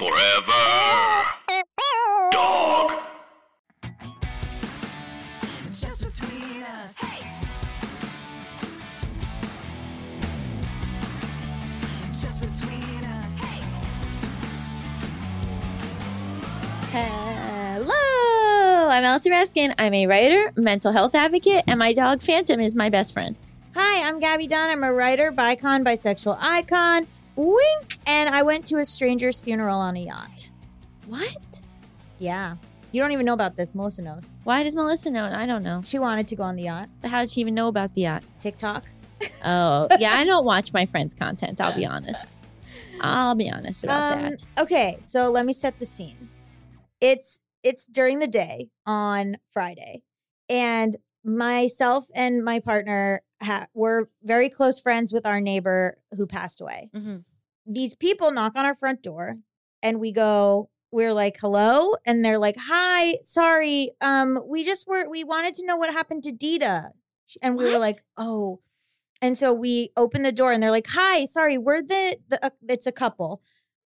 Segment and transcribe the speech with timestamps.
[0.00, 0.52] Forever.
[2.32, 2.92] Dog.
[5.74, 6.96] Just between us.
[12.18, 13.38] Just between us.
[13.40, 13.62] Hey.
[16.92, 19.74] Hello, I'm Allison Raskin.
[19.78, 23.36] I'm a writer, mental health advocate, and my dog Phantom is my best friend.
[23.74, 24.70] Hi, I'm Gaby Dunn.
[24.70, 27.06] I'm a writer, bicon, bisexual icon.
[27.36, 27.98] Wink.
[28.06, 30.50] And I went to a stranger's funeral on a yacht.
[31.06, 31.60] What?
[32.18, 32.56] Yeah.
[32.92, 33.70] You don't even know about this.
[33.72, 34.34] Melisa knows.
[34.44, 35.24] Why does Melisa know?
[35.24, 35.80] I don't know.
[35.84, 36.88] She wanted to go on the yacht.
[37.00, 38.24] But how did she even know about the yacht?
[38.40, 38.84] TikTok.
[39.44, 41.60] Oh, yeah, I don't watch my friends' content.
[41.60, 42.26] I'll be honest.
[43.00, 44.44] I'll be honest about Um, that.
[44.58, 46.28] Okay, so let me set the scene.
[47.00, 50.02] It's it's during the day on Friday,
[50.48, 56.60] and myself and my partner ha- were very close friends with our neighbor who passed
[56.60, 56.90] away.
[56.94, 57.24] Mhm.
[57.66, 59.38] These people knock on our front door,
[59.82, 60.70] and we go.
[60.92, 65.64] We're like, "Hello," and they're like, "Hi, sorry, um, we just were we wanted to
[65.66, 66.90] know what happened to Dita,"
[67.42, 68.60] and we were like, "Oh."
[69.22, 72.50] And so we open the door, and they're like, "Hi, sorry, we're the the uh,
[72.68, 73.40] it's a couple."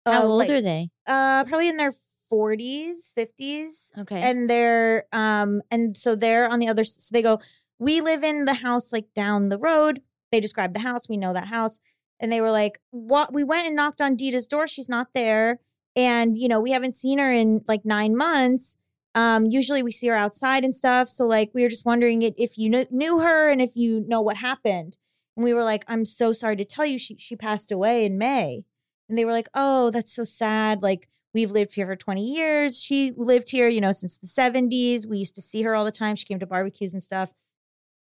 [0.07, 0.89] How uh, old like- are they?
[1.07, 1.93] uh probably in their
[2.33, 4.21] 40s 50s Okay.
[4.21, 7.39] and they're um and so they're on the other so they go
[7.79, 10.01] we live in the house like down the road.
[10.33, 11.09] They described the house.
[11.09, 11.79] We know that house.
[12.19, 13.33] And they were like what?
[13.33, 14.67] We went and knocked on Dita's door.
[14.67, 15.61] She's not there.
[15.95, 18.77] And you know we haven't seen her in like 9 months.
[19.15, 21.09] Um usually we see her outside and stuff.
[21.09, 24.21] So like we were just wondering if you kn- knew her and if you know
[24.21, 24.97] what happened.
[25.37, 26.99] And we were like i'm so sorry to tell you.
[26.99, 28.65] She she passed away in May.
[29.09, 30.83] And they were like, "Oh, that's so sad.
[30.83, 32.83] Like we've lived here for 20 years.
[32.83, 35.07] She lived here, you know, since the 70s.
[35.07, 36.17] We used to see her all the time.
[36.17, 37.31] She came to barbecues and stuff."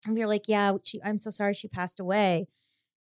[0.06, 2.46] And we were like, "Yeah, she, I'm so sorry she passed away."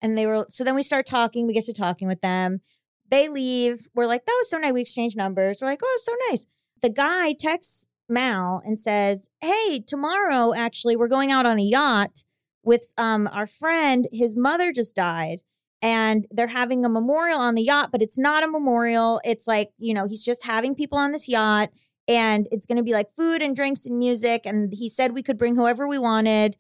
[0.02, 2.62] And they were so then we start talking, we get to talking with them.
[3.10, 3.88] They leave.
[3.96, 5.60] We're like, "That was so nice." We exchange numbers.
[5.62, 6.46] We're like, "Oh, so nice."
[6.82, 12.26] The guy texts Mal and says, "Hey, tomorrow actually we're going out on a yacht
[12.64, 14.08] with um our friend.
[14.12, 15.42] His mother just died."
[15.82, 19.22] and they're having a memorial on the yacht, but it's not a memorial.
[19.24, 21.70] It's like, you know, he's just having people on this yacht
[22.08, 24.42] and it's going to be like food and drinks and music.
[24.46, 26.58] And he said we could bring whoever we wanted,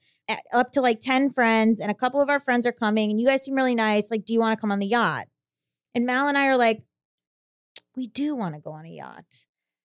[0.54, 3.12] up to like 10 friends, and a couple of our friends are coming.
[3.12, 4.12] And you guys seem really nice.
[4.12, 5.28] Like, do you want to come on the yacht?
[5.96, 6.84] And Mal and I are like,
[7.96, 9.26] we do want to go on a yacht.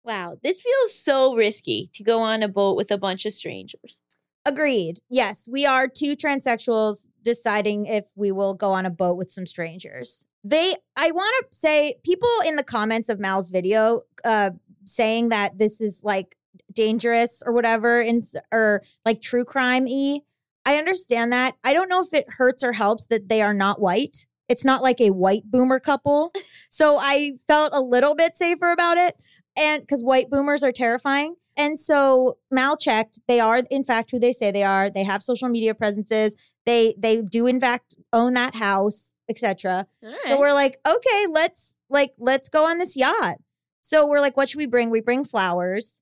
[0.03, 4.01] wow, this feels so risky to go on a boat with a bunch of strangers.
[4.47, 5.01] Agreed.
[5.11, 9.45] Yes, we are two transsexuals deciding if we will go on a boat with some
[9.45, 10.25] strangers.
[10.43, 14.53] They, I want to say, people in the comments of Mal's video, uh,
[14.87, 16.37] saying that this is like
[16.73, 18.23] dangerous or whatever, and
[18.53, 20.21] or like true crime y.
[20.67, 21.57] I understand that.
[21.65, 24.27] I don't know if it hurts or helps that they are not white.
[24.49, 26.33] It's not like a white boomer couple,
[26.71, 29.17] so I felt a little bit safer about it,
[29.59, 31.37] and because white boomers are terrifying.
[31.57, 33.21] And so Mal checked.
[33.29, 34.91] They are, in fact, who they say they are.
[34.91, 36.35] They have social media presences.
[36.65, 39.87] They they do, in fact, own that house, etc.
[40.27, 43.37] So we're like, okay, let's like let's go on this yacht.
[43.83, 44.91] So we're like, what should we bring?
[44.91, 46.00] We bring flowers.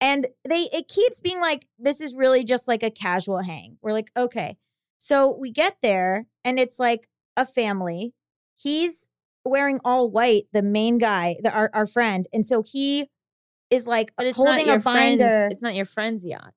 [0.00, 3.78] And they it keeps being like, this is really just like a casual hang.
[3.82, 4.56] We're like, okay.
[4.98, 8.14] So we get there and it's like a family.
[8.56, 9.08] He's
[9.44, 12.26] wearing all white, the main guy, the, our, our friend.
[12.32, 13.08] And so he
[13.70, 15.26] is like holding a binder.
[15.28, 15.52] friend's.
[15.54, 16.52] It's not your friend's yacht,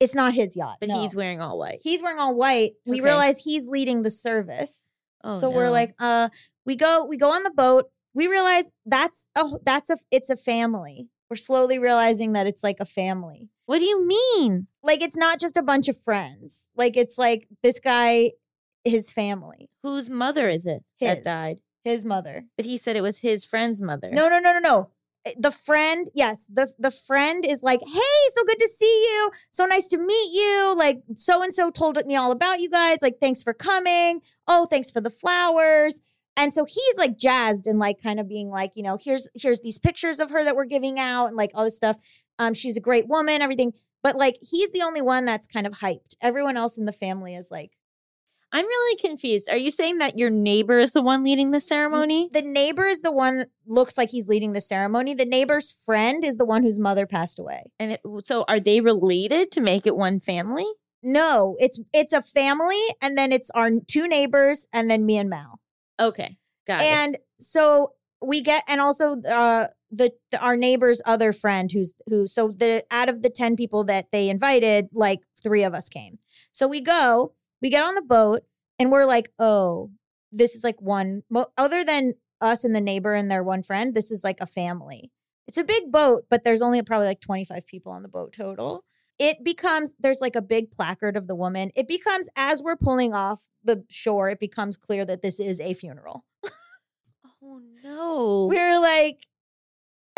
[0.00, 0.76] It's not his yacht.
[0.80, 1.00] but no.
[1.00, 1.80] he's wearing all white.
[1.82, 2.72] he's wearing all white.
[2.86, 3.04] We Okay.
[3.04, 4.88] realize he's leading the service.
[5.24, 6.28] Oh, so we're like, uh,
[6.64, 7.90] we go, we go on the boat.
[8.14, 11.08] We realize that's a that's a it's a family.
[11.30, 13.50] We're slowly realizing that it's like a family.
[13.66, 14.66] what do you mean?
[14.82, 16.68] Like it's not just a bunch of friends.
[16.76, 18.32] Like it's like this guy,
[18.84, 21.08] his family, Whose mother is it His.
[21.08, 21.60] that died?
[21.84, 22.44] his mother.
[22.56, 24.10] But he said it was his friend's mother.
[24.10, 24.90] No, no, no, no, no.
[25.24, 29.30] Eh, The friend, yes, the the friend is like, "Hey, so good to see you.
[29.50, 30.74] So nice to meet you.
[30.76, 32.98] Like so and so told me all about you guys.
[33.02, 34.20] Like thanks for coming.
[34.46, 36.00] Oh, thanks for the flowers."
[36.38, 39.60] And so he's like jazzed and like kind of being like, you know, here's here's
[39.60, 41.98] these pictures of her that we're giving out and like all this stuff.
[42.38, 43.72] Um she's a great woman, everything.
[44.04, 46.14] But like he's the only one that's kind of hyped.
[46.22, 47.72] Everyone else in the family is like
[48.52, 49.50] I'm really confused.
[49.50, 52.30] Are you saying that your neighbor is the one leading the ceremony?
[52.32, 55.14] the neighbor is the one that looks like he's leading the ceremony.
[55.14, 57.64] The neighbor's friend is the one whose mother passed away.
[57.78, 60.66] And it, so are they related to make it one family?
[61.02, 65.30] No, it's it's a family, and then it's our two neighbors, and then me and
[65.30, 65.57] Mal.
[65.98, 66.36] Okay.
[66.66, 66.84] Got it.
[66.84, 72.26] And so we get, and also uh, the, the our neighbor's other friend, who's who.
[72.26, 76.18] So the out of the ten people that they invited, like three of us came.
[76.52, 78.42] So we go, we get on the boat,
[78.78, 79.90] and we're like, oh,
[80.30, 81.22] this is like one.
[81.56, 83.94] Other than us and the neighbor and their one friend.
[83.94, 85.10] This is like a family.
[85.46, 88.84] It's a big boat, but there's only probably like 25 people on the boat total.
[89.18, 91.70] It becomes there's like a big placard of the woman.
[91.74, 95.74] It becomes as we're pulling off the shore, it becomes clear that this is a
[95.74, 96.24] funeral.
[97.42, 98.46] Oh no.
[98.50, 99.26] We're like,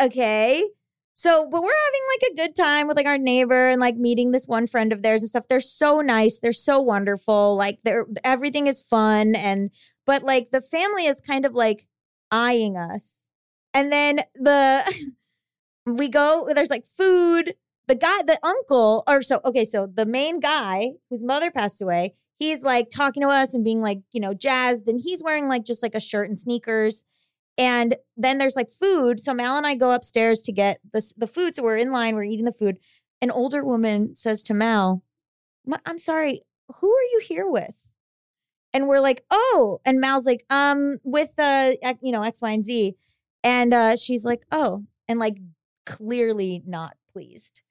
[0.01, 0.67] okay.
[1.13, 4.31] So, but we're having like a good time with like our neighbor and like meeting
[4.31, 5.47] this one friend of theirs and stuff.
[5.47, 6.39] They're so nice.
[6.39, 7.55] They're so wonderful.
[7.55, 9.69] Like they're everything is fun and
[10.05, 11.87] but like the family is kind of like
[12.31, 13.27] eyeing us.
[13.73, 15.13] And then the
[15.85, 17.53] we go, there's like food.
[17.91, 22.13] The guy, the uncle, or so okay, so the main guy whose mother passed away,
[22.39, 25.65] he's like talking to us and being like, you know, jazzed, and he's wearing like
[25.65, 27.03] just like a shirt and sneakers.
[27.57, 29.19] And then there's like food.
[29.19, 31.53] So Mal and I go upstairs to get the, the food.
[31.53, 32.77] So we're in line, we're eating the food.
[33.21, 35.03] An older woman says to Mal,
[35.85, 36.43] I'm sorry,
[36.75, 37.75] who are you here with?
[38.73, 39.81] And we're like, oh.
[39.83, 41.71] And Mal's like, um, with uh,
[42.01, 42.95] you know, X, Y, and Z.
[43.43, 45.39] And uh, she's like, oh, and like
[45.85, 47.63] clearly not pleased.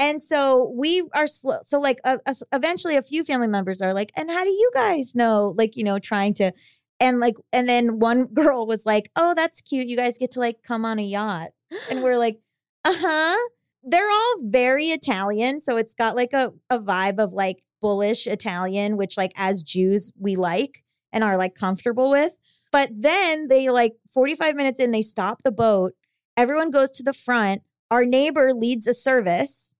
[0.00, 1.58] And so we are slow.
[1.62, 4.70] So like uh, us- eventually a few family members are like, and how do you
[4.72, 5.54] guys know?
[5.56, 6.52] Like, you know, trying to
[6.98, 9.86] and like and then one girl was like, "Oh, that's cute.
[9.86, 11.50] You guys get to like come on a yacht."
[11.90, 12.40] And we're like,
[12.84, 13.36] "Uh-huh."
[13.82, 18.96] They're all very Italian, so it's got like a a vibe of like bullish Italian,
[18.96, 20.82] which like as Jews we like
[21.12, 22.36] and are like comfortable with.
[22.72, 25.92] But then they like 45 minutes in they stop the boat.
[26.36, 27.62] Everyone goes to the front.
[27.90, 29.74] Our neighbor leads a service.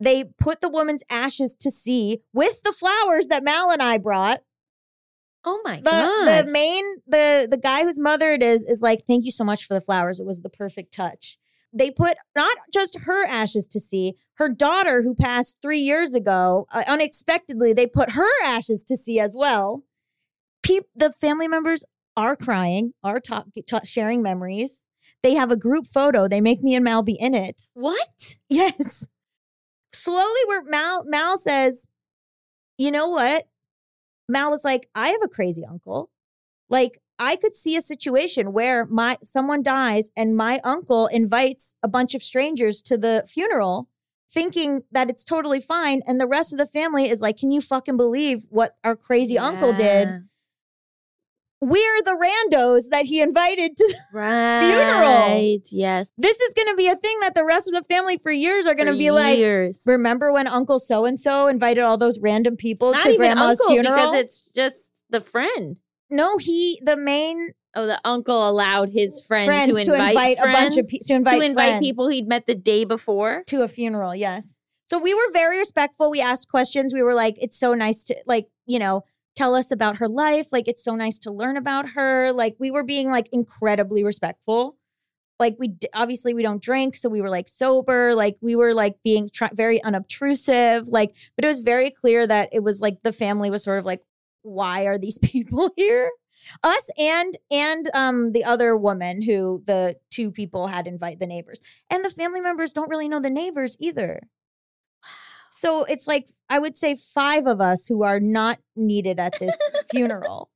[0.00, 4.40] They put the woman's ashes to sea with the flowers that Mal and I brought.
[5.44, 6.44] Oh my the god.
[6.46, 9.66] the main the the guy whose mother it is is like thank you so much
[9.66, 10.18] for the flowers.
[10.18, 11.36] It was the perfect touch.
[11.72, 16.66] They put not just her ashes to sea her daughter who passed three years ago
[16.72, 19.84] uh, unexpectedly they put her ashes to sea as well.
[20.62, 21.84] Peop, the family members
[22.16, 24.84] are crying are talk, ta- sharing memories.
[25.22, 26.26] They have a group photo.
[26.28, 27.70] They make me and mal be in it.
[27.74, 28.38] What?
[28.48, 29.08] Yes.
[29.94, 31.88] Slowly, where Mal Mal says,
[32.78, 33.44] you know what?
[34.28, 36.10] Mal was like, I have a crazy uncle.
[36.68, 41.88] Like, I could see a situation where my someone dies and my uncle invites a
[41.88, 43.88] bunch of strangers to the funeral,
[44.28, 47.60] thinking that it's totally fine, and the rest of the family is like, Can you
[47.60, 50.08] fucking believe what our crazy uncle did?
[51.64, 53.94] We're the randos that he invited to.
[54.12, 55.00] The funeral.
[55.00, 55.60] Right.
[55.72, 56.10] Yes.
[56.18, 58.66] This is going to be a thing that the rest of the family for years
[58.66, 59.82] are going to be like, years.
[59.86, 63.74] Remember when Uncle so and so invited all those random people Not to grandma's uncle
[63.74, 63.94] funeral?
[63.94, 65.80] because it's just the friend.
[66.10, 70.76] no, he the main Oh, the uncle allowed his friend friends to invite, a bunch
[70.78, 73.42] of friends, pe- to invite, to invite people he'd met the day before.
[73.48, 74.14] to a funeral.
[74.14, 74.58] Yes.
[74.88, 76.08] So we were very respectful.
[76.08, 76.94] We asked questions.
[76.94, 79.02] We were like, "It's so nice to like you know."
[79.34, 80.52] Tell us about her life.
[80.52, 82.32] Like, it's so nice to learn about her.
[82.32, 84.76] Like, we were being like incredibly respectful.
[85.40, 88.14] Like, we obviously we don't drink, so we were like sober.
[88.14, 90.86] Like, we were like being tr- very unobtrusive.
[90.88, 93.84] Like, but it was very clear that it was like the family was sort of
[93.84, 94.02] like,
[94.42, 96.10] why are these people here?
[96.62, 101.60] Us and and um the other woman who the two people had invite the neighbors.
[101.90, 104.20] And the family members don't really know the neighbors either.
[105.64, 109.56] So it's like I would say five of us who are not needed at this
[109.90, 110.50] funeral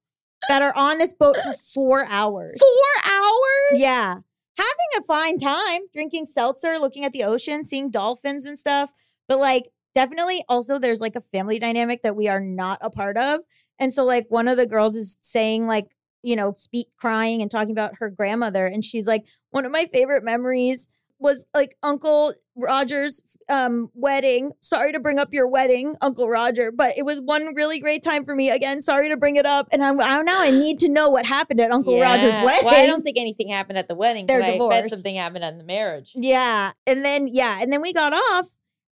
[0.49, 2.59] that are on this boat for 4 hours.
[2.59, 3.81] Four hours?
[3.81, 4.17] Yeah.
[4.57, 8.93] Having a fine time, drinking seltzer, looking at the ocean, seeing dolphins and stuff.
[9.29, 13.17] But like, definitely also there's like a family dynamic that we are not a part
[13.17, 13.41] of.
[13.79, 15.87] And so, like, one of the girls is saying, like,
[16.23, 18.67] you know, speak crying and talking about her grandmother.
[18.67, 20.89] And she's like, one of my favorite memories
[21.21, 24.53] was like Uncle Roger's um wedding.
[24.61, 28.25] Sorry to bring up your wedding, Uncle Roger, but it was one really great time
[28.25, 28.51] for me.
[28.51, 29.69] Again, sorry to bring it up.
[29.73, 32.67] And I'm, I now I need to know what happened at Uncle Roger's wedding.
[32.67, 34.27] Well, I don't think anything happened at the wedding.
[34.27, 34.91] They're I bet divorced.
[34.91, 36.13] something happened at the marriage.
[36.15, 36.73] Yeah.
[36.87, 37.61] And then, yeah.
[37.61, 38.49] And then we got off.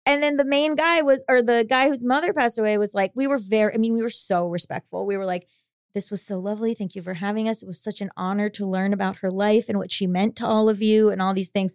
[0.06, 3.12] And then the main guy was, or the guy whose mother passed away was like,
[3.14, 5.06] we were very, I mean, we were so respectful.
[5.06, 5.46] We were like,
[5.94, 6.74] this was so lovely.
[6.74, 7.62] Thank you for having us.
[7.62, 10.46] It was such an honor to learn about her life and what she meant to
[10.46, 11.74] all of you and all these things.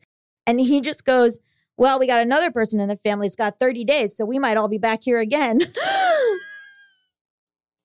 [0.50, 1.39] And he just goes,
[1.77, 3.27] well, we got another person in the family.
[3.27, 5.60] It's got 30 days, so we might all be back here again.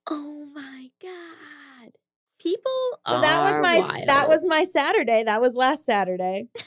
[0.09, 1.91] oh my god.
[2.39, 2.73] People
[3.07, 5.23] So that was are my that was my Saturday.
[5.25, 6.49] That was last Saturday.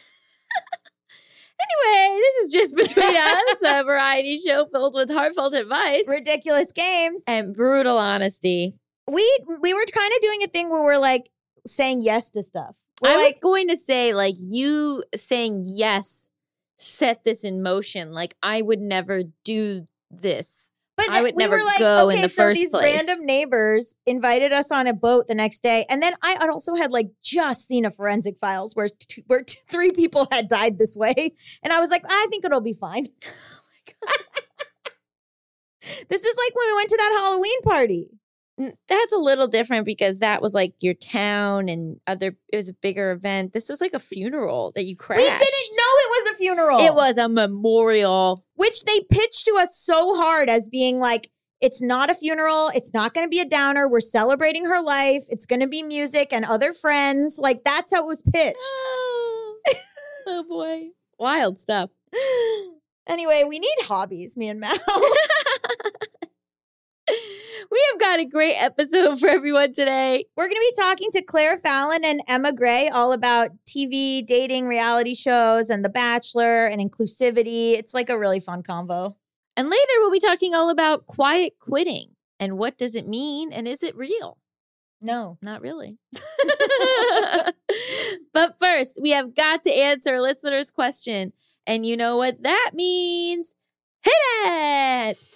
[1.59, 7.23] Anyway, this is just between us, a variety show filled with heartfelt advice Ridiculous games.
[7.25, 8.75] and brutal honesty.
[9.07, 11.31] we we were kind of doing a thing where we're like
[11.65, 12.75] saying yes to stuff.
[13.03, 16.31] I like, was going to say, like, you saying yes
[16.77, 18.11] set this in motion.
[18.11, 20.71] Like, I would never do this.
[20.97, 22.95] But I would we never were like, go okay, in the so first these place.
[22.95, 26.91] random neighbors invited us on a boat the next day, and then I also had
[26.91, 31.35] like just seen a forensic files where t- where three people had died this way,
[31.61, 33.05] and I was like, I think it'll be fine.
[34.05, 34.21] Oh
[36.09, 38.09] this is like when we went to that Halloween party.
[38.57, 42.35] That's a little different because that was like your town and other.
[42.51, 43.53] It was a bigger event.
[43.53, 45.21] This is like a funeral that you crashed.
[45.21, 46.79] We didn't know it was a funeral.
[46.79, 48.43] It was a memorial.
[48.55, 51.29] which they pitched to us so hard as being like,
[51.61, 52.69] it's not a funeral.
[52.73, 53.87] It's not going to be a downer.
[53.87, 55.25] We're celebrating her life.
[55.29, 57.39] It's going to be music and other friends.
[57.39, 58.57] Like that's how it was pitched.
[58.59, 59.57] Oh,
[60.27, 61.91] oh boy, wild stuff.
[63.07, 64.73] anyway, we need hobbies, me and Mal.
[67.69, 70.25] We have got a great episode for everyone today.
[70.35, 74.67] We're going to be talking to Claire Fallon and Emma Gray all about TV, dating,
[74.67, 77.73] reality shows, and The Bachelor and inclusivity.
[77.73, 79.15] It's like a really fun convo.
[79.57, 83.67] And later we'll be talking all about quiet quitting and what does it mean and
[83.67, 84.37] is it real?
[85.01, 85.37] No.
[85.41, 85.97] Not really.
[88.33, 91.33] but first, we have got to answer a listener's question.
[91.65, 93.53] And you know what that means?
[94.03, 94.13] Hit
[94.45, 95.27] it!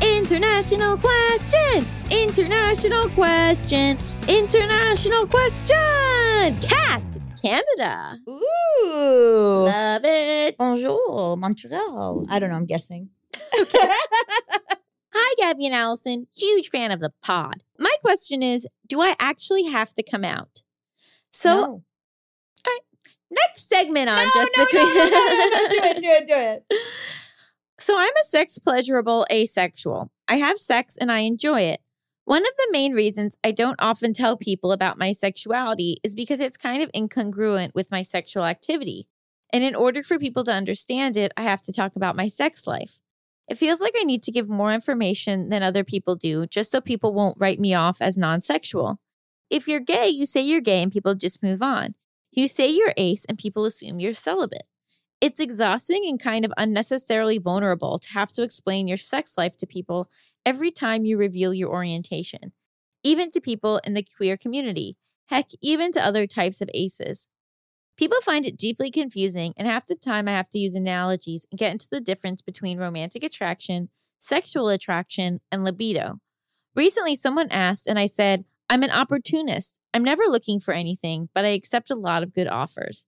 [0.00, 1.86] International question!
[2.10, 3.98] International question!
[4.28, 6.58] International question!
[6.60, 7.18] Cat!
[7.40, 8.18] Canada.
[8.28, 9.64] Ooh.
[9.66, 10.56] Love it.
[10.58, 12.26] Bonjour, Montreal.
[12.28, 12.56] I don't know.
[12.56, 13.10] I'm guessing.
[13.60, 13.78] Okay.
[15.14, 16.26] Hi, Gaby and Allison.
[16.36, 17.62] Huge fan of the pod.
[17.78, 20.62] My question is Do I actually have to come out?
[21.30, 21.82] So, No.
[23.30, 24.88] next segment on No, Just no, Between.
[24.88, 26.64] no, no, no, no, no, do it, do it, do it.
[27.78, 30.10] So, I'm a sex pleasurable asexual.
[30.28, 31.80] I have sex and I enjoy it.
[32.24, 36.40] One of the main reasons I don't often tell people about my sexuality is because
[36.40, 39.06] it's kind of incongruent with my sexual activity.
[39.52, 42.66] And in order for people to understand it, I have to talk about my sex
[42.66, 42.98] life.
[43.48, 46.80] It feels like I need to give more information than other people do just so
[46.80, 48.98] people won't write me off as non sexual.
[49.48, 51.94] If you're gay, you say you're gay and people just move on.
[52.32, 54.66] You say you're ace and people assume you're celibate.
[55.20, 59.66] It's exhausting and kind of unnecessarily vulnerable to have to explain your sex life to
[59.66, 60.10] people
[60.44, 62.52] every time you reveal your orientation,
[63.02, 64.96] even to people in the queer community,
[65.26, 67.28] heck, even to other types of aces.
[67.96, 71.58] People find it deeply confusing, and half the time I have to use analogies and
[71.58, 76.20] get into the difference between romantic attraction, sexual attraction, and libido.
[76.74, 79.80] Recently, someone asked, and I said, I'm an opportunist.
[79.94, 83.06] I'm never looking for anything, but I accept a lot of good offers.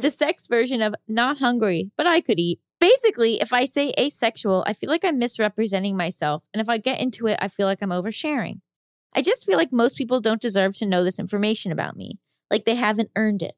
[0.00, 2.60] The sex version of not hungry, but I could eat.
[2.80, 7.00] Basically, if I say asexual, I feel like I'm misrepresenting myself, and if I get
[7.00, 8.60] into it, I feel like I'm oversharing.
[9.14, 12.18] I just feel like most people don't deserve to know this information about me,
[12.50, 13.54] like they haven't earned it.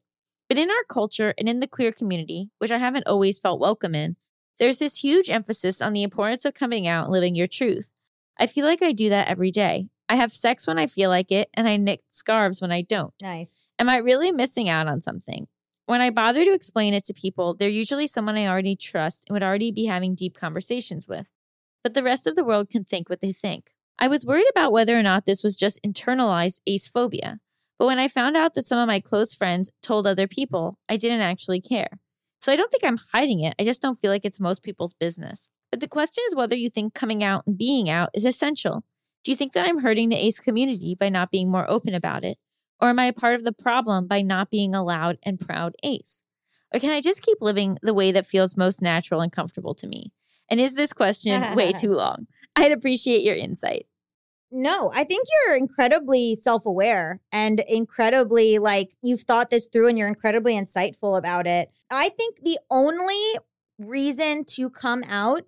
[0.47, 3.95] But in our culture and in the queer community, which I haven't always felt welcome
[3.95, 4.15] in,
[4.59, 7.91] there's this huge emphasis on the importance of coming out and living your truth.
[8.39, 9.89] I feel like I do that every day.
[10.09, 13.13] I have sex when I feel like it, and I knit scarves when I don't.
[13.21, 13.55] Nice.
[13.77, 15.47] Am I really missing out on something?
[15.87, 19.33] When I bother to explain it to people, they're usually someone I already trust and
[19.33, 21.27] would already be having deep conversations with.
[21.81, 23.71] But the rest of the world can think what they think.
[23.97, 27.37] I was worried about whether or not this was just internalized ace phobia.
[27.79, 30.97] But when I found out that some of my close friends told other people, I
[30.97, 31.99] didn't actually care.
[32.41, 33.55] So I don't think I'm hiding it.
[33.57, 35.47] I just don't feel like it's most people's business.
[35.71, 38.83] But the question is whether you think coming out and being out is essential.
[39.23, 42.25] Do you think that I'm hurting the ace community by not being more open about
[42.25, 42.37] it?
[42.79, 45.75] Or am I a part of the problem by not being a loud and proud
[45.83, 46.23] ace?
[46.73, 49.87] Or can I just keep living the way that feels most natural and comfortable to
[49.87, 50.11] me?
[50.49, 52.27] And is this question way too long?
[52.55, 53.87] I'd appreciate your insight.
[54.49, 59.97] No, I think you're incredibly self aware and incredibly like you've thought this through and
[59.97, 61.69] you're incredibly insightful about it.
[61.91, 63.21] I think the only
[63.77, 65.43] reason to come out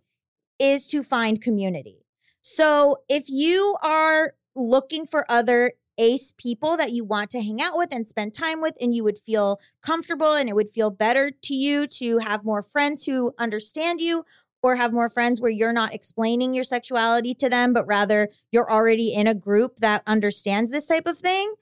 [0.59, 2.05] is to find community.
[2.41, 7.77] So if you are looking for other ace people that you want to hang out
[7.77, 11.29] with and spend time with, and you would feel comfortable and it would feel better
[11.29, 14.25] to you to have more friends who understand you
[14.61, 18.71] or have more friends where you're not explaining your sexuality to them, but rather you're
[18.71, 21.53] already in a group that understands this type of thing,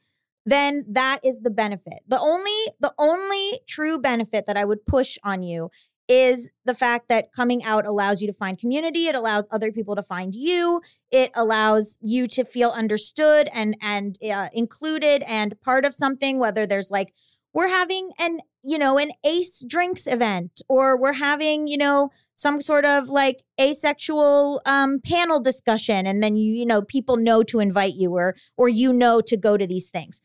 [0.46, 2.00] then that is the benefit.
[2.08, 5.70] The only the only true benefit that I would push on you
[6.08, 9.96] is the fact that coming out allows you to find community, it allows other people
[9.96, 15.85] to find you, it allows you to feel understood and and uh, included and part
[15.85, 17.13] of something whether there's like
[17.53, 22.61] we're having an you know an ace drinks event or we're having you know some
[22.61, 27.59] sort of like asexual um, panel discussion and then you you know people know to
[27.59, 30.21] invite you or or you know to go to these things.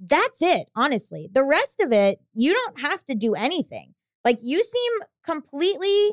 [0.00, 1.28] That's it honestly.
[1.32, 3.94] The rest of it you don't have to do anything.
[4.24, 4.92] Like you seem
[5.24, 6.12] completely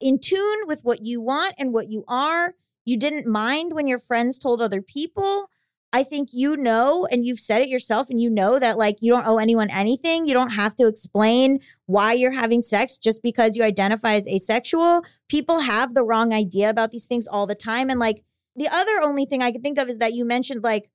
[0.00, 2.54] in tune with what you want and what you are
[2.90, 5.48] You didn't mind when your friends told other people.
[5.92, 9.12] I think you know, and you've said it yourself, and you know that like you
[9.12, 10.26] don't owe anyone anything.
[10.26, 15.04] You don't have to explain why you're having sex just because you identify as asexual.
[15.28, 17.90] People have the wrong idea about these things all the time.
[17.90, 18.24] And like
[18.56, 20.90] the other only thing I can think of is that you mentioned like,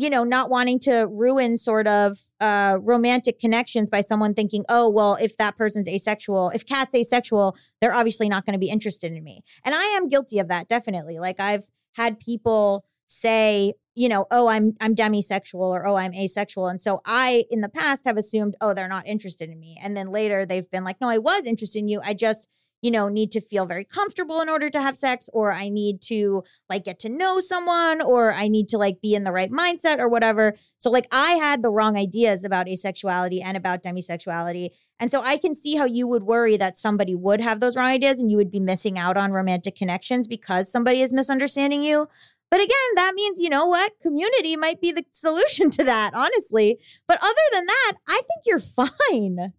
[0.00, 4.88] you know, not wanting to ruin sort of uh romantic connections by someone thinking, oh,
[4.88, 9.12] well, if that person's asexual, if Cat's asexual, they're obviously not going to be interested
[9.12, 9.42] in me.
[9.64, 11.18] And I am guilty of that, definitely.
[11.18, 16.68] Like I've had people say, you know, oh, I'm I'm demisexual or oh, I'm asexual.
[16.68, 19.76] And so I in the past have assumed, oh, they're not interested in me.
[19.82, 22.00] And then later they've been like, no, I was interested in you.
[22.02, 22.48] I just,
[22.82, 26.00] you know, need to feel very comfortable in order to have sex, or I need
[26.02, 29.50] to like get to know someone, or I need to like be in the right
[29.50, 30.56] mindset or whatever.
[30.78, 34.70] So like I had the wrong ideas about asexuality and about demisexuality.
[34.98, 37.88] And so I can see how you would worry that somebody would have those wrong
[37.88, 42.08] ideas and you would be missing out on romantic connections because somebody is misunderstanding you.
[42.50, 43.92] But again, that means, you know what?
[44.02, 46.78] Community might be the solution to that, honestly.
[47.06, 49.52] But other than that, I think you're fine.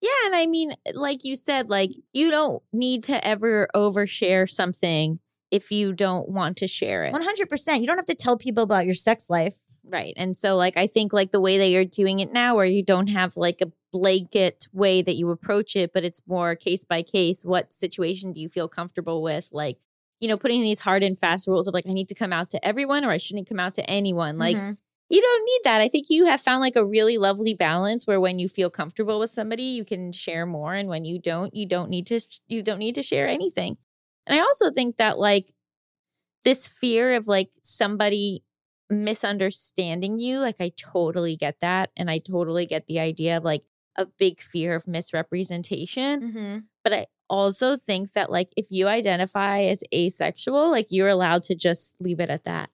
[0.00, 5.18] Yeah, and I mean, like you said, like you don't need to ever overshare something
[5.50, 7.12] if you don't want to share it.
[7.12, 7.80] 100%.
[7.80, 9.56] You don't have to tell people about your sex life.
[9.84, 10.14] Right.
[10.16, 12.82] And so like I think like the way that you're doing it now where you
[12.84, 17.02] don't have like a blanket way that you approach it, but it's more case by
[17.02, 19.48] case, what situation do you feel comfortable with?
[19.52, 19.78] Like,
[20.20, 22.50] you know, putting these hard and fast rules of like I need to come out
[22.50, 24.38] to everyone or I shouldn't come out to anyone.
[24.38, 24.76] Like Mhm.
[25.10, 25.80] You don't need that.
[25.80, 29.18] I think you have found like a really lovely balance where when you feel comfortable
[29.18, 32.62] with somebody, you can share more and when you don't, you don't need to you
[32.62, 33.76] don't need to share anything.
[34.26, 35.52] And I also think that like
[36.44, 38.44] this fear of like somebody
[38.88, 43.64] misunderstanding you, like I totally get that and I totally get the idea of like
[43.96, 46.58] a big fear of misrepresentation, Mm-hmm.
[46.84, 51.54] but I also think that like if you identify as asexual, like you're allowed to
[51.54, 52.70] just leave it at that.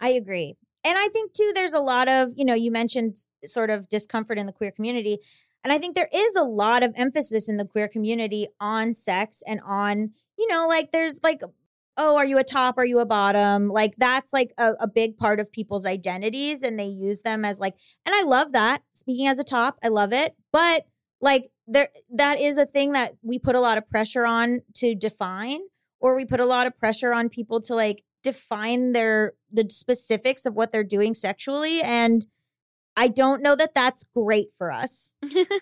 [0.00, 0.56] I agree.
[0.84, 4.38] And I think too, there's a lot of, you know, you mentioned sort of discomfort
[4.38, 5.18] in the queer community.
[5.62, 9.42] And I think there is a lot of emphasis in the queer community on sex
[9.46, 11.42] and on, you know, like there's like,
[11.98, 12.78] oh, are you a top?
[12.78, 13.68] Are you a bottom?
[13.68, 17.60] Like that's like a, a big part of people's identities and they use them as
[17.60, 17.74] like,
[18.06, 18.82] and I love that.
[18.94, 20.34] Speaking as a top, I love it.
[20.50, 20.86] But
[21.20, 24.94] like there, that is a thing that we put a lot of pressure on to
[24.94, 25.60] define,
[26.00, 30.46] or we put a lot of pressure on people to like define their the specifics
[30.46, 32.26] of what they're doing sexually and
[32.96, 35.14] i don't know that that's great for us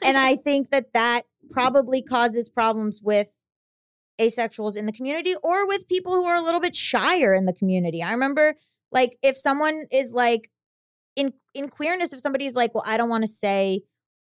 [0.05, 3.29] and i think that that probably causes problems with
[4.21, 7.53] asexuals in the community or with people who are a little bit shyer in the
[7.53, 8.55] community i remember
[8.90, 10.51] like if someone is like
[11.14, 13.81] in in queerness if somebody's like well i don't want to say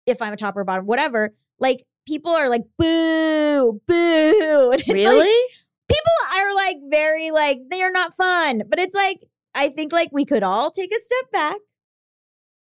[0.07, 5.05] if i'm a top or bottom whatever like people are like boo boo like, really?
[5.19, 5.60] people
[6.41, 9.25] are like very like they are not fun but it's like
[9.55, 11.59] i think like we could all take a step back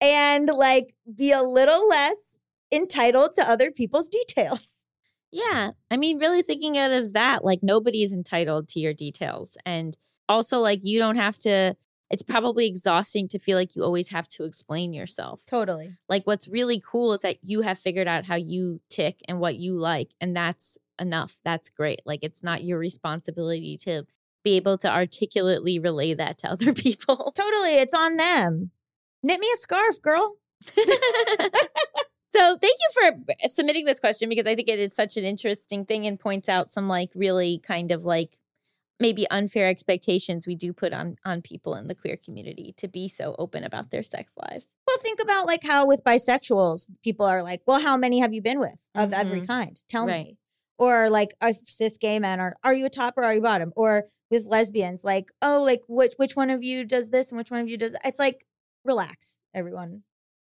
[0.00, 2.40] and like be a little less
[2.72, 4.76] entitled to other people's details
[5.32, 5.72] Yeah.
[5.90, 9.56] I mean, really thinking out of that, like nobody is entitled to your details.
[9.66, 9.96] And
[10.28, 11.76] also, like, you don't have to,
[12.10, 15.44] it's probably exhausting to feel like you always have to explain yourself.
[15.46, 19.38] totally Like, what's really cool is that you have figured out how you tick and
[19.40, 20.14] what you like.
[20.20, 21.40] And that's enough.
[21.44, 22.00] That's great.
[22.06, 24.04] Like, it's not your responsibility to
[24.44, 27.32] be able to articulately relay that to other people.
[27.36, 28.70] totally it's on them
[29.22, 30.36] knit me a scarf girl
[32.30, 35.84] so thank you for submitting this question because I think it is such an interesting
[35.84, 38.38] thing and points out some like really kind of like
[39.00, 43.08] maybe unfair expectations we do put on on people in the queer community to be
[43.08, 44.68] so open about their sex lives.
[44.86, 48.40] well think about like how with bisexuals people are like well how many have you
[48.42, 49.46] been with of every Mhm.
[49.46, 50.26] kind tell Right.
[50.26, 50.38] me
[50.78, 51.34] or like
[51.64, 55.04] cis gay men are are you a top or are you bottom or with lesbians
[55.04, 57.76] like oh like which which one of you does this and which one of you
[57.76, 58.44] does it's like
[58.84, 60.02] relax everyone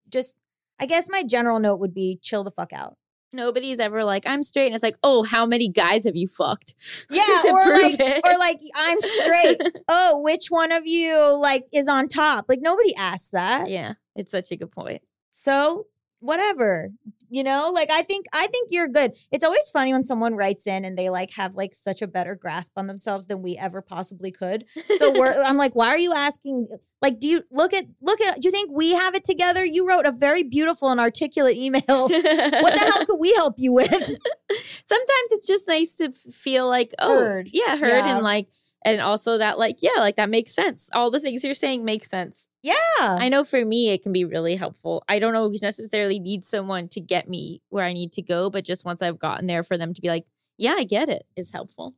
[0.09, 0.37] just
[0.79, 2.97] i guess my general note would be chill the fuck out
[3.33, 6.75] Nobody's ever like I'm straight and it's like, "Oh, how many guys have you fucked?"
[7.11, 8.21] yeah or like it.
[8.25, 12.93] or like i'm straight oh which one of you like is on top like nobody
[12.97, 15.03] asks that yeah, it's such a good point.
[15.31, 15.87] So
[16.19, 16.91] whatever,
[17.31, 19.13] you know, like I think I think you're good.
[19.33, 22.35] It's always funny when someone writes in and they like have like such a better
[22.35, 24.65] grasp on themselves than we ever possibly could.
[24.99, 26.67] So we're I'm like, why are you asking?
[27.01, 28.41] Like, do you look at look at?
[28.41, 29.65] Do you think we have it together?
[29.65, 31.83] You wrote a very beautiful and articulate email.
[31.89, 33.91] what the hell could we help you with?
[33.91, 37.51] Sometimes it's just nice to feel like, oh, Heard.
[37.53, 38.15] yeah, heard, Yeah.
[38.17, 38.49] and like,
[38.85, 40.91] and also that, like, yeah, like that makes sense.
[40.93, 42.47] All the things you're saying make sense.
[42.63, 45.03] Yeah, I know for me, it can be really helpful.
[45.09, 48.65] I don't always necessarily need someone to get me where I need to go, but
[48.65, 50.27] just once I've gotten there, for them to be like,
[50.59, 51.95] yeah, I get it, is helpful.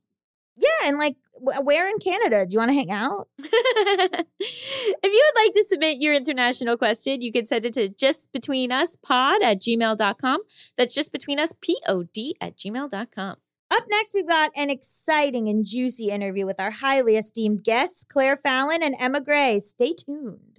[0.57, 2.47] Yeah, and like, where in Canada?
[2.47, 3.29] Do you want to hang out?
[3.39, 4.27] if
[5.03, 9.61] you would like to submit your international question, you can send it to justbetweenuspod at
[9.61, 10.41] gmail.com.
[10.77, 13.37] That's just between us, P-O-D at gmail.com.
[13.73, 18.37] Up next, we've got an exciting and juicy interview with our highly esteemed guests, Claire
[18.37, 19.59] Fallon and Emma Gray.
[19.61, 20.52] Stay tuned.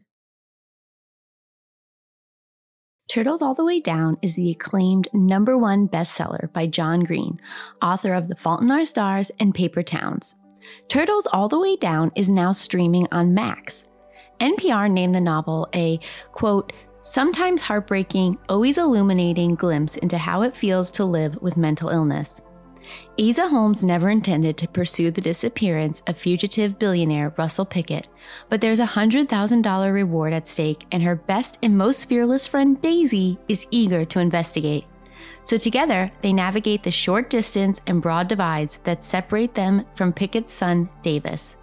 [3.13, 7.39] Turtles All the Way Down is the acclaimed number one bestseller by John Green,
[7.79, 10.33] author of The Fault in Our Stars and Paper Towns.
[10.87, 13.83] Turtles All the Way Down is now streaming on Max.
[14.39, 15.99] NPR named the novel a,
[16.31, 16.73] quote,
[17.03, 22.41] sometimes heartbreaking, always illuminating glimpse into how it feels to live with mental illness.
[23.17, 28.09] Aza Holmes never intended to pursue the disappearance of fugitive billionaire Russell Pickett,
[28.49, 33.37] but there's a $100,000 reward at stake, and her best and most fearless friend Daisy
[33.47, 34.85] is eager to investigate.
[35.43, 40.53] So together, they navigate the short distance and broad divides that separate them from Pickett's
[40.53, 41.55] son, Davis.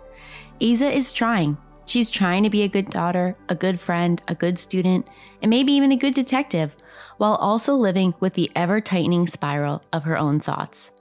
[0.60, 1.56] Aza is trying.
[1.86, 5.08] She's trying to be a good daughter, a good friend, a good student,
[5.42, 6.76] and maybe even a good detective,
[7.16, 10.92] while also living with the ever tightening spiral of her own thoughts.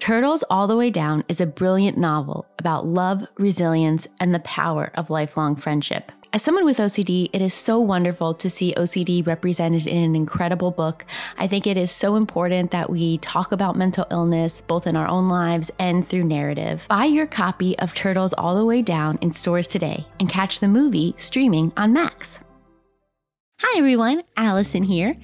[0.00, 4.90] Turtles All the Way Down is a brilliant novel about love, resilience, and the power
[4.94, 6.12] of lifelong friendship.
[6.34, 10.72] As someone with OCD, it is so wonderful to see OCD represented in an incredible
[10.72, 11.06] book.
[11.38, 15.06] I think it is so important that we talk about mental illness both in our
[15.06, 16.84] own lives and through narrative.
[16.88, 20.68] Buy your copy of Turtles All the Way Down in stores today and catch the
[20.68, 22.40] movie streaming on Max.
[23.60, 25.16] Hi everyone, Allison here.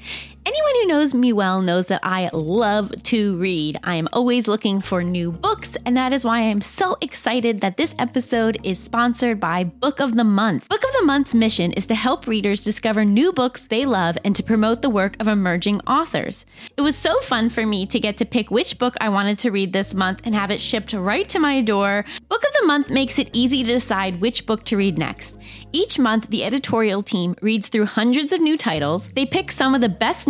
[0.46, 3.76] Anyone who knows me well knows that I love to read.
[3.85, 7.61] I am always looking for new books, and that is why I am so excited
[7.61, 10.66] that this episode is sponsored by Book of the Month.
[10.70, 14.35] Book of the Month's mission is to help readers discover new books they love and
[14.35, 16.46] to promote the work of emerging authors.
[16.74, 19.50] It was so fun for me to get to pick which book I wanted to
[19.50, 22.07] read this month and have it shipped right to my door.
[22.31, 25.37] Book of the Month makes it easy to decide which book to read next.
[25.72, 29.09] Each month, the editorial team reads through hundreds of new titles.
[29.09, 30.30] They pick some of the best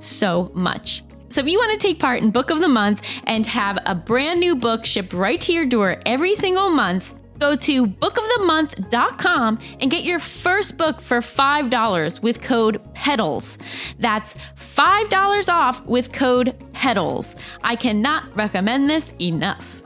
[0.00, 1.02] so much.
[1.28, 3.94] So if you want to take part in Book of the Month and have a
[3.94, 9.90] brand new book shipped right to your door every single month, go to bookofthemonth.com and
[9.90, 13.58] get your first book for $5 with code PEDALS.
[13.98, 14.36] That's
[14.76, 17.34] $5 off with code PEDALS.
[17.64, 19.81] I cannot recommend this enough.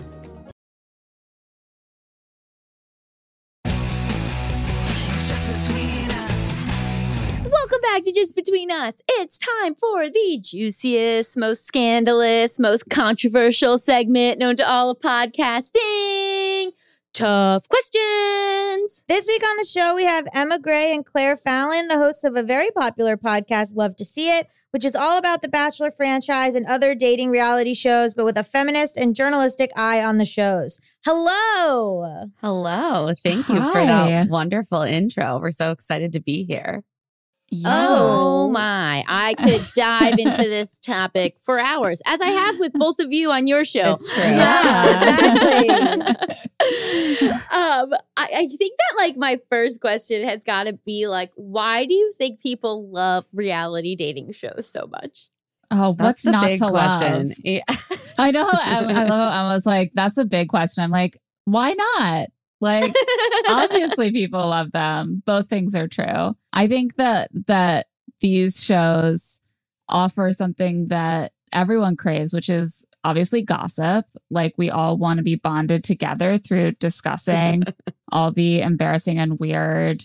[7.92, 9.00] Back to Just Between Us.
[9.08, 16.72] It's time for the juiciest, most scandalous, most controversial segment known to all of podcasting.
[17.12, 19.04] Tough questions.
[19.08, 22.34] This week on the show, we have Emma Gray and Claire Fallon, the hosts of
[22.34, 26.54] a very popular podcast, Love to See It, which is all about the Bachelor franchise
[26.54, 30.80] and other dating reality shows, but with a feminist and journalistic eye on the shows.
[31.04, 32.26] Hello.
[32.40, 33.12] Hello.
[33.22, 35.38] Thank you for that wonderful intro.
[35.38, 36.82] We're so excited to be here.
[37.64, 42.98] Oh my, I could dive into this topic for hours, as I have with both
[42.98, 43.98] of you on your show.
[44.00, 44.24] It's true.
[44.24, 46.14] Yeah,
[47.52, 51.84] um, I, I think that like my first question has got to be like, why
[51.84, 55.28] do you think people love reality dating shows so much?
[55.70, 57.28] Oh, That's what's the not big to question.
[57.28, 57.32] love?
[57.44, 57.62] Yeah.
[58.18, 58.48] I know.
[58.48, 60.82] How, I, I love how Emma's like, that's a big question.
[60.84, 62.28] I'm like, why not?
[62.60, 62.92] Like,
[63.48, 65.22] obviously, people love them.
[65.26, 66.36] Both things are true.
[66.52, 67.86] I think that that
[68.20, 69.40] these shows
[69.88, 74.06] offer something that everyone craves, which is obviously gossip.
[74.30, 77.64] Like, we all want to be bonded together through discussing
[78.12, 80.04] all the embarrassing and weird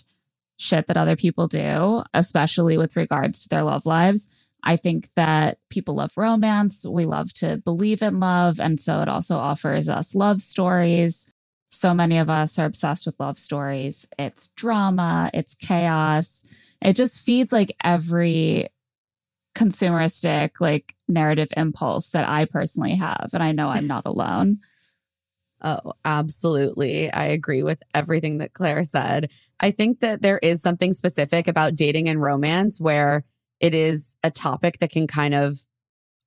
[0.58, 4.30] shit that other people do, especially with regards to their love lives.
[4.64, 6.86] I think that people love romance.
[6.86, 8.60] We love to believe in love.
[8.60, 11.26] And so it also offers us love stories.
[11.72, 14.06] So many of us are obsessed with love stories.
[14.18, 16.44] It's drama, it's chaos.
[16.82, 18.68] It just feeds like every
[19.56, 23.30] consumeristic, like narrative impulse that I personally have.
[23.32, 24.58] And I know I'm not alone.
[25.64, 27.08] Oh, absolutely.
[27.12, 29.30] I agree with everything that Claire said.
[29.60, 33.24] I think that there is something specific about dating and romance where
[33.60, 35.64] it is a topic that can kind of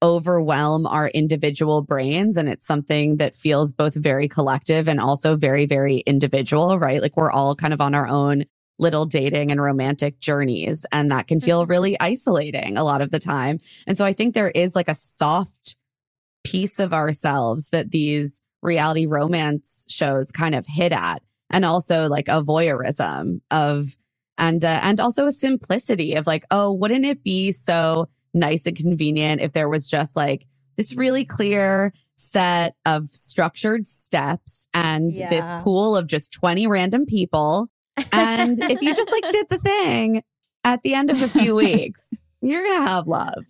[0.02, 2.38] overwhelm our individual brains.
[2.38, 7.02] And it's something that feels both very collective and also very, very individual, right?
[7.02, 8.46] Like we're all kind of on our own
[8.78, 10.86] little dating and romantic journeys.
[10.92, 13.60] And that can feel really isolating a lot of the time.
[13.88, 15.78] And so I think there is like a soft
[16.44, 21.22] piece of ourselves that these reality romance shows kind of hit at.
[21.50, 23.96] And also like a voyeurism of,
[24.38, 28.76] and, uh, and also a simplicity of like, oh, wouldn't it be so nice and
[28.76, 30.46] convenient if there was just like
[30.78, 37.70] this really clear set of structured steps and this pool of just 20 random people.
[38.12, 40.22] And if you just like did the thing
[40.64, 43.46] at the end of a few weeks, you're going to have love.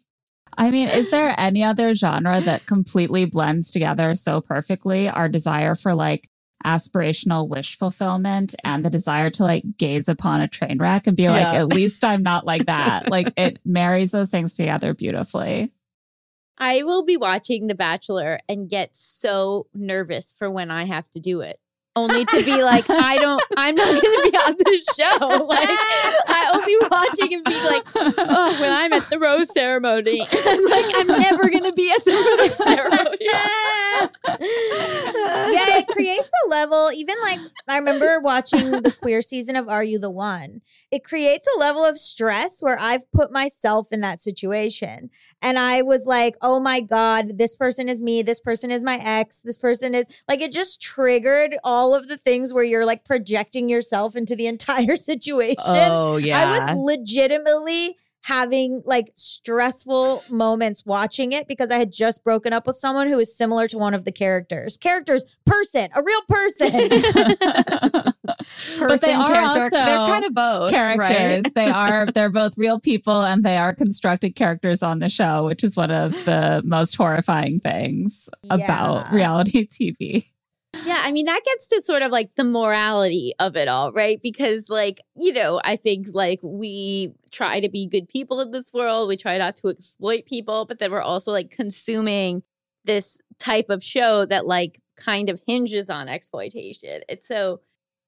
[0.57, 5.75] I mean, is there any other genre that completely blends together so perfectly our desire
[5.75, 6.29] for like
[6.65, 11.29] aspirational wish fulfillment and the desire to like gaze upon a train wreck and be
[11.29, 11.53] like, Yeah.
[11.61, 13.09] at least I'm not like that?
[13.09, 15.71] like it marries those things together beautifully.
[16.57, 21.19] I will be watching The Bachelor and get so nervous for when I have to
[21.19, 21.59] do it.
[21.97, 25.47] Only to be like, I don't, I'm not going to be on this show.
[25.47, 25.69] Like,
[26.27, 30.65] I will be watching and be like, oh, when I'm at the rose ceremony, I'm
[30.65, 33.27] like, I'm never going to be at the rose ceremony.
[35.95, 40.09] Creates a level, even like I remember watching the queer season of Are You the
[40.09, 40.61] One?
[40.91, 45.09] It creates a level of stress where I've put myself in that situation.
[45.41, 48.21] And I was like, oh my God, this person is me.
[48.21, 49.41] This person is my ex.
[49.41, 53.69] This person is like, it just triggered all of the things where you're like projecting
[53.69, 55.55] yourself into the entire situation.
[55.67, 56.39] Oh, yeah.
[56.39, 62.65] I was legitimately having like stressful moments watching it because I had just broken up
[62.65, 64.77] with someone who was similar to one of the characters.
[64.77, 66.71] Characters, person, a real person.
[67.69, 71.43] but they Person, are character, also they're kind of both characters.
[71.43, 71.53] right?
[71.53, 75.63] they are they're both real people and they are constructed characters on the show, which
[75.63, 80.25] is one of the most horrifying things about reality TV.
[80.85, 84.19] Yeah, I mean, that gets to sort of like the morality of it all, right?
[84.21, 88.71] Because, like, you know, I think like we try to be good people in this
[88.73, 92.43] world, we try not to exploit people, but then we're also like consuming
[92.83, 97.01] this type of show that like kind of hinges on exploitation.
[97.09, 97.61] And so,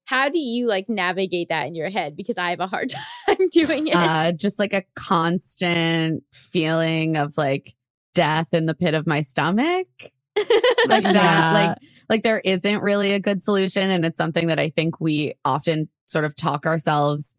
[0.06, 2.16] how do you like navigate that in your head?
[2.16, 2.90] Because I have a hard
[3.26, 3.94] time doing it.
[3.94, 7.74] uh, just like a constant feeling of like
[8.14, 9.86] death in the pit of my stomach
[10.84, 11.50] like that Yeah.
[11.50, 11.78] like
[12.10, 15.88] like there isn't really a good solution and it's something that i think we often
[16.06, 17.36] sort of talk ourselves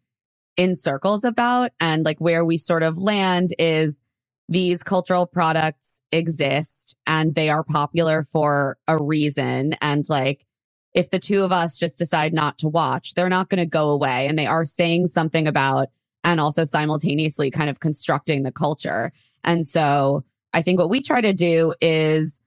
[0.56, 4.02] in circles about and like where we sort of land is
[4.48, 10.46] these cultural products exist and they are popular for a reason and like
[10.94, 13.90] if the two of us just decide not to watch they're not going to go
[13.90, 15.88] away and they are saying something about
[16.22, 21.20] and also simultaneously kind of constructing the culture and so i think what we try
[21.20, 22.40] to do is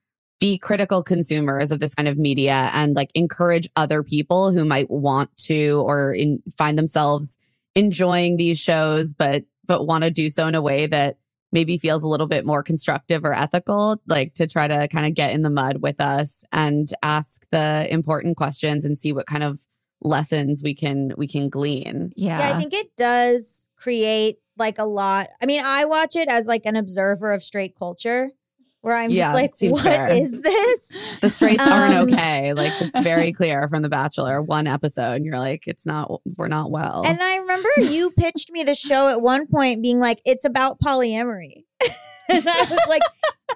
[0.43, 4.91] be critical consumers of this kind of media and like encourage other people who might
[4.91, 7.37] want to or in, find themselves
[7.75, 11.15] enjoying these shows but but want to do so in a way that
[11.53, 15.13] maybe feels a little bit more constructive or ethical like to try to kind of
[15.13, 19.45] get in the mud with us and ask the important questions and see what kind
[19.45, 19.65] of
[20.01, 22.39] lessons we can we can glean Yeah.
[22.39, 25.29] Yeah, I think it does create like a lot.
[25.41, 28.31] I mean, I watch it as like an observer of straight culture
[28.81, 30.07] where I'm Yeah, just like, what fair.
[30.11, 30.91] is this?
[31.21, 35.25] the straights Um, aren't okay like it's very clear from the bachelor one episode and
[35.25, 39.07] you're like it's not we're not well And I remember you pitched me the show
[39.09, 41.63] at one point being like, it's about polyamory.
[42.29, 43.01] and I was like,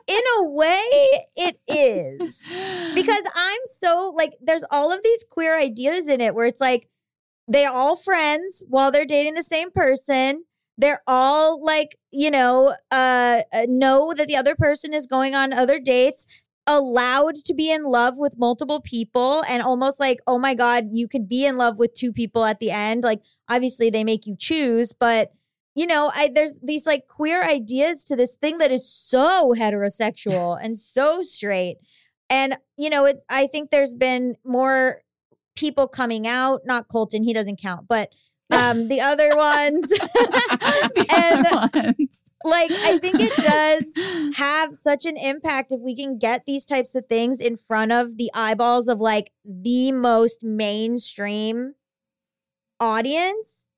[0.07, 0.81] in a way,
[1.37, 2.45] it is.
[2.95, 6.89] Because I'm so like, there's all of these queer ideas in it where it's like,
[7.47, 10.43] they're all friends while they're dating the same person.
[10.77, 15.53] They're all like, you know, uh, uh, know that the other person is going on
[15.53, 16.27] other dates,
[16.67, 21.07] allowed to be in love with multiple people, and almost like, oh my God, you
[21.07, 23.03] could be in love with two people at the end.
[23.03, 25.31] Like, obviously, they make you choose, but
[25.77, 30.57] you know, I there's these like queer ideas to this thing that is so heterosexual
[30.59, 31.77] and so straight.
[32.31, 35.01] And you know, it's I think there's been more
[35.55, 38.11] people coming out, not Colton, he doesn't count, but
[38.51, 39.91] um the other ones
[41.73, 42.23] ones.
[42.43, 46.95] like I think it does have such an impact if we can get these types
[46.95, 51.73] of things in front of the eyeballs of like the most mainstream
[52.79, 53.69] audience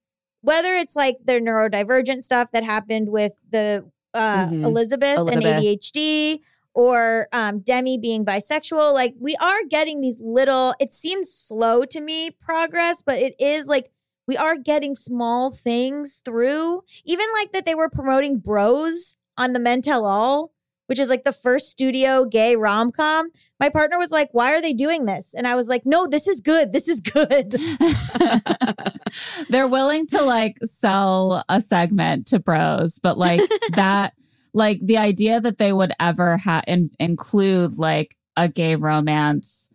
[0.41, 4.63] whether it's like their neurodivergent stuff that happened with the uh Mhm.
[4.65, 5.45] Elizabeth, Elizabeth.
[5.45, 6.39] and ADHD
[6.73, 12.01] or um Demi being bisexual like we are getting these little it seems slow to
[12.01, 13.91] me progress but it is like
[14.29, 16.83] we are getting small things through.
[17.03, 20.51] Even like that they were promoting Bros on the Men Tell All,
[20.85, 23.31] which is like the first studio gay rom com.
[23.59, 25.33] My partner was like, Why are they doing this?
[25.33, 26.73] And I was like, No, this is good.
[26.73, 27.59] This is good.
[29.49, 33.41] They're willing to like sell a segment to bros, but like
[33.73, 34.13] that,
[34.53, 39.68] like the idea that they would ever have in- include like a gay romance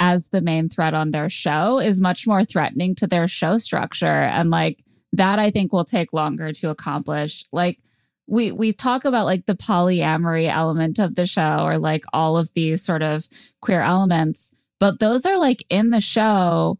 [0.00, 4.06] as the main threat on their show is much more threatening to their show structure.
[4.06, 7.44] And like that, I think will take longer to accomplish.
[7.52, 7.78] Like,
[8.26, 12.50] we we talk about like the polyamory element of the show or like all of
[12.54, 13.26] these sort of
[13.62, 16.78] queer elements but those are like in the show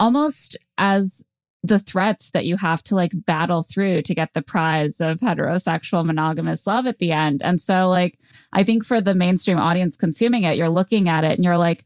[0.00, 1.24] almost as
[1.62, 6.04] the threats that you have to like battle through to get the prize of heterosexual
[6.04, 7.42] monogamous love at the end.
[7.42, 8.18] And so, like,
[8.52, 11.84] I think for the mainstream audience consuming it, you're looking at it and you're like,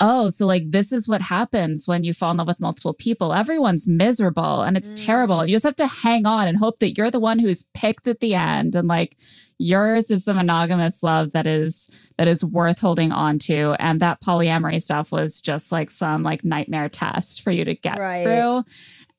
[0.00, 3.32] oh, so like this is what happens when you fall in love with multiple people.
[3.34, 5.06] Everyone's miserable and it's Mm.
[5.06, 5.44] terrible.
[5.46, 8.20] You just have to hang on and hope that you're the one who's picked at
[8.20, 9.16] the end and like
[9.58, 14.20] yours is the monogamous love that is that is worth holding on to and that
[14.22, 18.22] polyamory stuff was just like some like nightmare test for you to get Right.
[18.22, 18.62] through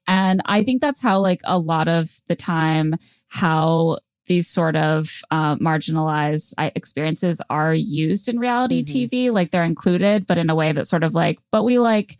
[0.07, 2.95] and i think that's how like a lot of the time
[3.27, 3.97] how
[4.29, 9.09] these sort of uh, marginalized experiences are used in reality Mhm.
[9.09, 12.17] tv like they're included but in a way that's sort of like but we like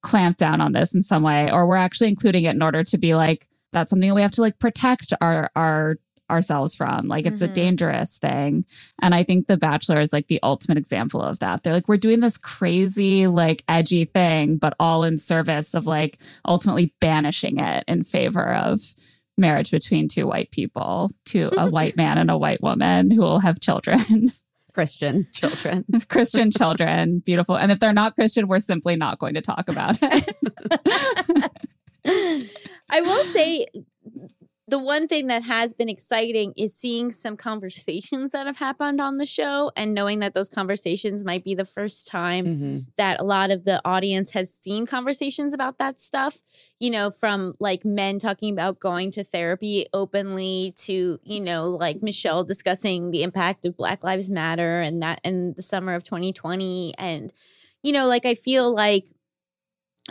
[0.00, 2.96] clamp down on this in some way or we're actually including it in order to
[2.96, 5.96] be like that's something that we have to like protect our our
[6.30, 7.54] ourselves from like it's a Mhm.
[7.54, 8.64] dangerous thing
[9.00, 11.96] and i think the bachelor is like the ultimate example of that they're like we're
[11.96, 17.82] doing this crazy like edgy thing but all in service of like ultimately banishing it
[17.88, 18.80] in favor of
[19.38, 23.40] marriage between two white people to a white man and a white woman who will
[23.40, 24.32] have children.
[24.74, 25.84] Christian children.
[26.08, 27.18] christian children.
[27.18, 27.56] Beautiful.
[27.56, 30.34] And if they're not christian we're simply not going to talk about it.
[32.88, 33.66] I will say
[34.68, 39.16] the one thing that has been exciting is seeing some conversations that have happened on
[39.16, 42.86] the show and knowing that those conversations might be the first time Mhm.
[42.96, 46.42] that a lot of the audience has seen conversations about that stuff,
[46.78, 52.02] you know, from like men talking about going to therapy openly to, you know, like
[52.02, 56.94] Michelle discussing the impact of Black Lives Matter and that in the summer of 2020.
[56.98, 57.32] And,
[57.82, 59.06] you know, like I feel like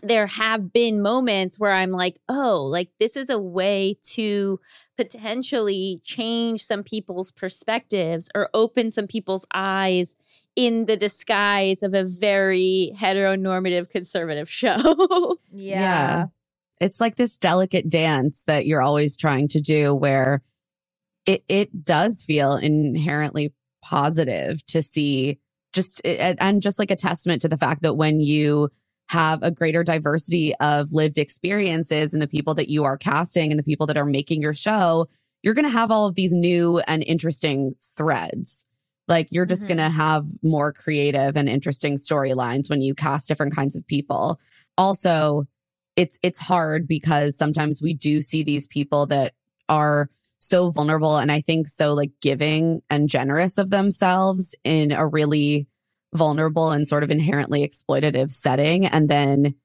[0.04, 4.60] there have been moments where I'm like, oh, like this is a way to
[4.98, 10.16] potentially change some people's perspectives or open some people's eyes
[10.56, 15.38] in the disguise of a very heteronormative conservative show.
[15.52, 16.28] Yeah.
[16.80, 20.44] It's like this delicate dance that you're always trying to do where
[21.26, 25.40] it it does feel inherently positive to see
[25.74, 28.70] just eh, and and just like a testament to the fact that when you
[29.10, 33.60] have a greater diversity of lived experiences and the people that you are casting and
[33.60, 35.08] the people that are making your show,
[35.44, 38.66] you're going to have all of these new and interesting threads.
[39.08, 39.68] Like you're just Mhm.
[39.70, 44.40] going to have more creative and interesting storylines when you cast different kinds of people.
[44.78, 45.46] Also,
[45.96, 49.34] it's it's hard because sometimes we do see these people that
[49.70, 55.08] are so vulnerable and I think so like giving and generous of themselves in a
[55.08, 55.68] really
[56.16, 58.86] vulnerable and sort of inherently exploitative setting.
[58.86, 59.56] And then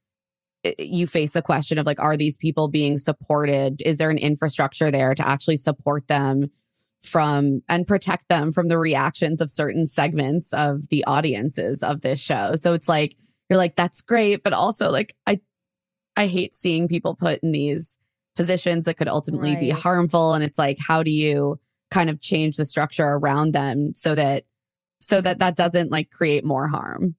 [0.65, 3.83] eh, you face the question of like are these people being supported?
[3.85, 6.51] Is there an infrastructure there to actually support them
[7.03, 12.21] from and protect them from the reactions of certain segments of the audiences of this
[12.21, 12.55] show?
[12.57, 13.17] So it's like
[13.51, 15.39] you're like that's great but also like i
[16.17, 17.99] i hate seeing people put in these
[18.35, 20.35] positions that could ultimately be harmful.
[20.35, 21.59] And it's like how do you
[21.91, 24.45] kind of change the structure around them so that
[25.03, 27.15] so that that doesn't like create more harm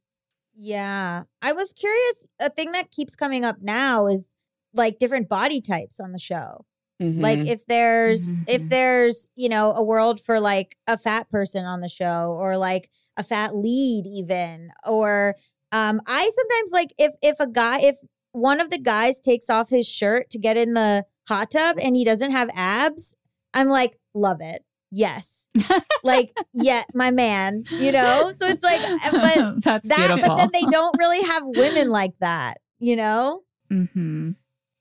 [0.55, 1.23] Yeah.
[1.41, 2.27] I was curious.
[2.39, 4.33] A thing that keeps coming up now is
[4.75, 6.65] like different body types on the show.
[6.99, 7.47] Like Mhm.
[7.47, 8.69] if there's if Mhm.
[8.69, 12.89] there's, you know, a world for like a fat person on the show or like
[13.17, 15.35] a fat lead even or
[15.71, 17.97] um I sometimes like if if a guy if
[18.31, 21.95] one of the guys takes off his shirt to get in the hot tub and
[21.95, 23.15] he doesn't have abs,
[23.53, 24.63] I'm like love it.
[24.93, 25.47] Yes.
[26.03, 28.31] like yeah, my man, you know?
[28.37, 30.35] So it's like uh, but that's that beautiful.
[30.35, 33.41] but then they don't really have women like that, you know?
[33.69, 34.31] hmm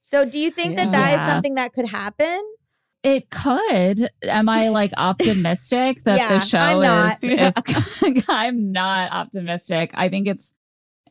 [0.01, 1.29] So do you think that that is Yeah.
[1.31, 2.41] something that could happen?
[3.03, 4.09] It could.
[4.29, 7.17] Am I like optimistic that Yeah, the show I'm not.
[7.25, 7.57] is?
[7.57, 9.91] is I'm not optimistic.
[9.95, 10.53] I think it's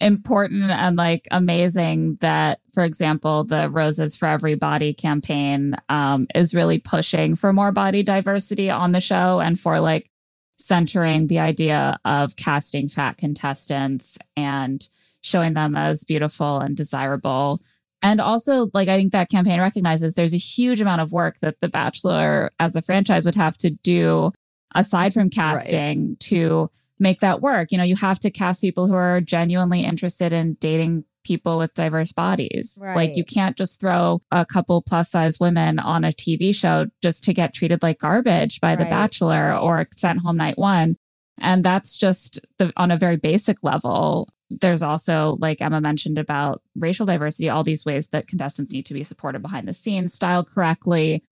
[0.02, 6.80] important and like amazing that, for example, the Roses for Everybody campaign um, is really
[6.80, 10.10] pushing for more body diversity on the show and for like
[10.58, 14.88] centering the idea of casting fat contestants and
[15.22, 17.62] showing them as beautiful and desirable.
[18.04, 21.62] And also, like, I think that campaign recognizes there's a huge amount of work that
[21.62, 24.32] The Bachelor as a franchise would have to do
[24.74, 26.72] aside from casting to
[27.02, 27.72] make that work.
[27.72, 31.74] You know, you have to cast people who are genuinely interested in dating people with
[31.74, 32.80] diverse bodies.
[32.96, 37.24] Like, you can't just throw a couple plus size women on a TV show just
[37.26, 40.96] to get treated like garbage by The Bachelor or sent home night one.
[41.40, 44.30] And that's just the, on a very basic level.
[44.50, 48.94] There's also, like Emma mentioned about racial diversity, all these ways that contestants need to
[48.94, 51.24] be supported behind the scenes, styled correctly.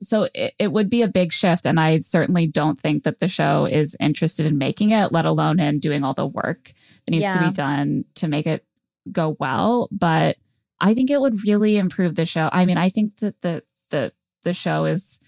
[0.00, 1.66] So it, it would be a big shift.
[1.66, 5.58] And I certainly don't think that the show is interested in making it, let alone
[5.58, 6.72] in doing all the work
[7.06, 8.64] that needs to be done to make it
[9.10, 9.88] go well.
[9.90, 10.36] But
[10.80, 12.50] I think it would really improve the show.
[12.52, 15.18] I mean, I think that the the the show is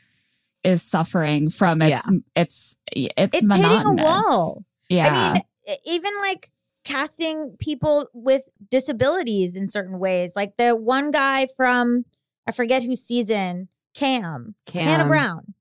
[0.65, 2.03] is suffering from its
[2.37, 4.65] its it's, It's hitting a wall.
[4.91, 5.09] Yeah.
[5.09, 5.43] I mean,
[5.87, 6.51] even like
[6.85, 10.35] casting people with disabilities in certain ways.
[10.35, 12.05] Like the one guy from
[12.47, 15.55] I forget whose season, Cam, Hannah Brown.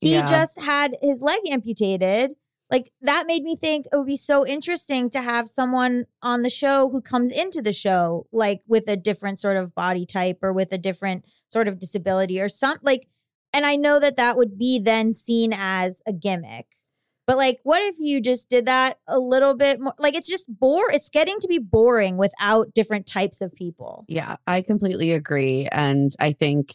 [0.00, 0.26] He Yeah.
[0.26, 2.32] just had his leg amputated.
[2.70, 6.48] Like that made me think it would be so interesting to have someone on the
[6.48, 10.54] show who comes into the show like with a different sort of body type or
[10.54, 13.08] with a different sort of disability or some like
[13.52, 16.78] and I know that that would be then seen as a gimmick.
[17.26, 20.46] But like what if you just did that a little bit more like it's just
[20.48, 24.06] bore it's getting to be boring without different types of people.
[24.08, 25.68] Yeah, I completely agree.
[25.70, 26.72] And I think,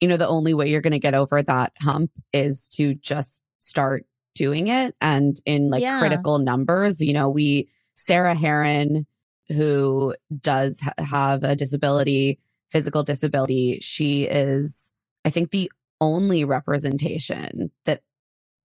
[0.00, 3.42] you know, the only way you're going to get over that hump is to just
[3.60, 6.00] start doing it and in like Yeah.
[6.00, 7.00] critical numbers.
[7.02, 9.06] You know, we, Sarah Herron,
[9.48, 12.40] who does ha- have a disability,
[12.70, 14.90] physical disability, she is,
[15.24, 15.70] I think, the
[16.00, 18.02] only representation that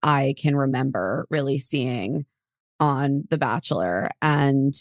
[0.04, 2.26] I can remember really seeing
[2.80, 4.12] on The Bachelor.
[4.22, 4.74] And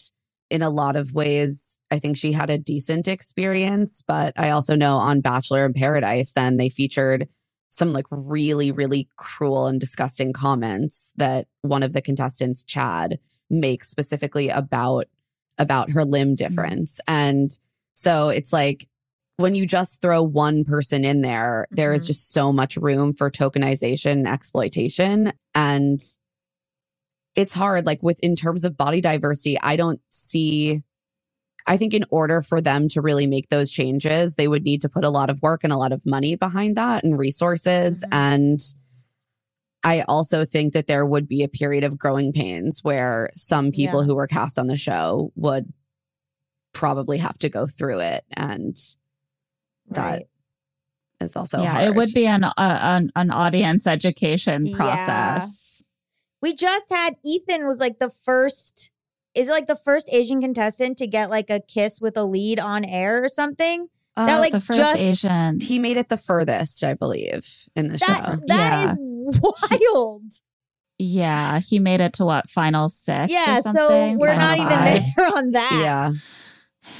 [0.51, 4.03] in a lot of ways, I think she had a decent experience.
[4.07, 7.28] But I also know on Bachelor in Paradise, then they featured
[7.70, 13.18] some like really, really cruel and disgusting comments that one of the contestants, Chad,
[13.51, 15.07] makes specifically about
[15.59, 17.01] about her limb difference.
[17.09, 17.51] And
[17.94, 18.86] so it's like
[19.38, 22.09] when you just throw one person in there, there is Mhm.
[22.09, 25.32] just so much room for tokenization and exploitation.
[25.55, 26.01] And
[27.35, 30.83] it's hard like with in terms of body diversity i don't see
[31.66, 34.89] i think in order for them to really make those changes they would need to
[34.89, 38.09] put a lot of work and a lot of money behind that and resources Mhm.
[38.12, 38.59] and
[39.85, 44.01] i also think that there would be a period of growing pains where some people
[44.01, 44.07] Yeah.
[44.07, 45.72] who were cast on the show would
[46.72, 48.76] probably have to go through it and
[49.91, 50.26] that Right.
[51.20, 51.85] is also yeah, hard.
[51.85, 55.47] it would be an uh, an, an audience education Yeah.
[56.41, 56.53] Process.
[56.53, 58.91] We just had Ethan was like the first
[59.34, 62.59] is it like the first Asian contestant to get like a kiss with a lead
[62.59, 63.89] on air or something?
[64.16, 65.61] that, Uh, like, the first just- Asian.
[65.61, 68.93] he made it the furthest i believe in the That show that Yeah.
[68.93, 70.22] is wild.
[70.99, 73.30] Yeah, he made it to what final six?
[73.30, 75.03] Yeah, or so we're Final not even five?
[75.16, 75.80] there on that.
[75.84, 76.12] yeah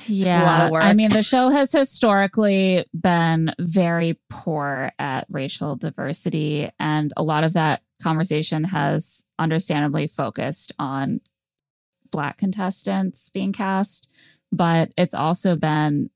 [0.07, 0.84] Yeah, a lot of work.
[0.84, 7.43] I mean, the show has historically been very poor at racial diversity, and a lot
[7.43, 11.20] of that conversation has understandably focused on
[12.11, 14.09] Black contestants being cast,
[14.51, 16.11] but it's also been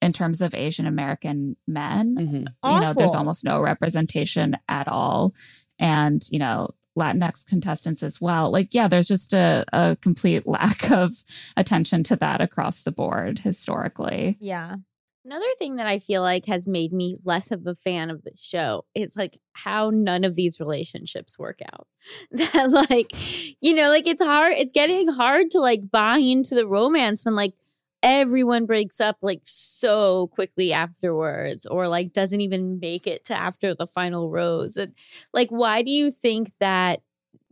[0.00, 2.16] in terms of Asian American men.
[2.16, 2.72] Mhm.
[2.72, 5.34] You know, there's almost no representation at all,
[5.78, 6.74] and you know.
[6.98, 8.50] Latinx contestants as well.
[8.50, 11.22] Like, yeah, there's just a, a complete lack of
[11.56, 14.36] attention to that across the board historically.
[14.40, 14.78] Yeah.
[15.24, 18.30] Another thing that I feel like has made me less of a fan of the
[18.36, 21.86] show is like how none of these relationships work out.
[22.30, 23.12] That like,
[23.60, 27.34] you know, like it's hard, it's getting hard to like buy into the romance when
[27.34, 27.54] like
[28.02, 33.74] everyone breaks up like so quickly afterwards or like doesn't even make it to after
[33.74, 34.76] the final rose.
[34.76, 34.94] And
[35.34, 37.00] like why do you think that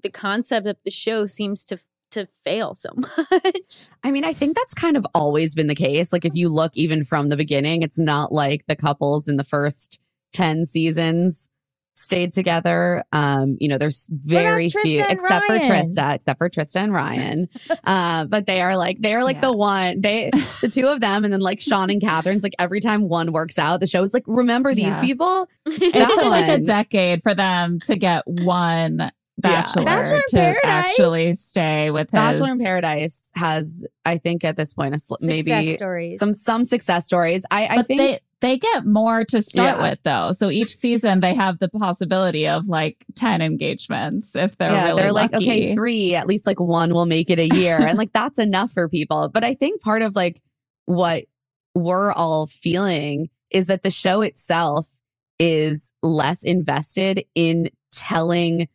[0.03, 1.79] the concept of the show seems to
[2.17, 3.89] to fail so much?
[4.05, 6.13] I mean, I think that's kind of always been the case.
[6.13, 9.45] Like, if you look even from the beginning, it's not like the couples in the
[9.45, 10.01] first
[10.33, 11.49] 10 seasons
[11.99, 13.03] stayed together.
[13.13, 15.61] Um, you know, there's very few except Ryan?
[15.61, 17.49] for Trista, except for Trista and Ryan.
[17.85, 19.41] uh, but they are like they are like Yeah.
[19.41, 22.81] the one they the two of them, and then like Sean and Catherine's like every
[22.81, 25.01] time one works out, the show is like remember these Yeah.
[25.01, 25.49] people.
[25.67, 30.61] It took like a decade for them to get one bachelor, Bachelor in to Paradise?
[30.65, 32.19] actually stay with his.
[32.19, 36.19] Bachelor in Paradise has, I think, at this point, a sl- maybe stories.
[36.19, 37.45] some some success stories.
[37.51, 39.91] I, I but think they they get more to start Yeah.
[39.91, 40.33] with though.
[40.33, 45.03] So each season they have the possibility of like ten engagements if they're yeah, really
[45.03, 45.45] they're like, lucky.
[45.47, 47.79] okay, three, at least like one will make it a year.
[47.79, 49.29] and like that's enough for people.
[49.29, 50.43] But I think part of like
[50.87, 51.25] what
[51.75, 54.89] we're all feeling is that the show itself
[55.39, 58.69] is less invested in telling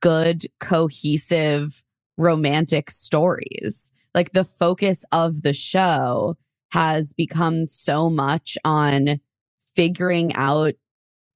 [0.00, 1.82] good, cohesive,
[2.16, 3.92] romantic stories.
[4.14, 6.36] Like the focus of the show
[6.72, 9.20] has become so much on
[9.74, 10.74] figuring out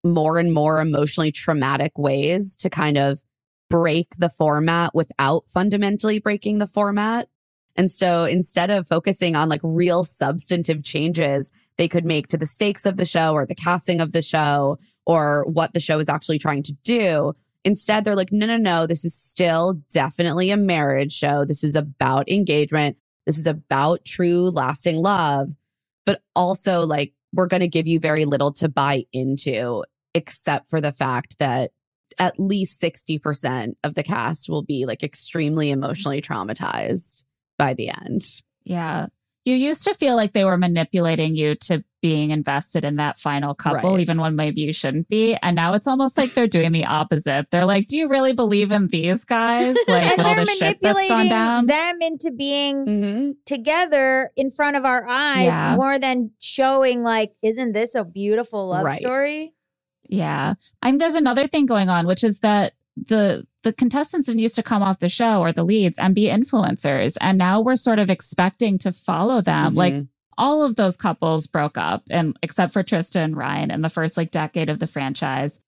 [0.03, 3.23] more and more emotionally traumatic ways to kind of
[3.69, 7.29] break the format without fundamentally breaking the format.
[7.77, 12.47] And so instead of focusing on like real substantive changes they could make to the
[12.47, 16.09] stakes of the show or the casting of the show or what the show is
[16.09, 17.35] actually trying to do,
[17.65, 21.45] instead they're like, no, no, no, this is still definitely a marriage show.
[21.45, 22.97] This is about engagement.
[23.27, 25.51] This is about true lasting love,
[26.07, 29.85] but also like we're going to give you very little to buy into,
[30.15, 31.71] except for the fact that
[32.19, 37.25] at least 60% of the cast will be like extremely emotionally traumatized
[37.57, 38.23] by the end.
[38.65, 39.07] Yeah.
[39.45, 43.55] You used to feel like they were manipulating you to being invested in that final
[43.55, 44.01] couple, Right.
[44.01, 45.34] even when maybe you shouldn't be.
[45.42, 47.51] And now it's almost like they're doing the opposite.
[47.51, 49.76] They're like, Do you really believe in these guys?
[49.88, 51.66] Like and all they're the shit that's gone down.
[51.66, 53.30] them into being Mm-hmm.
[53.46, 55.76] together in front of our eyes Yeah.
[55.76, 58.98] more than showing like, isn't this a beautiful love Right.
[59.01, 59.55] story?
[60.09, 60.55] Yeah.
[60.82, 64.55] I mean, there's another thing going on, which is that the the contestants didn't used
[64.55, 67.16] to come off the show or the leads and be influencers.
[67.20, 69.74] And now we're sort of expecting to follow them.
[69.74, 70.09] Like Mhm.
[70.41, 74.18] All of those couples broke up and except for Trista and Ryan in the first
[74.18, 75.61] like decade of the franchise.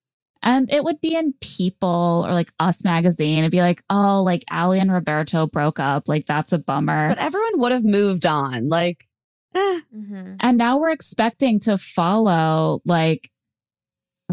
[0.43, 3.39] And it would be in People or like Us Magazine.
[3.39, 6.09] It'd be like, oh, like Ali and Roberto broke up.
[6.09, 7.09] Like that's a bummer.
[7.09, 8.69] But everyone would have moved on.
[8.69, 9.07] Like,
[9.55, 10.35] eh, Mm-hmm.
[10.41, 13.29] And now we're expecting to follow like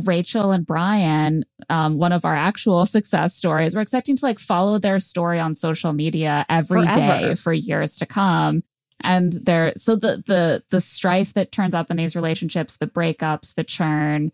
[0.05, 3.77] Rachel and Bryan, um, one of our actual success stories.
[3.77, 7.37] We're expecting to like follow their story on social media every day Forever.
[7.37, 8.65] for years to come.
[9.03, 13.55] And there, so the the the strife that turns up in these relationships, the breakups,
[13.55, 14.33] the churn,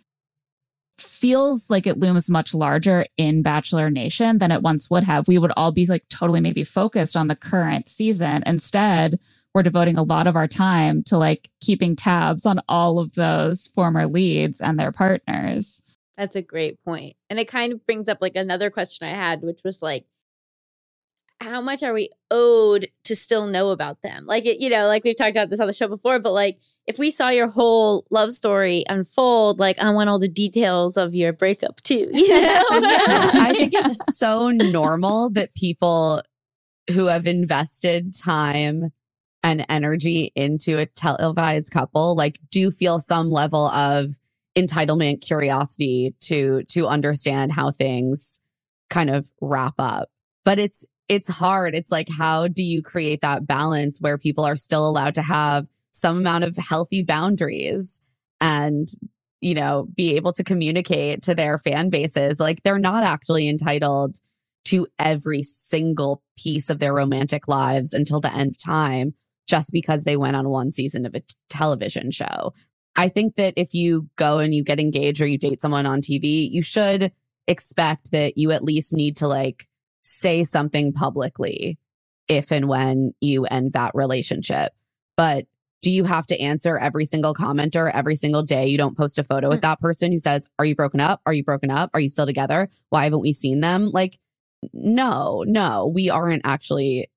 [0.98, 5.28] feels like it looms much larger in Bachelor Nation than it once would have.
[5.28, 8.42] We would all be like totally maybe focused on the current season.
[8.46, 9.18] Instead,
[9.54, 13.68] we're devoting a lot of our time to like keeping tabs on all of those
[13.68, 15.82] former leads and their partners.
[16.16, 16.78] That's a great.
[17.30, 20.06] And it kind of brings up like another question I had, which was like,
[21.41, 24.26] how much are we owed to still know about them?
[24.26, 26.59] Like, it, you know, like we've talked about this on the show before, but like
[26.87, 31.14] if we saw your whole love story unfold, like I want all the details of
[31.14, 32.11] your breakup too.
[32.14, 32.37] You know?
[32.39, 36.22] yeah, I think it's so normal that people
[36.93, 38.93] who have invested time
[39.43, 44.18] and energy into a televised couple like do feel some level of
[44.57, 48.41] entitlement curiosity to to understand how things
[48.91, 50.09] kind of wrap up
[50.45, 54.57] but it's it's hard it's like how do you create that balance where people are
[54.57, 58.00] still allowed to have some amount of healthy boundaries
[58.40, 58.88] and
[59.40, 64.16] you know be able to communicate to their fan bases like they're not actually entitled
[64.66, 69.14] to every single piece of their romantic lives until the end of time
[69.46, 72.52] just because they went on one season of a t- television show.
[72.96, 76.00] I think that if you go and you get engaged or you date someone on
[76.00, 77.12] TV, you should
[77.46, 79.68] expect that you at least need to like
[80.07, 81.78] say something publicly
[82.28, 84.72] if and when you end that relationship.
[85.16, 85.46] But
[85.82, 89.24] do you have to answer every single commenter every single day you don't post a
[89.24, 89.62] photo with mm.
[89.62, 91.20] that person who says, Are you broken up?
[91.26, 91.90] Are you broken up?
[91.92, 92.68] Are you still together?
[92.90, 93.90] Why haven't we seen them?
[93.90, 94.18] Like,
[94.72, 97.11] no, no, we aren't actually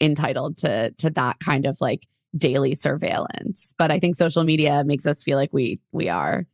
[0.00, 3.74] entitled to to that kind of like daily surveillance.
[3.78, 6.46] But I think social media makes us feel like we we are.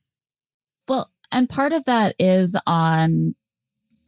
[0.86, 3.34] Well, and part of that is on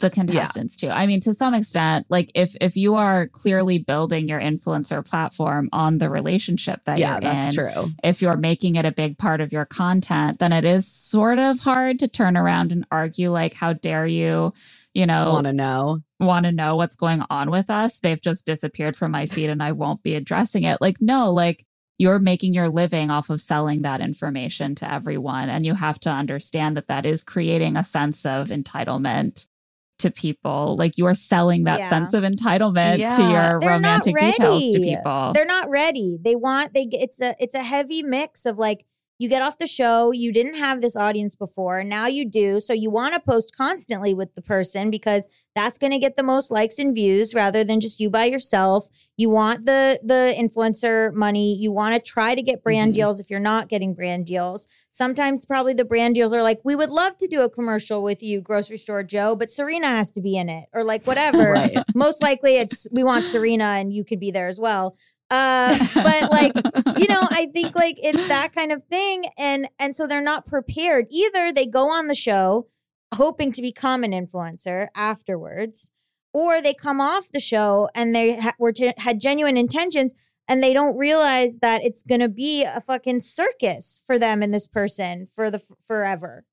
[0.00, 0.88] the contestants too.
[0.88, 5.68] I mean, to some extent, like if if you are clearly building your influencer platform
[5.72, 7.92] on the relationship that yeah, you're that's in, true.
[8.02, 11.60] if you're making it a big part of your content, then it is sort of
[11.60, 14.52] hard to turn around and argue like, how dare you,
[14.94, 16.00] you know, Want to know?
[16.18, 17.98] want to know what's going on with us.
[17.98, 20.78] They've just disappeared from my feed and I won't be addressing it.
[20.80, 21.64] Like, no, like
[22.00, 25.50] you're making your living off of selling that information to everyone.
[25.50, 29.46] And you have to understand that that is creating a sense of entitlement
[30.00, 30.76] to people.
[30.78, 31.88] Like you are selling that Yeah.
[31.88, 35.32] sense of entitlement to your They're romantic details to people.
[35.34, 36.18] They're not ready.
[36.22, 38.84] They want they it's a it's a heavy mix of like
[39.20, 42.58] you get off the show, you didn't have this audience before, now you do.
[42.58, 46.22] So you want to post constantly with the person because that's going to get the
[46.22, 48.88] most likes and views rather than just you by yourself.
[49.16, 51.54] You want the the influencer money.
[51.54, 52.94] You want to try to get brand Mhm.
[52.94, 54.66] deals if you're not getting brand deals.
[54.92, 58.22] Sometimes probably the brand deals are like, "We would love to do a commercial with
[58.22, 61.76] you, grocery store Joe, but Serena has to be in it." Or like whatever Right.
[61.94, 64.96] most likely it's we want Serena and you could be there as well.
[65.30, 66.52] Uh, but like
[66.98, 70.46] you know, I think like it's that kind of thing, and and so they're not
[70.46, 71.52] prepared either.
[71.52, 72.66] They go on the show
[73.14, 75.90] hoping to become an influencer afterwards,
[76.32, 80.14] or they come off the show and they ha- were ge- had genuine intentions.
[80.48, 84.66] And they don't realize that it's gonna be a fucking circus for them and this
[84.66, 86.44] person for the f- forever.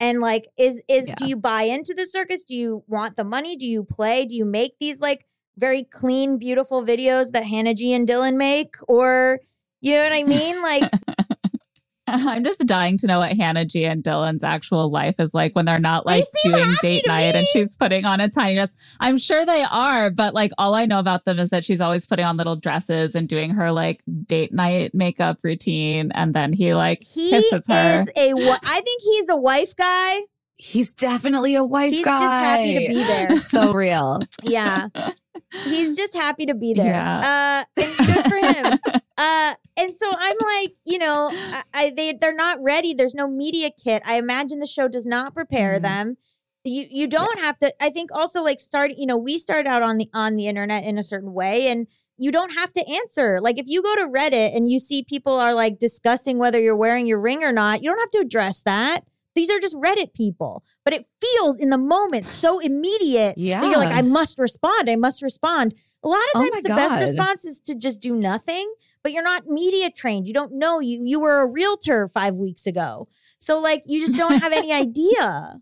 [0.00, 2.42] And like, is is do you buy into the circus?
[2.42, 3.56] Do you want the money?
[3.56, 4.24] Do you play?
[4.24, 5.24] Do you make these like
[5.56, 8.76] very clean, beautiful videos that Hannah G and Dylan make?
[8.88, 9.40] Or
[9.80, 10.62] you know what I mean?
[10.62, 10.90] Like,
[12.06, 15.64] I'm just dying to know what Hannah G and Dylan's actual life is like when
[15.64, 18.96] they're not like seem doing date to night and she's putting on a tiny dress.
[19.00, 22.04] I'm sure they are, but like all I know about them is that she's always
[22.04, 26.12] putting on little dresses and doing her like date night makeup routine.
[26.12, 28.00] And then he like he kisses her.
[28.02, 28.34] is a.
[28.34, 30.18] wa- I think he's a wife guy.
[30.56, 32.18] He's definitely a wife He's guy.
[32.20, 33.38] just happy to be there.
[33.40, 34.20] so real.
[34.42, 34.88] Yeah,
[35.64, 36.86] he's just happy to be there.
[36.86, 37.64] Yeah.
[37.76, 38.78] Uh, and good for him.
[39.16, 42.94] Uh, and so I'm like, you know, I, I they they're not ready.
[42.94, 44.02] There's no media kit.
[44.04, 45.82] I imagine the show does not prepare Mhm.
[45.82, 46.16] them.
[46.64, 47.72] You you don't have to.
[47.80, 48.90] I think also like start.
[48.96, 51.86] You know, we start out on the on the internet in a certain way, and
[52.18, 53.40] you don't have to answer.
[53.40, 56.76] Like if you go to Reddit and you see people are like discussing whether you're
[56.76, 59.02] wearing your ring or not, you don't have to address that.
[59.34, 63.36] These are just Reddit people, but it feels in the moment so immediate.
[63.36, 63.60] Yeah.
[63.60, 64.88] that you're like, I must respond.
[64.88, 65.74] I must respond.
[66.04, 67.00] A lot of Oh times, my the best God.
[67.00, 68.72] response is to just do nothing.
[69.02, 70.26] But you're not media trained.
[70.26, 70.80] You don't know.
[70.80, 73.06] You you were a realtor five weeks ago,
[73.38, 75.60] so like you just don't have any idea.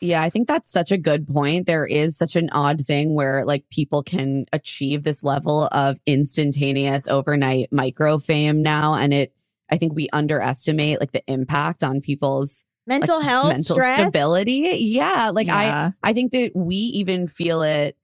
[0.00, 1.66] Yeah, I think that's such a good point.
[1.66, 7.08] There is such an odd thing where like people can achieve this level of instantaneous
[7.08, 8.94] overnight micro fame now.
[8.94, 9.34] And it,
[9.70, 14.76] I think we underestimate like the impact on people's like, Mental health, mental stress, stability.
[14.78, 15.30] Yeah.
[15.30, 17.96] Like I, I think that we even feel it,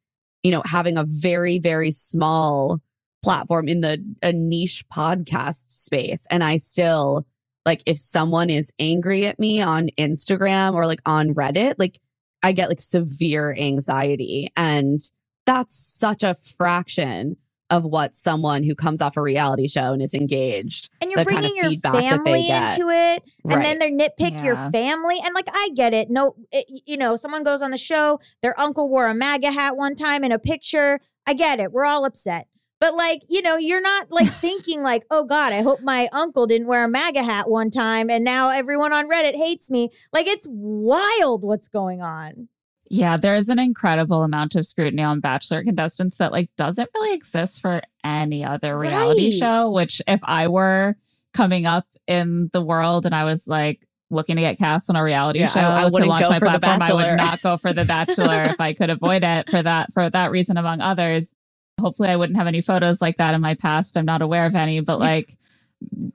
[0.42, 2.80] you know, having a very, very small
[3.22, 6.26] platform in the a niche podcast space.
[6.30, 7.26] And I still
[7.66, 12.00] like if someone is angry at me on Instagram or like on Reddit, like
[12.42, 14.50] I get like severe anxiety.
[14.56, 14.98] And
[15.46, 17.36] that's such a fraction
[17.70, 20.90] of what someone who comes off a reality show and is engaged.
[21.00, 23.62] and you're the kind of bringing your feedback that they family into it, and Right.
[23.64, 25.16] then they nitpick your family.
[25.24, 26.10] And like I get it.
[26.10, 29.76] No, it, you know, someone goes on the show, their uncle wore a MAGA hat
[29.76, 31.00] one time in a picture.
[31.26, 31.72] I get it.
[31.72, 32.48] We're all upset.
[32.80, 36.46] But like, you know, you're not like thinking like, oh God, I hope my uncle
[36.46, 39.90] didn't wear a MAGA hat one time and now everyone on Reddit hates me.
[40.12, 42.48] Like it's wild what's going on.
[42.92, 47.60] Yeah, there's an incredible amount of scrutiny on Bachelor contestants that like doesn't really exist
[47.60, 49.38] for any other reality Right.
[49.38, 49.70] show.
[49.70, 50.96] Which, if I were
[51.32, 55.04] coming up in the world and I was like looking to get cast on a
[55.04, 57.40] reality Yeah, show I- I to launch go my for The platform, I would not
[57.42, 60.80] go for The Bachelor if I could avoid it for that for that reason, among
[60.80, 61.32] others.
[61.80, 63.96] Hopefully, I wouldn't have any photos like that in my past.
[63.96, 65.36] I'm not aware of any, but like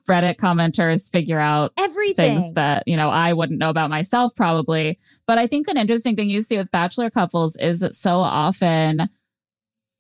[0.08, 2.40] Reddit commenters figure out Everything.
[2.40, 5.00] things that you know I wouldn't know about myself probably.
[5.28, 9.10] But I think an interesting thing you see with bachelor couples is that so often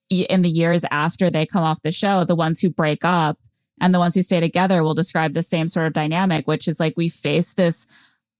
[0.09, 3.39] in the years after they come off the show, the ones who break up
[3.81, 6.79] and the ones who stay together will describe the same sort of dynamic, which is
[6.79, 7.87] like we face this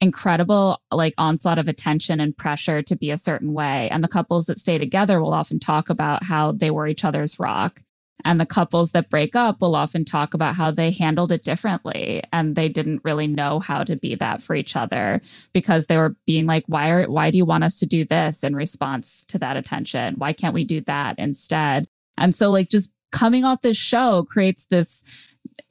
[0.01, 4.45] incredible like onslaught of attention and pressure to be a certain way and the couples
[4.45, 7.82] that stay together will often talk about how they were each other's rock
[8.24, 12.24] and the couples that break up will often talk about how they handled it differently
[12.32, 15.22] and they didn't really know how to be that for each other
[15.53, 18.43] because they were being like, why are why do you want us to do this
[18.43, 20.16] in response to that attention?
[20.18, 21.88] Why can't we do that instead?
[22.18, 25.03] And so like just coming off this show creates this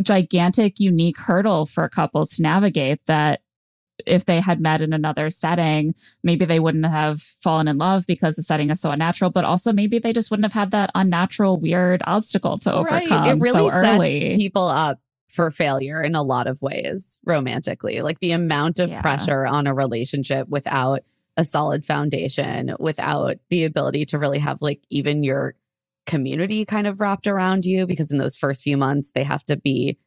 [0.03, 3.41] gigantic, unique hurdle for couples to navigate that
[4.07, 8.37] if they had met in another setting, maybe they wouldn't have fallen in love because
[8.37, 11.59] the setting is so unnatural, but also maybe they just wouldn't have had that unnatural,
[11.59, 14.99] weird obstacle to overcome It really so sets people up
[15.29, 18.01] for failure in a lot of ways romantically.
[18.03, 19.01] Like the amount of Yeah.
[19.03, 21.01] pressure on a relationship without
[21.37, 25.55] a solid foundation, without the ability to really have like even your
[26.07, 29.57] community kind of wrapped around you because in those first few months they have to
[29.57, 29.99] be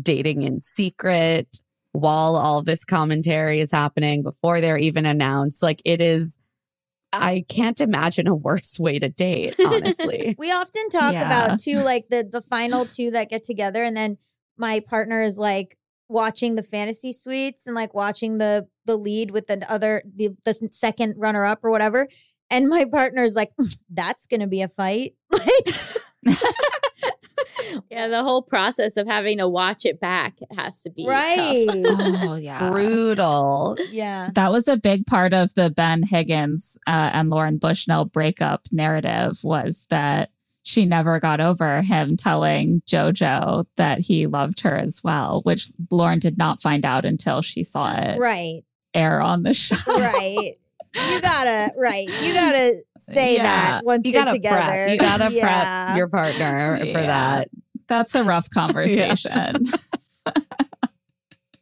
[0.00, 1.60] dating in secret
[1.98, 5.62] while all this commentary is happening before they're even announced.
[5.62, 6.38] Like it is,
[7.12, 10.34] I can't imagine a worse way to date, honestly.
[10.38, 11.26] We often talk Yeah.
[11.26, 14.18] about too, like the the final two that get together, and then
[14.58, 15.78] my partner is like
[16.08, 20.54] watching the fantasy suites and like watching the the lead with the other the, the
[20.72, 22.08] second runner up or whatever.
[22.48, 26.42] And my partner's like, mm, "That's gonna be a fight." Like,
[27.90, 31.12] Yeah, the whole process of having to watch it back has to be tough.
[31.12, 31.66] right?
[32.28, 32.68] Oh yeah.
[32.70, 33.76] Brutal.
[33.90, 34.30] yeah.
[34.34, 39.38] That was a big part of the Ben Higgins uh, and Lauren Bushnell breakup narrative
[39.42, 40.30] was that
[40.62, 46.18] she never got over him telling JoJo that he loved her as well, which Lauren
[46.18, 48.62] did not find out until she saw it Right.
[48.92, 49.76] air on the show.
[49.86, 50.54] Right.
[51.10, 52.08] You gotta right.
[52.22, 53.42] You gotta say Yeah.
[53.44, 54.56] that once You you're together.
[54.62, 54.90] prep.
[54.90, 55.86] You gotta Yeah.
[55.86, 57.06] prep your partner for Yeah.
[57.06, 57.48] that.
[57.88, 59.66] That's a rough conversation.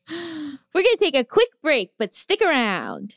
[0.08, 3.16] We're going to take a quick break, but stick around.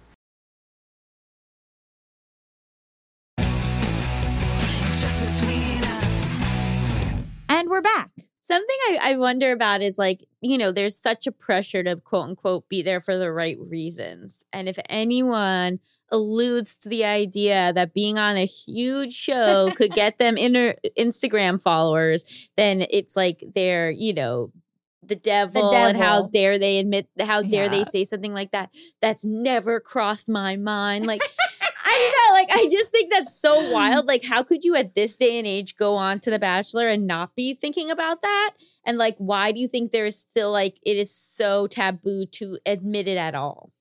[7.49, 8.11] And we're back.
[8.47, 12.29] Something I, I wonder about is like, you know, there's such a pressure to quote
[12.29, 14.43] unquote be there for the right reasons.
[14.53, 15.79] And if anyone
[16.11, 21.59] alludes to the idea that being on a huge show could get them inner Instagram
[21.59, 24.51] followers, then it's like they're, you know,
[25.03, 28.51] the devil, the devil, and how dare they admit how dare they say something like
[28.51, 28.69] that.
[29.01, 31.07] That's never crossed my mind.
[31.07, 31.21] Like
[31.91, 32.39] I don't know.
[32.39, 34.05] Like, I just think that's so wild.
[34.05, 37.05] Like, how could you at this day and age go on to The Bachelor and
[37.05, 38.51] not be thinking about that?
[38.85, 42.57] And like, why do you think there is still like it is so taboo to
[42.65, 43.71] admit it at all?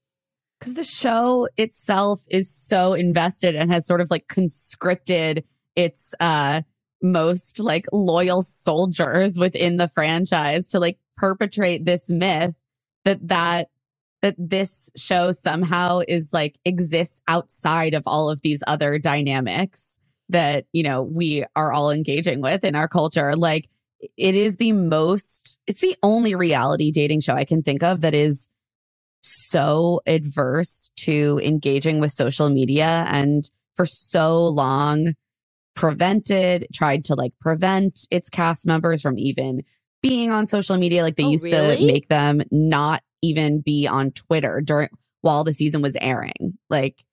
[0.58, 5.44] Because the show itself is so invested and has sort of like conscripted
[5.76, 6.62] its uh
[7.02, 12.54] most like loyal soldiers within the franchise to like perpetrate this myth
[13.04, 13.68] that that
[14.22, 19.98] that this show somehow is like exists outside of all of these other dynamics
[20.28, 23.68] that you know we are all engaging with in our culture like
[24.16, 28.14] it is the most it's the only reality dating show i can think of that
[28.14, 28.48] is
[29.22, 33.44] so adverse to engaging with social media and
[33.76, 35.14] for so long
[35.74, 39.62] prevented tried to like prevent its cast members from even
[40.02, 41.76] being on social media like they Oh, used really?
[41.78, 44.88] to make them not even be on twitter during
[45.22, 47.04] while the season was airing like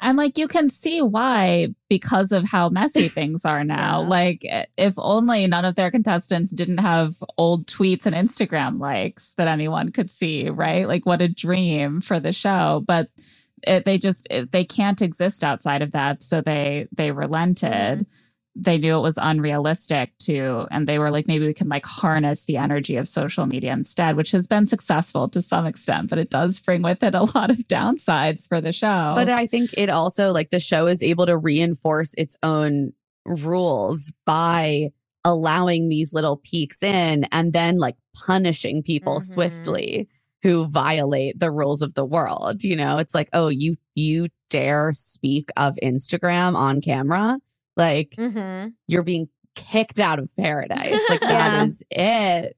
[0.00, 4.02] And like you can see why because of how messy things are now.
[4.02, 4.08] Yeah.
[4.08, 4.40] Like
[4.76, 9.92] if only none of their contestants didn't have old tweets and Instagram likes that anyone
[9.92, 10.88] could see, right?
[10.88, 13.08] Like what a dream for the show, but
[13.66, 17.70] it, they just it, they can't exist outside of that, so they they relented.
[17.70, 18.02] Mm-hmm.
[18.54, 22.44] They knew it was unrealistic to, and they were like, maybe we can like harness
[22.44, 26.28] the energy of social media instead, which has been successful to some extent, but it
[26.28, 29.12] does bring with it a lot of downsides for the show.
[29.14, 32.92] But I think it also like the show is able to reinforce its own
[33.24, 34.90] rules by
[35.24, 39.22] allowing these little peeks in and then like punishing people Mhm.
[39.22, 40.08] swiftly
[40.42, 42.64] who violate the rules of the world.
[42.64, 47.38] You know, it's like, oh, you you dare speak of Instagram on camera?
[47.76, 48.68] Like Mm-hmm.
[48.88, 50.98] you're being kicked out of paradise.
[51.10, 51.28] Like Yeah.
[51.28, 52.56] that is it.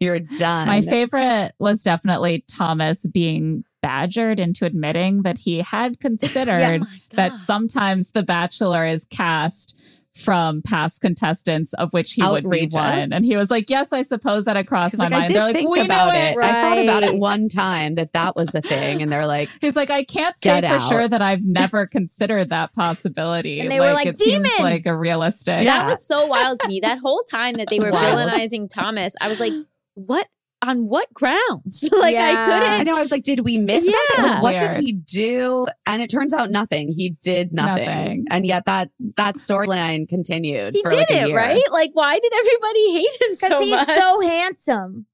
[0.00, 0.68] You're done.
[0.68, 6.82] My favorite was definitely Thomas being badgered into admitting that he had considered
[7.14, 9.76] that sometimes The Bachelor is cast
[10.20, 13.12] from past contestants of which he would be one.
[13.12, 15.24] And he was like, Yes, I suppose that had crossed He's my like, mind.
[15.24, 16.36] I did They're like, "We about knew it.
[16.38, 19.76] I thought about it one time that that was a thing, and they're like, He's
[19.76, 20.88] like, I can't say for out.
[20.88, 23.60] sure that I've never considered that possibility.
[23.60, 25.64] And they were like, it seems like a realistic.
[25.64, 25.80] Yeah.
[25.82, 26.80] That was so wild to me.
[26.80, 28.30] That whole time that they were Wild.
[28.30, 29.52] villainizing Thomas, I was like,
[29.94, 30.26] what?
[30.62, 31.82] On what grounds?
[31.92, 32.24] like Yeah.
[32.24, 32.80] I I couldn't.
[32.80, 32.96] I know.
[32.96, 34.00] I was like, did we miss something?
[34.18, 34.32] Yeah.
[34.34, 34.70] Like, what Weird.
[34.72, 35.66] did he do?
[35.86, 36.88] And it turns out nothing.
[36.92, 37.86] He did nothing.
[37.86, 38.26] Nothing.
[38.30, 40.74] And yet that that storyline continued.
[40.74, 41.36] He for did like a it year.
[41.36, 41.62] right.
[41.72, 43.88] Like, why did everybody hate him Because so he's much?
[43.88, 45.06] so handsome.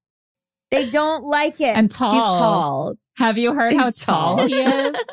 [0.73, 1.77] They don't like it.
[1.77, 2.13] And tall.
[2.15, 2.95] He's tall.
[3.19, 4.47] Have you heard how tall, tall.
[4.49, 4.97] he is?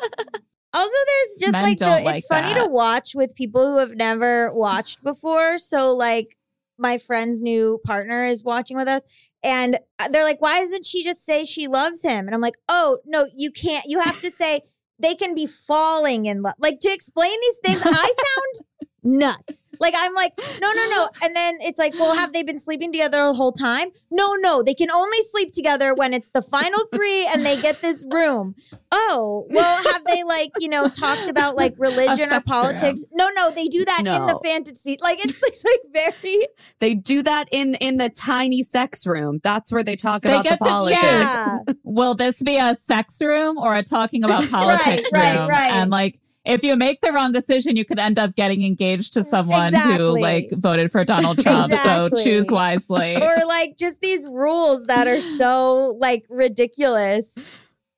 [0.76, 2.64] Also, there's just Men like the, it's like funny that.
[2.64, 5.56] to watch with people who have never watched before.
[5.56, 6.36] So, like,
[6.78, 9.04] my friend's new partner is watching with us,
[9.44, 12.56] and uh, they're like, "Why doesn't she just say she loves him?" And I'm like,
[12.68, 13.84] "Oh no, you can't.
[13.86, 14.62] You have to say
[14.98, 16.54] they can be falling in love.
[16.58, 18.66] Like to explain these things, I sound
[19.04, 19.62] nuts.
[19.80, 21.08] Like I'm like, no, no, no.
[21.22, 23.88] And then it's like, well, have they been sleeping together the whole time?
[24.10, 24.62] No, no.
[24.62, 28.54] They can only sleep together when it's the final three and they get this room.
[28.92, 33.04] Oh, well, have they like, you know, talked about like religion or sex politics?
[33.12, 34.96] No, no, they do that in the fantasy.
[35.00, 36.46] Like it's, it's like very
[36.80, 39.40] They do that in in the tiny sex room.
[39.42, 41.02] That's where they talk They about get the to politics.
[41.02, 41.58] yeah.
[41.82, 45.48] Will this be a sex room or a talking about politics right, room?
[45.48, 45.72] right.
[45.72, 49.24] And like, if you make the wrong decision, you could end up getting engaged to
[49.24, 51.72] someone who like voted for Donald Trump.
[51.72, 52.18] Exactly.
[52.18, 53.16] So choose wisely.
[53.22, 57.50] or like just these rules that are so like ridiculous.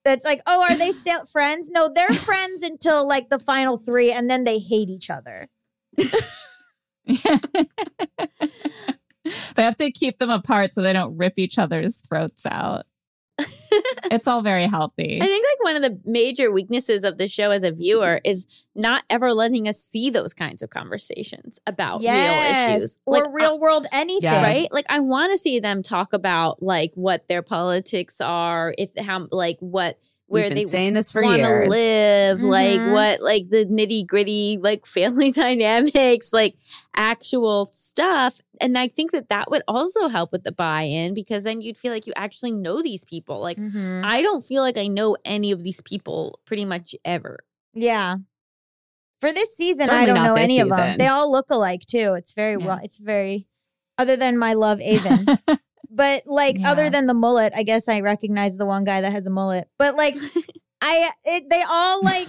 [0.04, 1.70] That's like, oh, are they still friends?
[1.70, 5.48] No, they're friends until like the final three, and then they hate each other.
[5.96, 6.06] they
[9.56, 12.84] have to keep them apart so they don't rip each other's throats out.
[14.10, 15.20] It's all very healthy.
[15.20, 18.46] I think like one of the major weaknesses of the show as a viewer is
[18.74, 22.98] not ever letting us see those kinds of conversations about real issues.
[23.06, 24.22] or Like, real world anything.
[24.30, 24.44] Yes.
[24.44, 24.68] right?
[24.72, 29.28] Like I want to see them talk about like what their politics are, if how
[29.30, 29.98] like what
[30.28, 31.68] where We've been they saying this for want to years.
[31.68, 32.92] live, like Mhm.
[32.92, 36.56] what like the nitty gritty like family dynamics, like
[36.96, 38.40] actual stuff.
[38.60, 41.92] And I think that that would also help with the buy-in because then you'd feel
[41.92, 43.40] like you actually know these people.
[43.40, 44.04] Like Mhm.
[44.04, 47.40] I don't feel like I know any of these people pretty much ever.
[47.72, 48.16] Yeah.
[49.20, 50.98] For this season, I don't know this any of them.
[50.98, 52.14] They all look alike too.
[52.18, 52.66] It's very Yeah.
[52.66, 52.80] well.
[52.82, 53.46] It's very,
[53.96, 55.38] other than my love Aven,
[55.90, 56.70] but like Yeah.
[56.70, 59.68] other than the mullet, I guess I recognize the one guy that has a mullet.
[59.78, 60.16] But like,
[60.80, 62.28] I it, they all like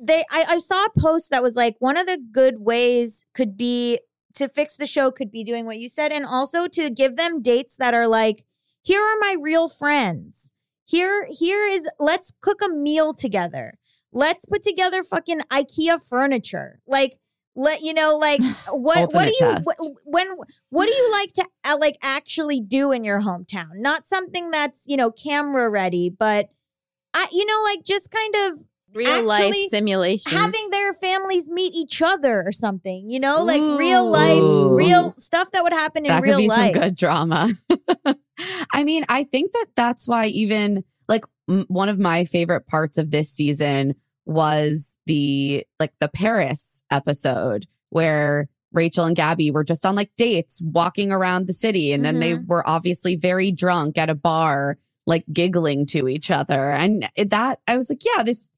[0.00, 0.24] they.
[0.30, 4.00] I, I saw a post that was like one of the good ways could be
[4.34, 7.42] to fix the show could be doing what you said, and also to give them
[7.42, 8.44] dates that are like,
[8.82, 10.52] here are my real friends.
[10.84, 13.78] Here, here is let's cook a meal together.
[14.12, 16.80] Let's put together fucking IKEA furniture.
[16.86, 17.18] Like,
[17.54, 18.40] let you know, like
[18.70, 19.68] what what do you test.
[19.68, 20.28] wh- when
[20.70, 23.76] what do you like to uh, like actually do in your hometown?
[23.76, 26.48] Not something that's you know camera ready, but
[27.14, 30.36] I you know like just kind of Real life Actually, simulations.
[30.36, 33.10] having their families meet each other or something.
[33.10, 34.42] You know, like real life,
[34.76, 36.74] real stuff that would happen in that real could be life.
[36.74, 37.48] some good drama.
[38.72, 42.98] I mean, I think that that's why even like m- one of my favorite parts
[42.98, 43.94] of this season
[44.24, 50.62] was the like the Paris episode where Rachel and Gabby were just on like dates
[50.64, 52.46] walking around the city and then they Mm-hmm.
[52.46, 57.76] were obviously very drunk at a bar like giggling to each other and that I
[57.76, 58.48] was like yeah this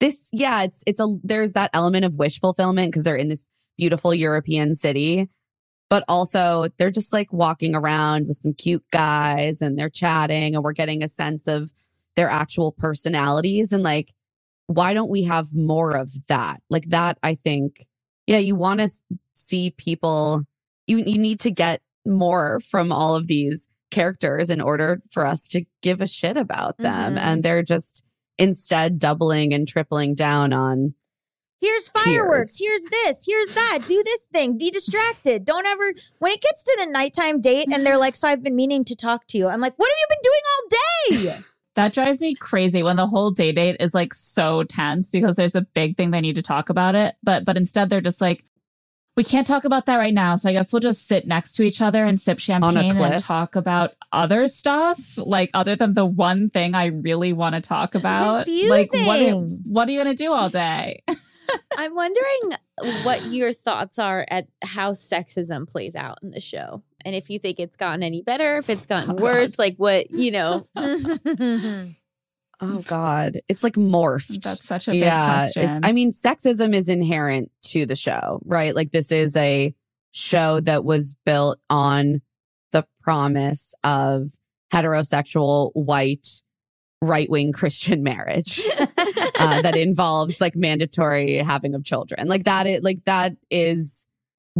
[0.00, 3.48] this yeah it's it's a there's that element of wish fulfillment because they're in this
[3.76, 5.28] beautiful European city
[5.90, 10.62] but also they're just like walking around with some cute guys and they're chatting and
[10.62, 11.72] we're getting a sense of
[12.14, 14.12] their actual personalities and like
[14.68, 17.84] why don't we have more of that like that i think
[18.26, 18.88] yeah you want to
[19.34, 20.44] see people
[20.86, 25.48] you you need to get more from all of these characters in order for us
[25.48, 27.18] to give a shit about them Mhm.
[27.18, 28.04] and they're just
[28.38, 30.94] instead doubling and tripling down on
[31.60, 32.56] Here's fireworks.
[32.56, 32.60] Tears.
[32.60, 33.24] Here's this.
[33.26, 33.80] Here's that.
[33.84, 34.56] Do this thing.
[34.58, 35.44] Be distracted.
[35.44, 35.92] Don't ever.
[36.20, 38.94] When it gets to the nighttime date and they're like, "So I've been meaning to
[38.94, 41.44] talk to you," I'm like, "What have you been doing all day?"
[41.78, 45.54] That drives me crazy when the whole day date is like so tense because there's
[45.54, 47.14] a big thing they need to talk about it.
[47.22, 48.44] But but instead they're just like,
[49.16, 50.34] we can't talk about that right now.
[50.34, 53.54] So I guess we'll just sit next to each other and sip champagne and talk
[53.54, 58.48] about other stuff, like other than the one thing I really want to talk about.
[58.48, 59.62] Like what are Confusing.
[59.68, 61.04] what are you gonna do all day?
[61.78, 62.58] I'm wondering
[63.04, 66.82] what your thoughts are at how sexism plays out in the show.
[67.04, 70.30] And if you think it's gotten any better, if it's gotten worse, like what, you
[70.30, 70.68] know.
[72.60, 74.42] Oh God, it's like morphed.
[74.42, 75.70] That's such a big yeah, question.
[75.70, 75.80] it's.
[75.84, 78.74] I mean, sexism is inherent to the show, right?
[78.74, 79.72] Like this is a
[80.10, 82.20] show that was built on
[82.72, 84.32] the promise of
[84.72, 86.26] heterosexual white
[87.00, 92.26] right wing Christian marriage uh, that involves like mandatory having of children.
[92.26, 94.07] Like that is like that is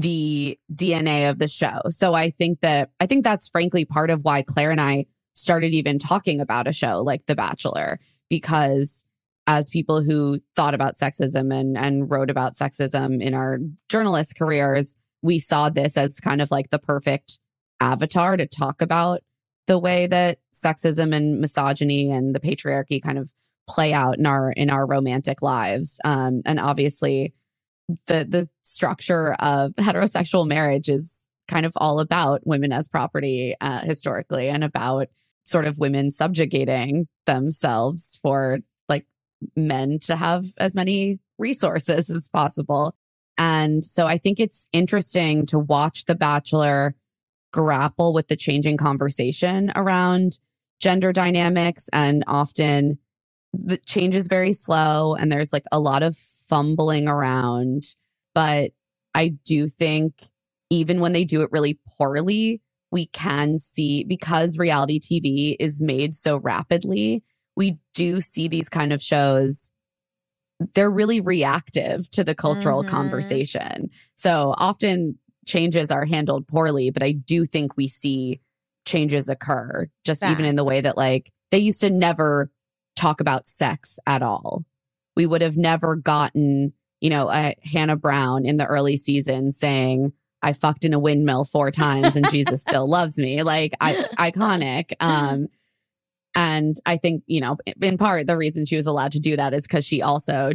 [0.01, 1.81] the DNA of the show.
[1.89, 5.73] So I think that I think that's frankly part of why Claire and I started
[5.73, 9.05] even talking about a show like The Bachelor because
[9.47, 14.97] as people who thought about sexism and and wrote about sexism in our journalist careers,
[15.23, 17.39] we saw this as kind of like the perfect
[17.81, 19.21] avatar to talk about
[19.67, 23.33] the way that sexism and misogyny and the patriarchy kind of
[23.69, 26.01] play out in our in our romantic lives.
[26.05, 27.35] Um, and obviously,
[28.07, 33.80] the the structure of heterosexual marriage is kind of all about women as property uh,
[33.80, 35.09] historically, and about
[35.45, 38.59] sort of women subjugating themselves for
[38.89, 39.07] like
[39.57, 42.95] men to have as many resources as possible.
[43.39, 46.95] And so I think it's interesting to watch The Bachelor
[47.53, 50.39] grapple with the changing conversation around
[50.80, 52.99] gender dynamics and often
[53.53, 57.83] the change is very slow and there's like a lot of fumbling around
[58.35, 58.71] but
[59.15, 60.15] i do think
[60.71, 66.15] even when they do it really poorly we can see because reality tv is made
[66.15, 67.23] so rapidly
[67.57, 69.73] we do see these kind of shows
[70.75, 72.89] they're really reactive to the cultural Mhm.
[72.89, 78.41] conversation so often changes are handled poorly but i do think we see
[78.85, 82.51] changes occur just even in the way that like they used to never
[82.99, 84.65] talk about sex at all.
[85.17, 90.13] We would have never gotten you know a hannah brown in the early season saying
[90.43, 93.43] i fucked in a windmill four times and jesus still loves me.
[93.43, 94.93] Like I, iconic.
[95.01, 95.49] Um
[96.35, 99.55] and i think you know in part the reason she was allowed to do that
[99.55, 100.53] is because she also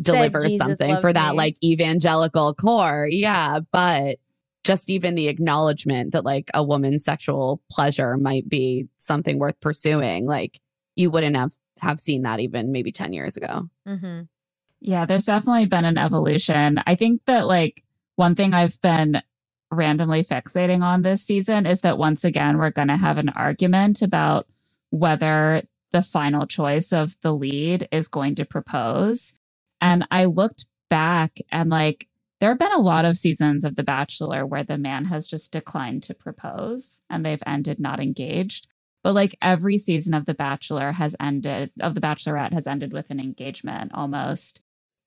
[0.00, 3.08] delivers something for that me." like evangelical core.
[3.10, 4.18] Yeah but
[4.64, 10.26] just even the acknowledgement that like a woman's sexual pleasure might be something worth pursuing
[10.26, 10.60] like
[10.98, 14.22] you wouldn't have have seen that even maybe 10 years ago mm-hmm.
[14.80, 16.80] Yeah, there's definitely been an evolution.
[16.86, 17.82] I think that like
[18.16, 19.22] one thing I've been
[19.70, 24.02] randomly fixating on this season is that once again we're going to have an argument
[24.02, 24.46] about
[24.90, 29.34] whether the final choice of the lead is going to propose.
[29.80, 32.08] And I looked back and like
[32.40, 35.52] there have been a lot of seasons of The Bachelor where the man has just
[35.52, 38.68] declined to propose and they've ended not engaged.
[39.08, 43.08] But like every season of The Bachelor has ended, of The Bachelorette has ended with
[43.08, 44.60] an engagement almost.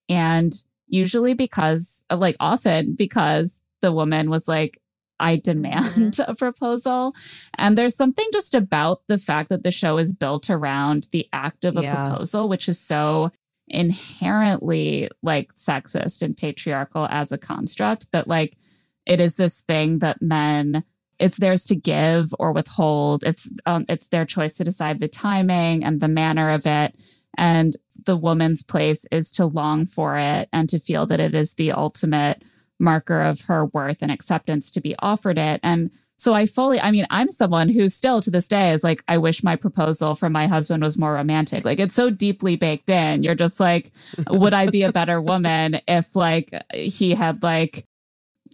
[0.09, 0.51] And
[0.87, 4.81] usually because, like often because the woman was like,
[5.19, 5.41] I mm-hmm.
[5.41, 7.13] demand a proposal.
[7.59, 11.63] And there's something just about the fact that the show is built around the act
[11.63, 12.09] of a Yeah.
[12.09, 13.31] proposal, which is so
[13.67, 18.57] inherently like sexist and patriarchal as a construct that like
[19.05, 20.85] it is this thing that men
[21.21, 25.83] it's theirs to give or withhold it's um, it's their choice to decide the timing
[25.83, 26.95] and the manner of it
[27.37, 31.53] and the woman's place is to long for it and to feel that it is
[31.53, 32.43] the ultimate
[32.79, 35.91] marker of her worth and acceptance to be offered it and
[36.21, 39.17] so I fully, I mean, I'm someone who still to this day is like, I
[39.17, 41.65] wish my proposal from my husband was more romantic.
[41.65, 43.23] Like it's so deeply baked in.
[43.23, 43.91] You're just like,
[44.29, 47.87] would I be a better woman if like he had like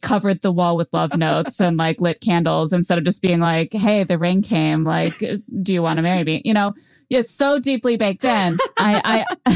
[0.01, 3.73] covered the wall with love notes and like lit candles instead of just being like,
[3.73, 4.83] hey, the ring came.
[4.83, 5.17] Like,
[5.61, 6.41] do you want to marry me?
[6.45, 6.73] You know,
[7.09, 8.57] it's so deeply baked in.
[8.77, 9.55] I, I,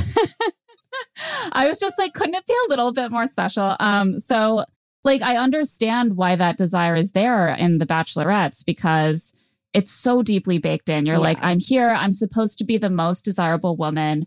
[1.54, 3.76] I was just like, couldn't it be a little bit more special?
[3.80, 4.66] Um, so
[5.04, 9.34] like I understand why that desire is there in the bachelorettes because
[9.74, 11.06] it's so deeply baked in.
[11.06, 14.26] You're like, I'm here, I'm supposed to be the most desirable woman.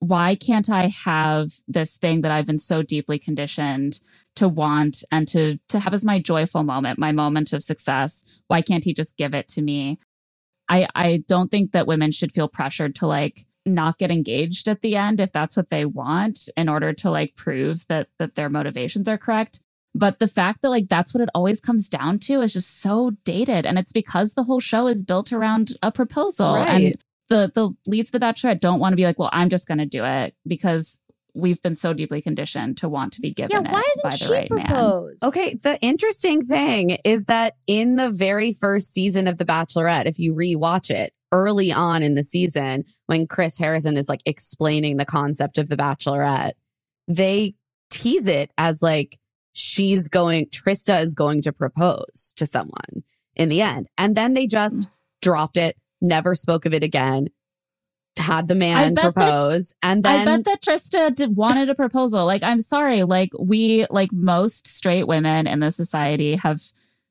[0.00, 4.00] Why can't I have this thing that I've been so deeply conditioned
[4.36, 8.22] to want and to to have as my joyful moment, my moment of success?
[8.48, 9.98] Why can't he just give it to me?
[10.68, 14.80] I I don't think that women should feel pressured to like not get engaged at
[14.80, 18.48] the end if that's what they want in order to like prove that that their
[18.48, 19.60] motivations are correct.
[19.94, 23.12] But the fact that like that's what it always comes down to is just so
[23.24, 23.64] dated.
[23.66, 26.54] And it's because the whole show is built around a proposal.
[26.54, 26.68] Right.
[26.68, 26.94] And
[27.28, 29.86] the the leads of the bachelorette don't want to be like, well, I'm just gonna
[29.86, 31.00] do it because
[31.36, 34.20] we've been so deeply conditioned to want to be given Yeah, why it by doesn't
[34.20, 34.66] the she right man.
[34.66, 35.22] propose?
[35.22, 40.18] Okay, the interesting thing is that in the very first season of The Bachelorette, if
[40.18, 45.04] you rewatch it early on in the season, when Chris Harrison is like explaining the
[45.04, 46.52] concept of The Bachelorette,
[47.06, 47.54] they
[47.90, 49.18] tease it as like
[49.52, 53.88] she's going, Trista is going to propose to someone in the end.
[53.98, 54.92] And then they just mm.
[55.20, 57.28] dropped it, never spoke of it again,
[58.18, 59.74] had the man bet that- propose.
[59.82, 62.24] and then I bet that Trista did, wanted a proposal.
[62.26, 66.60] Like, I'm sorry, like we, like most straight women in this society, have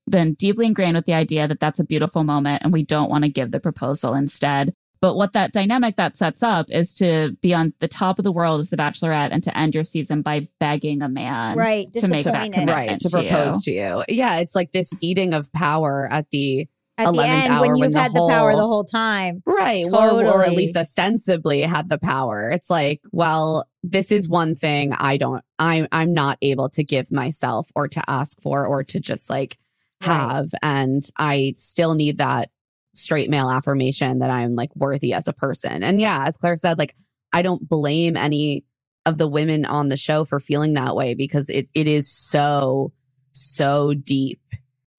[0.09, 3.23] been deeply ingrained with the idea that that's a beautiful moment, and we don't want
[3.23, 4.73] to give the proposal instead.
[5.01, 8.31] But what that dynamic that sets up is to be on the top of the
[8.31, 11.91] world as the Bachelorette and to end your season by begging a man right.
[11.93, 12.53] to make that Disappointed.
[12.53, 13.29] commitment right to to you.
[13.29, 14.03] propose to you.
[14.07, 16.67] Yeah, it's like this eating of power at the
[16.97, 19.43] At the end, hour when you've the had the power whole- the whole time.
[19.45, 19.85] Right.
[19.85, 22.49] Or, or at least ostensibly had the power.
[22.49, 27.11] It's like, well, this is one thing I don't, I'm, I'm not able to give
[27.11, 29.57] myself or to ask for or to just like
[30.05, 30.13] Right.
[30.19, 30.47] have.
[30.61, 32.49] And I still need that
[32.93, 35.83] straight male affirmation that I'm like worthy as a person.
[35.83, 36.95] And yeah, as Claire said, like,
[37.33, 38.65] I don't blame any
[39.05, 42.91] of the women on the show for feeling that way because it, it is so,
[43.31, 44.41] so deep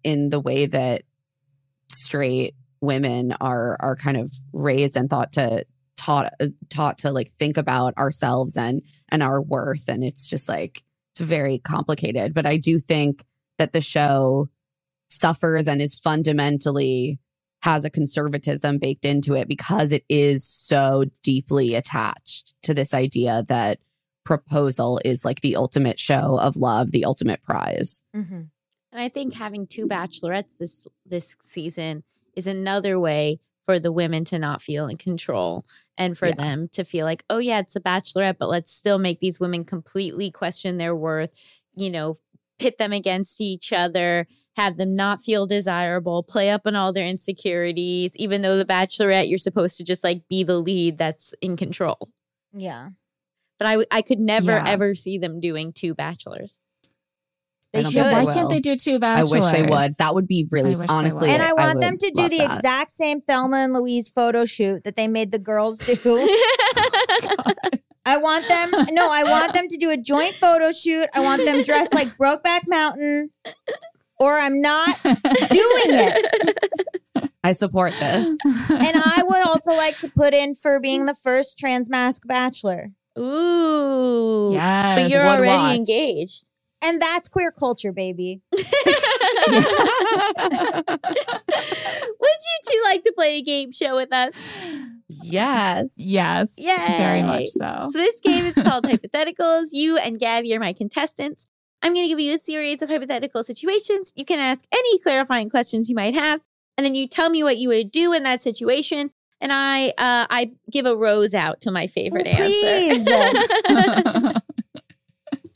[0.04, 1.02] in the way that
[1.88, 5.64] straight women are are kind of raised and thought to
[5.96, 6.32] taught
[6.68, 9.88] taught to like think about ourselves and and our worth.
[9.88, 10.82] And it's just like
[11.12, 12.34] it's very complicated.
[12.34, 13.24] But i do think
[13.58, 14.48] that the show
[15.08, 17.18] suffers and is fundamentally
[17.62, 23.44] has a conservatism baked into it because it is so deeply attached to this idea
[23.48, 23.78] that
[24.24, 28.02] proposal is like the ultimate show of love the ultimate prize.
[28.14, 28.42] Mm-hmm.
[28.96, 32.02] And I think having two bachelorettes this this season
[32.34, 35.66] is another way for the women to not feel in control
[35.98, 36.34] and for Yeah.
[36.36, 39.64] them to feel like, oh yeah, it's a bachelorette, but let's still make these women
[39.66, 41.38] completely question their worth,
[41.76, 42.14] you know,
[42.58, 44.26] pit them against each other,
[44.56, 49.28] have them not feel desirable, play up on all their insecurities, even though the bachelorette
[49.28, 52.08] you're supposed to just like be the lead that's in control.
[52.54, 52.90] Yeah.
[53.58, 54.64] But I, I could never Yeah.
[54.66, 56.60] ever see them doing two bachelors.
[57.76, 58.02] They should.
[58.02, 58.32] Why will.
[58.32, 61.42] can't they do two i wish they would that would be really I honestly and
[61.42, 62.56] I want would them to do the that.
[62.56, 65.96] exact same Thelma and Louise photo shoot that they made the girls do.
[68.08, 68.70] Oh I want them.
[68.92, 71.08] No, I want them to do a joint photo shoot.
[71.12, 73.30] I want them dressed like Brokeback Mountain,
[74.20, 75.20] or I'm not doing
[75.90, 77.30] it.
[77.42, 78.38] I support this.
[78.44, 82.92] And I would also like to put in for being the first trans masc bachelor.
[83.18, 84.50] Ooh.
[84.52, 85.00] yes.
[85.00, 85.76] But you're Would already watch.
[85.76, 86.46] engaged.
[86.82, 88.42] And that's queer culture, baby.
[88.52, 88.62] Would
[92.42, 94.32] you two like to play a game show with us?
[95.08, 95.94] yes.
[95.98, 96.98] yes, Yes.
[96.98, 97.88] very much so.
[97.90, 99.68] So this game is called Hypotheticals.
[99.72, 101.46] You and Gaby are my contestants.
[101.82, 104.12] I'm going to give you a series of hypothetical situations.
[104.16, 106.40] You can ask any clarifying questions you might have,
[106.76, 109.10] and then you tell me what you would do in that situation.
[109.40, 113.06] And I, uh, I give a rose out to my favorite Oh, please.
[113.06, 114.40] answer.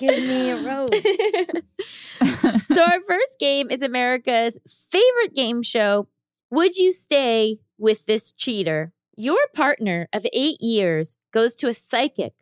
[0.00, 0.90] Give me a rose.
[2.72, 6.08] so our first game is America's favorite game show.
[6.50, 8.94] Would you stay with this cheater?
[9.14, 12.32] Your partner of eight years goes to a psychic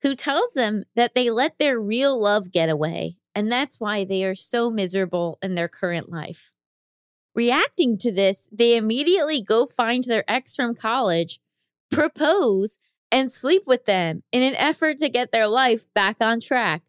[0.00, 4.24] who tells them that they let their real love get away, and that's why they
[4.24, 6.54] are so miserable in their current life.
[7.34, 11.40] Reacting to this, they immediately go find their ex from college,
[11.90, 12.78] propose,
[13.12, 16.82] and sleep with them in an effort to get their life back on track.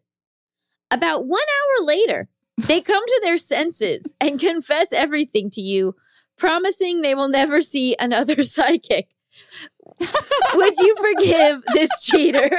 [0.90, 5.94] About one hour later, they come to their senses and confess everything to you,
[6.36, 9.10] promising they will never see another psychic.
[10.54, 12.50] Would you forgive this cheater?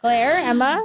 [0.00, 0.84] Claire, Emma.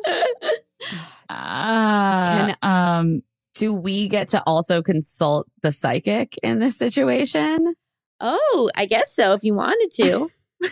[1.30, 3.24] Ah, um,
[3.56, 7.76] Do we get to also consult the psychic in this situation?
[8.20, 10.32] Oh, I guess so if you wanted to.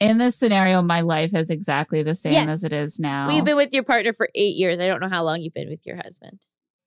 [0.00, 2.48] in this scenario, my life is exactly the same Yes.
[2.48, 3.26] as it is now.
[3.28, 4.78] Well, you've been with your partner for eight years.
[4.80, 6.38] I don't know how long you've been with your husband.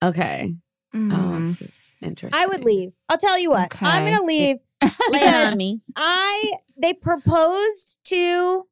[0.03, 0.53] Okay.
[0.95, 1.45] Oh, Mm.
[1.47, 2.39] this is interesting.
[2.39, 2.93] I would leave.
[3.09, 3.73] I'll tell you what.
[3.81, 4.11] I'm Okay.
[4.13, 4.57] gonna leave.
[4.81, 5.79] Lay Because on me.
[5.95, 8.67] I they proposed to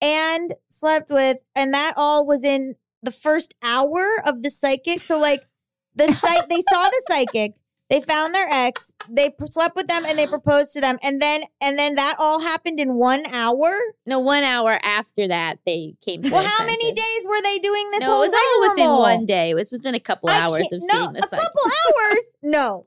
[0.00, 5.02] and slept with, and that all was in the first hour of the psychic.
[5.02, 5.46] So like
[5.94, 7.52] the psych, they saw the psychic.
[7.92, 8.94] They found their ex.
[9.08, 12.40] They slept with them and they proposed to them, and then and then that all
[12.40, 13.78] happened in one hour.
[14.06, 17.04] No, one hour after that, they came to Well, their how many senses.
[17.04, 18.00] days were they doing this?
[18.00, 19.02] No, whole it was all within rigmarole?
[19.02, 19.50] one day.
[19.50, 21.44] It was within a couple I hours can't- of no, seeing the a psychic.
[21.44, 21.60] couple
[22.10, 22.24] hours.
[22.42, 22.86] No,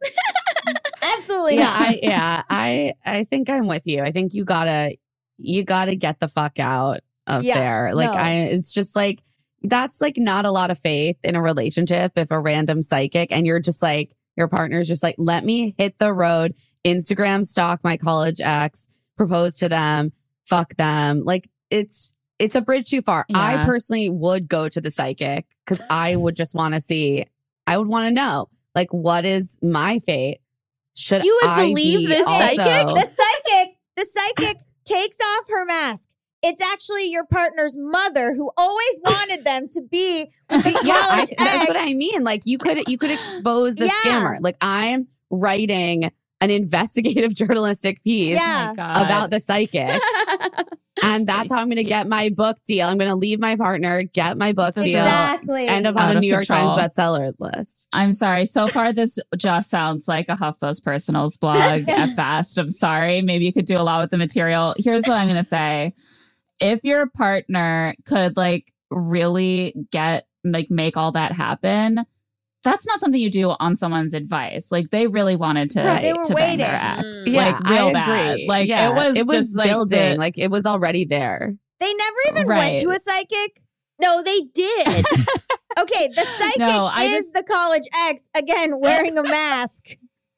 [1.18, 1.82] absolutely yeah, not.
[1.82, 4.02] I, yeah, I, I think I'm with you.
[4.02, 4.98] I think you gotta,
[5.38, 7.92] you gotta get the fuck out of Yeah, there.
[7.94, 8.16] Like, no.
[8.18, 9.22] I, it's just like
[9.62, 13.48] that's like not a lot of faith in a relationship if a random psychic and
[13.48, 16.56] you're just like your partner's just like, let me hit the road,
[16.86, 18.88] Instagram stalk my college ex,
[19.18, 20.12] propose to them,
[20.46, 21.24] fuck them.
[21.24, 23.26] Like, it's it's a bridge too far.
[23.34, 27.26] I personally would go to the psychic because I would just want to see,
[27.66, 30.40] I would want to know, like, what is my fate?
[30.98, 32.88] Should You would I believe be this also- psychic?
[32.88, 36.10] The psychic, the psychic takes off her mask.
[36.46, 41.78] It's actually your partner's mother who always wanted them to be yeah, I, that's what.
[41.78, 42.24] I mean.
[42.24, 43.92] Like, you could you could expose the Yeah.
[44.22, 44.38] scammer.
[44.40, 46.12] Like, I'm writing
[46.42, 48.72] an investigative journalistic piece Yeah.
[48.78, 50.00] Oh about the psychic.
[51.04, 52.88] And that's how I'm going to get my book deal.
[52.88, 55.68] I'm going to leave my partner, get my book deal, Exactly.
[55.68, 56.76] end up on the of New York control.
[56.78, 57.90] Times bestsellers list.
[57.92, 58.46] I'm sorry.
[58.46, 62.58] So far, this just sounds like a HuffPost personals blog at best.
[62.58, 63.22] I'm sorry.
[63.22, 64.74] Maybe you could do a lot with the material.
[64.78, 65.94] Here's what I'm going to say.
[66.60, 72.06] If your partner could like really get, like, make all that happen,
[72.64, 74.72] that's not something you do on someone's advice.
[74.72, 76.02] Like, they really wanted to, Right.
[76.02, 76.68] They were to bang their
[76.98, 77.12] waiting.
[77.12, 77.30] ex.
[77.30, 77.36] Mm.
[77.36, 78.30] like, real I bad.
[78.32, 78.48] agree.
[78.48, 80.12] Like, Yeah, it was it was just like building.
[80.14, 81.56] the- like, it was already there.
[81.80, 82.58] they never even Right.
[82.72, 83.62] went to a psychic.
[84.00, 85.06] no, they did.
[85.78, 89.84] Okay, the psychic No, I is the college ex again wearing a mask.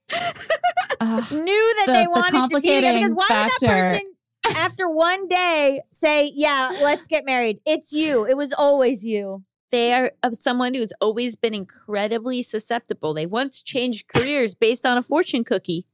[0.12, 1.32] Ugh.
[1.32, 4.14] Knew that The- they the wanted to be together because complicating why would that person
[4.56, 7.60] after one day say, "Yeah, let's get married"?
[7.66, 8.26] It's you.
[8.26, 9.44] It was always you.
[9.70, 13.14] they are of someone who's always been incredibly susceptible.
[13.14, 15.86] They once changed careers based on a fortune cookie.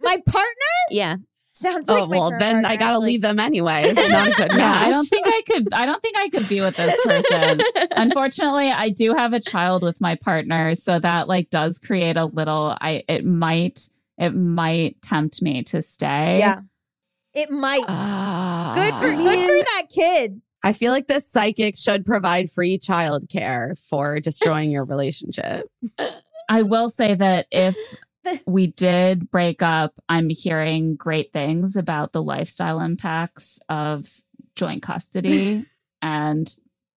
[0.00, 1.16] My partner Yeah.
[1.52, 3.06] sounds oh, like oh, my well, current then I got to actually.
[3.08, 3.82] leave them anyway.
[3.94, 5.72] It's not a good yeah, I don't think I could.
[5.74, 7.60] I don't think I could be with this person.
[7.96, 12.24] Unfortunately, I do have a child with my partner, so that like does create a
[12.24, 12.74] little.
[12.80, 16.38] I it might it might tempt me to stay.
[16.38, 16.60] Yeah,
[17.34, 17.84] it might.
[17.88, 18.74] Ah.
[18.74, 20.40] good for good for that kid.
[20.62, 25.70] I feel like the psychic should provide free childcare for destroying your relationship.
[26.48, 27.76] I will say that if
[28.46, 34.06] we did break up, I'm hearing great things about the lifestyle impacts of
[34.54, 35.64] joint custody
[36.02, 36.52] and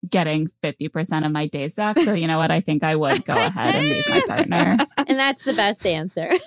[0.09, 1.99] getting 50% of my days back.
[1.99, 2.51] So, you know what?
[2.51, 4.77] I think I would go ahead and leave my partner.
[4.97, 6.27] and that's the best answer.
[6.27, 6.37] The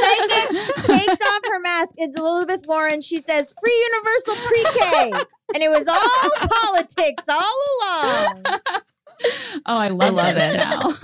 [0.00, 1.94] psychic takes off her mask.
[1.96, 3.00] It's Elizabeth Warren.
[3.00, 5.12] She says, "Free universal pre-K,"
[5.54, 8.60] and it was all politics all along.
[9.66, 10.56] Oh, I love, love it it.
[10.56, 10.98] now.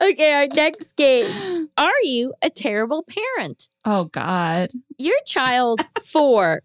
[0.10, 1.66] okay, our next game.
[1.76, 3.70] Are you a terrible parent?
[3.84, 4.70] Oh, God.
[4.98, 6.62] Your child, four,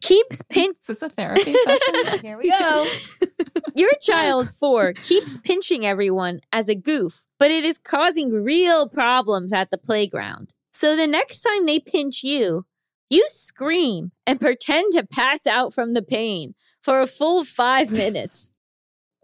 [0.00, 0.76] keeps pinch.
[0.80, 2.20] Is this a therapy session?
[2.22, 2.86] Here we go.
[3.74, 9.52] Your child, four, keeps pinching everyone as a goof, but it is causing real problems
[9.52, 10.54] at the playground.
[10.72, 12.66] So the next time they pinch you,
[13.10, 18.52] you scream and pretend to pass out from the pain for a full five minutes.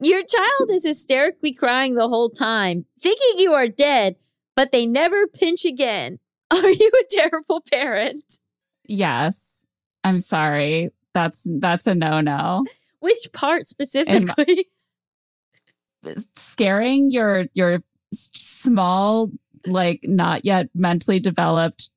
[0.01, 4.17] Your child is hysterically crying the whole time, thinking you are dead,
[4.57, 6.19] but they never pinch again.
[6.51, 8.39] Are you a terrible parent?
[8.87, 9.62] yes.
[10.05, 10.91] I'm sorry.
[11.15, 12.65] That's that's a no-no.
[13.01, 14.67] Which part specifically?
[16.37, 19.31] scaring your your small
[19.67, 21.91] like not yet mentally developed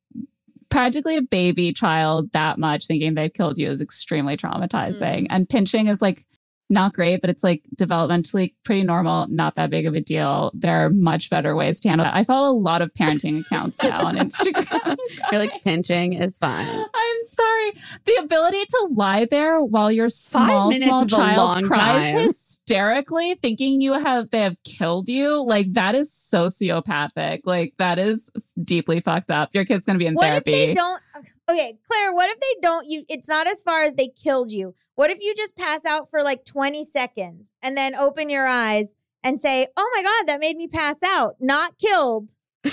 [0.70, 5.26] practically a baby child that much thinking they've killed you is extremely traumatizing mm-hmm.
[5.30, 6.26] and pinching is like
[6.70, 10.86] not great but it's like developmentally pretty normal not that big of a deal there
[10.86, 14.06] are much better ways to handle that i follow a lot of parenting accounts now
[14.06, 14.98] on instagram
[15.32, 16.68] You're like pinching is fine.
[16.68, 17.72] I'm sorry.
[18.06, 22.16] The ability to lie there while your small, small child cries time.
[22.16, 27.42] hysterically, thinking you have they have killed you, like that is sociopathic.
[27.46, 28.30] Like that is
[28.62, 29.50] deeply fucked up.
[29.54, 30.52] Your kid's gonna be in What therapy.
[30.52, 31.02] if they don't?
[31.50, 32.14] Okay, Claire.
[32.14, 32.90] What if they don't?
[32.90, 33.04] You.
[33.10, 34.76] It's not as far as they killed you.
[34.96, 38.96] What if you just pass out for like twenty seconds and then open your eyes
[39.24, 42.32] and say, "Oh my god, that made me pass out, not killed."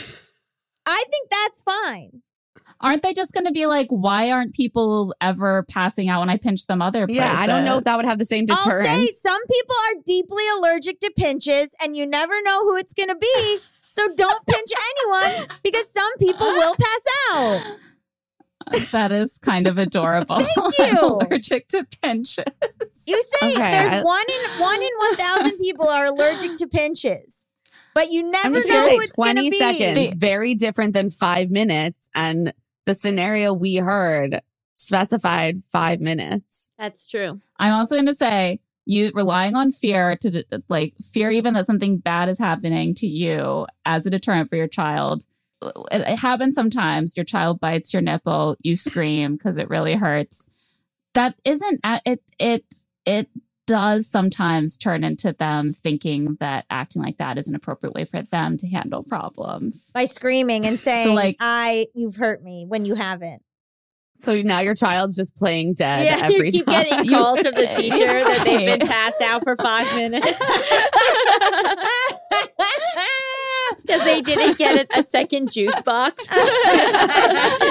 [0.87, 2.23] I think that's fine.
[2.81, 6.67] Aren't they just gonna be like, why aren't people ever passing out when I pinch
[6.67, 7.23] them other places?
[7.25, 8.89] Yeah, I don't know if that would have the same deterrence.
[8.89, 12.93] I'll say some people are deeply allergic to pinches, and you never know who it's
[12.93, 13.61] going to be.
[13.93, 17.03] So don't pinch anyone because some people will pass
[17.35, 17.77] out.
[18.93, 20.41] that is kind of adorable.
[20.41, 21.01] Thank I'm you.
[21.03, 22.45] allergic to pinches.
[23.07, 26.67] You say Okay, there's I- one in one in one thousand people are allergic to
[26.67, 27.49] pinches,
[27.95, 29.59] but you never know gonna who say it's going to 20 be.
[29.59, 32.09] seconds, very different than five minutes.
[32.15, 32.55] And
[32.87, 34.41] the scenario we heard
[34.75, 36.71] specified five minutes.
[36.79, 37.41] That's true.
[37.59, 41.99] I'm also going to say you relying on fear to like fear even that something
[41.99, 45.25] bad is happening to you as a deterrent for your child.
[45.63, 47.17] It, it happens sometimes.
[47.17, 50.49] Your child bites your nipple, you scream because it really hurts.
[51.15, 52.23] That isn't it.
[52.39, 52.75] It
[53.07, 53.29] it
[53.67, 58.23] does sometimes turn into them thinking that acting like that is an appropriate way for
[58.23, 59.91] them to handle problems.
[59.95, 63.43] by screaming and saying, like- "I, you've hurt me" when you haven't.
[64.23, 66.85] So now your child's just playing dead yeah, every you keep time.
[66.85, 70.41] getting calls from the teacher that they've been passed out for five minutes.
[73.83, 76.29] Because they didn't get a, a second juice box.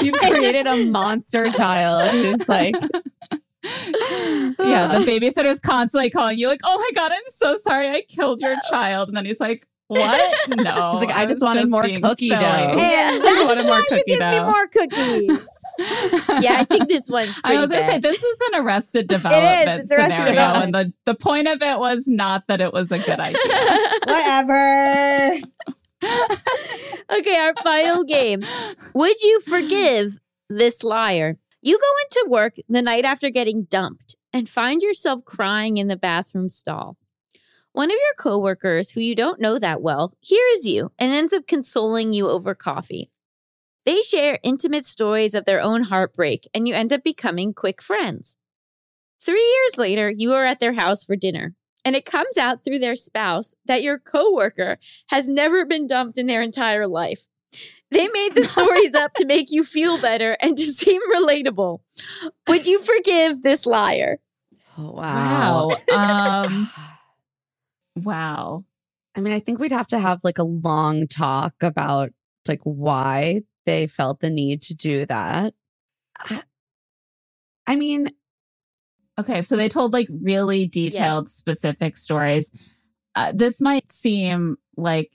[0.02, 2.76] You've created a monster child who's like,
[3.64, 8.42] yeah, the babysitter's constantly calling you, like, "Oh my god, I'm so sorry, I killed
[8.42, 9.66] your child," and then he's like,
[10.00, 10.38] "What?
[10.64, 13.20] No." He's like, "I just was wanted more cookie silly." dough." And Yeah.
[13.24, 14.46] that's Wanted more why you cookie give me dough.
[14.50, 14.68] more
[16.28, 16.44] cookies.
[16.44, 19.92] yeah, I think this one's I was gonna say this is an arrested development It's
[19.92, 20.76] Arrested scenario, Development.
[20.76, 23.38] and the the point of it was not that it was a good idea.
[24.06, 25.40] Whatever.
[27.12, 28.44] okay, our final game.
[28.94, 30.18] Would you forgive
[30.50, 31.38] this liar?
[31.62, 35.96] You go into work the night after getting dumped and find yourself crying in the
[35.96, 36.98] bathroom stall.
[37.74, 41.48] One of your coworkers, who you don't know that well, hears you and ends up
[41.48, 43.10] consoling you over coffee.
[43.86, 48.36] They share intimate stories of their own heartbreak, and you end up becoming quick friends.
[49.24, 52.80] Three years later, you are at their house for dinner, and it comes out through
[52.80, 54.78] their spouse that your coworker
[55.08, 57.28] has never been dumped in their entire life.
[57.90, 61.80] They made the stories up to make you feel better and to seem relatable.
[62.48, 64.20] Would you forgive this liar?
[64.78, 65.70] oh, wow.
[65.70, 65.72] Wow.
[65.94, 66.70] Um,
[68.04, 68.66] wow.
[69.16, 72.12] I mean, I think we'd have to have like a long talk about
[72.48, 75.54] like why they felt the need to do that.
[76.20, 76.44] I-
[77.68, 78.10] I mean,
[79.20, 82.50] Okay, so they told like really detailed, specific stories.
[83.14, 85.12] Uh, this might seem like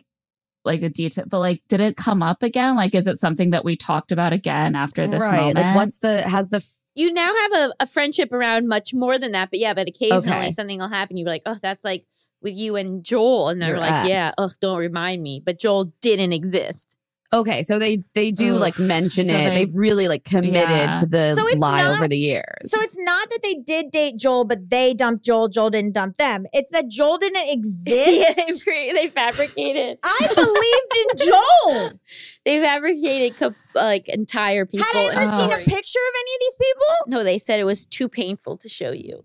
[0.65, 2.77] like a detail, but like, did it come up again?
[2.77, 5.37] Like, is it something that we talked about again after this right?
[5.37, 5.57] moment?
[5.57, 9.19] Like, what's the has the f- You now have a, a friendship around much more
[9.19, 10.51] than that, but yeah, but occasionally Okay.
[10.53, 11.17] something will happen.
[11.17, 12.07] You're like, oh, that's like
[12.43, 13.49] with you and Joel.
[13.49, 14.35] And they're Your like, yeah, ex.
[14.39, 15.43] oh, don't remind me.
[15.45, 16.97] But Joel didn't exist.
[17.33, 17.63] okay?
[17.65, 18.61] So they they do Oof.
[18.61, 19.37] like mention So it.
[19.37, 20.93] they- They, have really like committed Yeah.
[21.01, 22.71] to the So it's lie not- over the years.
[22.71, 25.49] So it's not that they did date Joel, but they dumped Joel.
[25.49, 26.47] Joel didn't dump them.
[26.53, 28.37] It's that Joel didn't yeah, exist.
[28.37, 29.99] they, cre- they fabricated.
[30.05, 31.91] I believed in Joel.
[32.47, 34.87] They fabricated co- like entire people.
[34.87, 35.65] Had I ever and seen a stories.
[35.65, 36.95] picture of any of these people?
[37.09, 39.25] No, they said it was too painful to show you.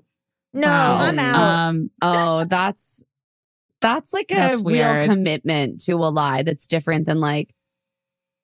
[0.53, 0.97] No, Wow.
[0.99, 1.41] I'm out.
[1.69, 3.03] Um, oh, that's
[3.79, 6.43] that's like a That's real commitment to a lie.
[6.43, 7.53] That's different than like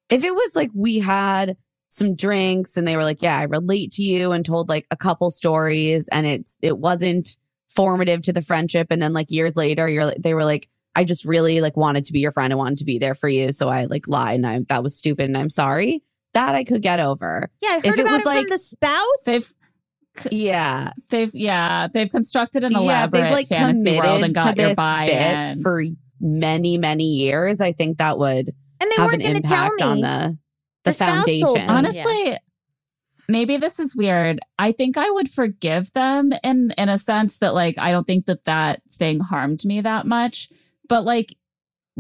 [0.10, 1.58] if it was like we had
[1.90, 4.98] some drinks and they were like, "Yeah, I relate to you," and told like a
[4.98, 7.38] couple stories, and it's it wasn't
[7.70, 10.68] formative to the friendship, and then like years later, you're like, they were like.
[10.96, 12.52] I just really like wanted to be your friend.
[12.52, 13.52] I wanted to be there for you.
[13.52, 16.02] So I like lied and I that was stupid and I'm sorry.
[16.34, 17.52] That I could get over.
[17.62, 19.24] yeah, I if heard it was it like- from the spouse.
[19.28, 19.54] they've
[20.32, 20.92] Yeah.
[21.10, 24.70] they've yeah they've constructed an yeah, elaborate they've like fantasy world and got to your
[24.70, 25.54] this buy-in.
[25.56, 25.84] bit for
[26.20, 28.50] many, many years, I think that would
[28.80, 29.84] and they have weren't an going to tell me.
[29.84, 30.38] on the
[30.84, 31.54] the, The foundation.
[31.54, 31.66] me.
[31.68, 32.38] Honestly,
[33.28, 34.40] maybe this is weird.
[34.58, 38.26] I think I would forgive them in in a sense that like I don't think
[38.26, 40.50] that that thing harmed me that much.
[40.90, 41.36] But like,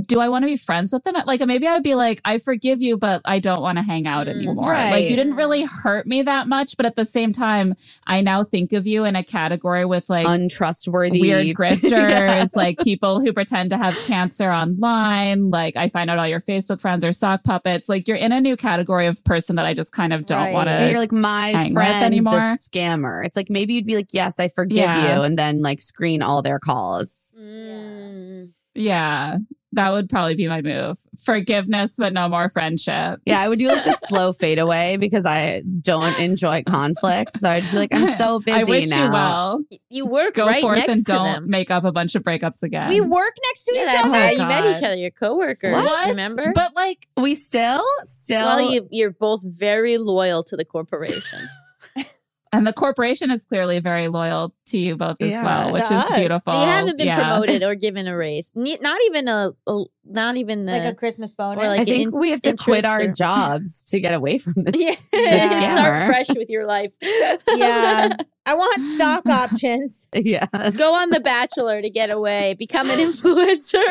[0.05, 1.15] do I want to be friends with them?
[1.25, 4.05] Like maybe I would be like, I forgive you, but I don't want to hang
[4.05, 4.69] out Mm, anymore.
[4.71, 4.91] right.
[4.91, 7.73] Like you didn't really hurt me that much, but at the same time,
[8.05, 11.19] I now think of you in a category with like Untrustworthy.
[11.21, 12.45] weird grifters, Yeah.
[12.55, 15.49] like people who pretend to have cancer online.
[15.49, 17.89] Like I find out all your Facebook friends are sock puppets.
[17.89, 20.53] Like you're in a new category of person that I just kind of don't Right.
[20.53, 20.89] want to.
[20.91, 22.33] you're like my hang friend, anymore.
[22.33, 23.25] the scammer.
[23.25, 25.15] It's like maybe you'd be like, "Yes, I forgive Yeah.
[25.17, 27.33] you," and then like screen all their calls.
[27.39, 28.49] Mm.
[28.75, 29.37] yeah,
[29.77, 30.97] that would probably be my move.
[31.23, 33.21] Forgiveness, but no more friendship.
[33.25, 37.37] Yeah, I would do like the slow fade away because I don't enjoy conflict.
[37.37, 39.61] So I'd just be like, "I'm so busy I wish now." you well.
[39.89, 41.49] You work Go right forth next and to don't them.
[41.49, 42.89] make up a bunch of breakups again.
[42.89, 44.17] we work next to Yeah, each that's other.
[44.17, 44.95] how Oh, you met each other.
[44.95, 45.73] Your coworkers.
[45.73, 46.09] What?
[46.09, 46.51] Remember?
[46.53, 48.45] But like, We still, still.
[48.45, 51.47] well, you, you're both very loyal to the corporation.
[52.53, 55.43] And the corporation is clearly very loyal to you both as Yeah.
[55.43, 56.17] well, which is us.
[56.17, 56.53] beautiful.
[56.53, 57.17] you haven't been Yeah.
[57.29, 58.51] promoted or given a raise.
[58.55, 61.63] Not even a, a not even the, like a Christmas bonus.
[61.63, 64.37] or like I think in- we have to quit our interest jobs to get away
[64.37, 64.73] from this.
[64.75, 65.73] yeah, Yeah.
[65.75, 66.93] start fresh with your life.
[67.01, 68.09] yeah,
[68.45, 70.07] I want stock options.
[70.13, 70.45] yeah.
[70.77, 72.55] Go on The Bachelor to get away.
[72.57, 73.83] Become an influencer.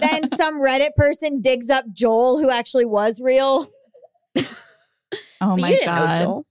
[0.00, 3.66] then some Reddit person digs up Joel, who actually was real.
[4.36, 4.44] oh
[5.40, 6.42] But my you didn't know god.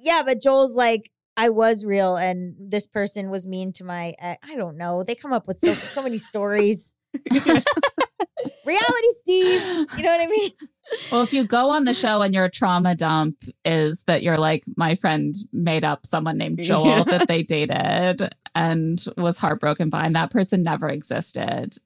[0.00, 0.16] Joel.
[0.16, 4.14] Yeah, but Joel's like, I was real, and this person was mean to my.
[4.20, 5.02] Uh, I don't know.
[5.02, 6.94] They come up with so so many stories.
[8.66, 9.60] Reality Steve.
[9.96, 10.50] You know what I mean?
[11.10, 14.64] Well, if you go on the show and your trauma dump is that you're like,
[14.76, 17.04] my friend made up someone named Joel Yeah.
[17.04, 21.76] that they dated and was heartbroken by, and that person never existed,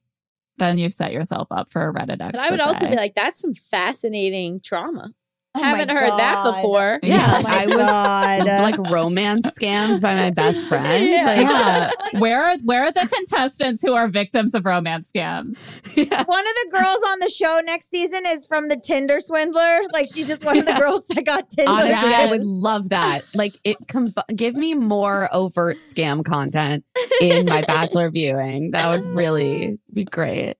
[0.59, 2.33] then you've set yourself up for a Reddit expose.
[2.33, 5.11] But I would also be like, that's some fascinating trauma.
[5.57, 6.99] Oh Haven't heard that before.
[7.03, 8.47] Yeah, Oh I was God.
[8.47, 11.07] like romance scammed by my best friend.
[11.09, 11.25] Yeah.
[11.25, 11.91] Like, Yeah.
[12.15, 15.57] Uh, where are where are the contestants who are victims of romance scams?
[15.95, 16.25] yeah.
[16.25, 19.81] One of the girls on the show next season is from the Tinder swindler.
[19.93, 21.71] Like she's just one of the girls that got Tinder.
[21.71, 23.23] Honestly, I would love that.
[23.35, 26.85] Like, it com- give me more overt scam content
[27.21, 28.73] in my bachelor viewing.
[28.73, 30.55] That would really be great.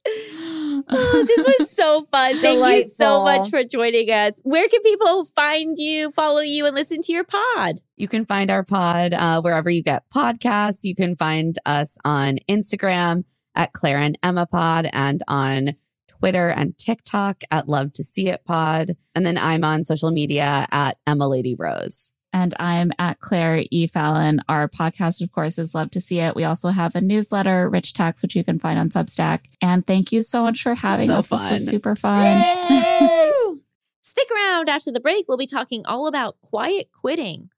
[0.91, 2.39] Oh, this was so fun.
[2.39, 4.33] Thank you so much for joining us.
[4.43, 7.81] Where can people find you, follow you, and listen to your pod?
[7.97, 10.85] You can find our pod uh, wherever you get podcasts.
[10.85, 13.25] You can find us on Instagram
[13.55, 15.77] at Claire and Emma Pod and on
[16.09, 18.97] Twitter and TikTok at Love to See It Pod.
[19.15, 22.13] And then I'm on social media at Emma Lady Rose.
[22.35, 23.87] And I'm at Claire E.
[23.87, 24.41] Fallon.
[24.49, 26.35] Our podcast, of course, is Love to See It.
[26.35, 29.43] We also have a newsletter, Rich Tax, which you can find on Substack.
[29.63, 31.29] And thank you so much for having so us.
[31.29, 32.43] This was super fun.
[34.03, 35.27] Stick around after the break.
[35.29, 37.51] We'll be talking all about quiet quitting.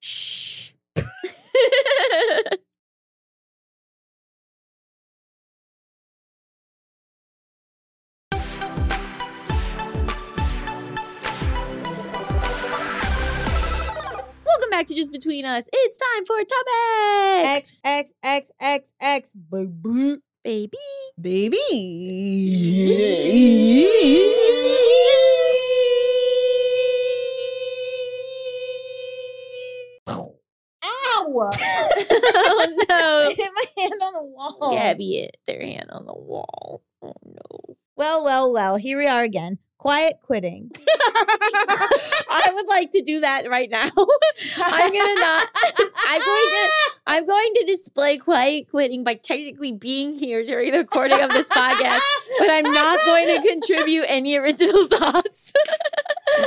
[0.00, 0.70] Shh.
[14.74, 15.68] Welcome back to Just Between Us.
[15.72, 17.76] It's time for topics.
[17.84, 19.36] X X X X X
[20.42, 20.76] baby.
[21.16, 21.58] Baby.
[30.08, 30.34] Ow!
[30.84, 31.50] oh
[32.60, 33.30] I no.
[33.36, 34.70] hit my hand on the wall.
[34.72, 36.82] Gaby hit their hand on the wall.
[37.00, 37.76] Oh no.
[37.94, 38.74] Well, well, well.
[38.74, 39.58] Here we are again.
[39.84, 40.70] Quiet quitting.
[40.88, 43.84] I would like to do that right now.
[43.84, 45.46] I'm gonna not.
[46.06, 46.70] I'm going to.
[47.06, 51.50] I'm going to display quiet quitting by technically being here during the recording of this
[51.50, 52.00] podcast,
[52.38, 55.52] but I'm not going to contribute any original thoughts.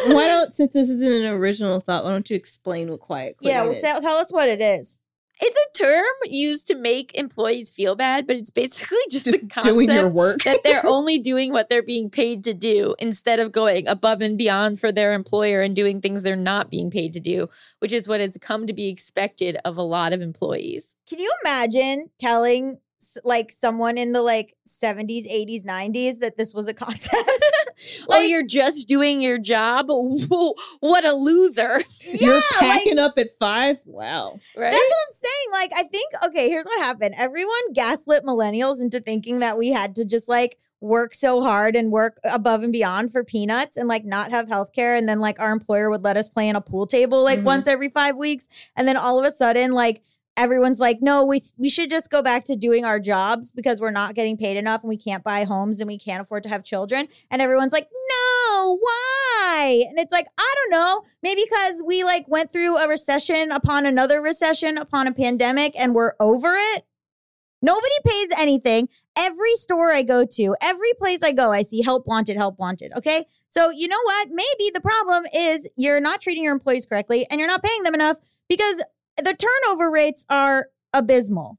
[0.07, 3.55] Why don't, since this isn't an original thought, why don't you explain what quiet quitting
[3.55, 3.83] yeah, well, is?
[3.83, 4.99] tell, tell us what it is.
[5.39, 9.47] It's a term used to make employees feel bad, but it's basically just, Just the
[9.47, 10.43] concept doing your work.
[10.43, 14.37] that they're only doing what they're being paid to do instead of going above and
[14.37, 17.49] beyond for their employer and doing things they're not being paid to do,
[17.79, 20.95] which is what has come to be expected of a lot of employees.
[21.07, 22.77] Can you imagine telling
[23.23, 27.29] like someone in the like 70s, 80s, 90s that this was a concept?
[28.09, 29.85] oh, you're just doing your job?
[29.89, 33.77] Whoa, What a loser, You're Yeah, like- packing up at five?
[33.85, 34.39] Wow.
[34.55, 34.71] right?
[34.71, 35.53] That's what I'm saying.
[35.53, 37.15] Like, I think, okay, here's what happened.
[37.17, 41.91] Everyone gaslit millennials into thinking that we had to just like work so hard and
[41.91, 44.95] work above and beyond for peanuts and like not have health care.
[44.95, 47.43] And then like our employer would let us play on a pool table like Mhm.
[47.45, 48.47] once every five weeks.
[48.75, 50.03] And then all of a sudden, like,
[50.37, 53.91] everyone's like, no, we we should just go back to doing our jobs because we're
[53.91, 56.63] not getting paid enough and we can't buy homes and we can't afford to have
[56.63, 57.07] children.
[57.29, 59.83] And everyone's like, no, why?
[59.89, 63.85] And it's like, I don't know, maybe because we like went through a recession upon
[63.85, 66.83] another recession upon a pandemic and we're over it.
[67.61, 68.87] Nobody pays anything.
[69.17, 72.93] Every store I go to, every place I go, I see help wanted, help wanted.
[72.95, 73.25] Okay.
[73.49, 74.27] So, you know what?
[74.29, 77.95] Maybe the problem is you're not treating your employees correctly and you're not paying them
[77.95, 78.83] enough because
[79.17, 81.57] the turnover rates are abysmal.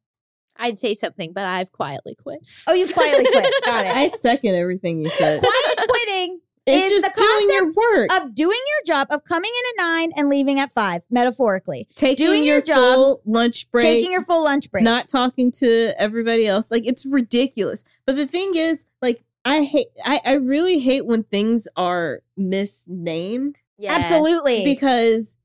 [0.56, 2.40] I'd say something, but I've quietly quit.
[2.66, 3.54] Oh, you've quietly quit.
[3.64, 3.96] Got it.
[3.96, 5.40] I second everything you said.
[5.40, 8.12] Quiet quitting It's is just the doing your work.
[8.20, 11.86] of doing your job, of coming in at nine and leaving at five, metaphorically.
[11.94, 13.82] taking doing your, your job, full lunch break.
[13.82, 14.82] Taking your full lunch break.
[14.82, 16.72] not talking to everybody else.
[16.72, 17.84] Like it's ridiculous.
[18.04, 23.62] But the thing is, like, I hate I, I really hate when things are misnamed
[23.78, 23.94] Yeah.
[23.94, 24.64] Absolutely.
[24.64, 25.36] because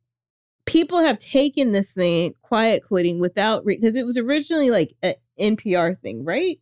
[0.65, 5.97] people have taken this thing quiet quitting without because it was originally like an NPR
[5.97, 6.59] thing, right?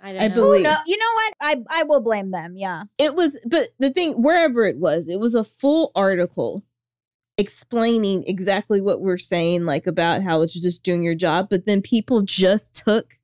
[0.00, 0.34] I don't I know.
[0.34, 1.34] believe- no, you know what?
[1.42, 2.54] I I will blame them.
[2.56, 2.84] Yeah.
[2.98, 6.62] It was, but the thing, wherever it was, it was a full article
[7.38, 11.48] explaining exactly what we're saying, like about how it's just doing your job.
[11.50, 13.18] But then people just took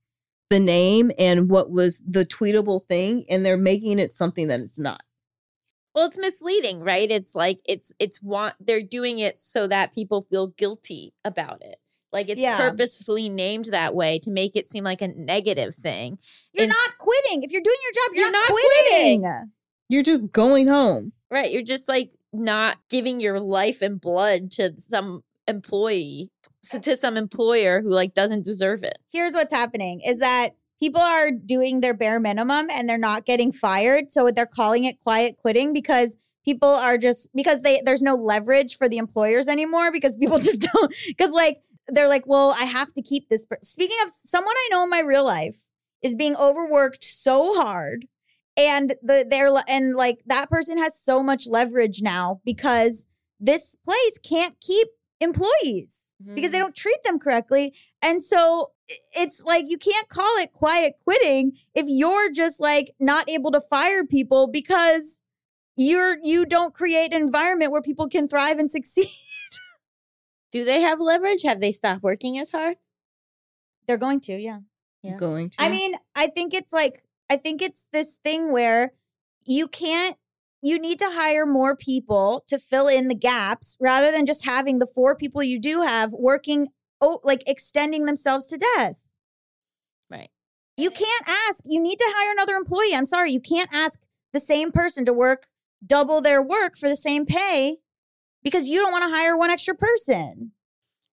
[0.50, 4.78] the name and what was the tweetable thing and they're making it something that it's
[4.78, 5.02] not.
[5.94, 7.10] Well, it's misleading, right?
[7.10, 11.76] It's like it's it's want they're doing it so that people feel guilty about it.
[12.12, 12.56] Like it's Yeah.
[12.70, 16.18] purposefully named that way to make it seem like a negative thing.
[16.52, 17.42] You're Ins- not quitting.
[17.42, 19.50] If you're doing your job, you're, You're not, not quitting.
[19.88, 21.12] You're just going home.
[21.30, 21.50] Right.
[21.50, 26.30] You're just like not giving your life and blood to some employee,
[26.82, 28.98] to some employer who like doesn't deserve it.
[29.10, 30.50] Here's what's happening is that
[30.82, 34.10] people are doing their bare minimum and they're not getting fired.
[34.10, 38.76] So they're calling it quiet quitting because people are just because they there's no leverage
[38.76, 42.92] for the employers anymore because people just don't because like they're like, well, I have
[42.94, 43.46] to keep this.
[43.62, 45.68] Speaking of someone I know in my real life
[46.02, 48.06] is being overworked so hard
[48.56, 53.06] and the they're and like that person has so much leverage now because
[53.38, 54.88] this place can't keep
[55.20, 56.64] employees because they mm-hmm.
[56.64, 57.74] don't treat them correctly.
[58.00, 58.72] And so
[59.14, 63.60] it's like you can't call it quiet quitting if you're just like not able to
[63.60, 65.20] fire people because
[65.76, 69.08] you're you don't create an environment where people can thrive and succeed.
[70.52, 71.42] Do they have leverage?
[71.44, 72.76] Have they stopped working as hard?
[73.86, 74.58] They're going to, yeah.
[75.02, 75.16] Yeah.
[75.16, 75.62] Going to.
[75.62, 78.92] I mean, I think it's like I think it's this thing where
[79.46, 80.16] you can't
[80.62, 84.78] you need to hire more people to fill in the gaps rather than just having
[84.78, 86.68] the four people you do have working
[87.02, 88.96] oh like extending themselves to death.
[90.10, 90.30] Right.
[90.78, 92.94] You can't ask, you need to hire another employee.
[92.94, 94.00] I'm sorry, you can't ask
[94.32, 95.48] the same person to work
[95.84, 97.76] double their work for the same pay
[98.42, 100.52] because you don't want to hire one extra person.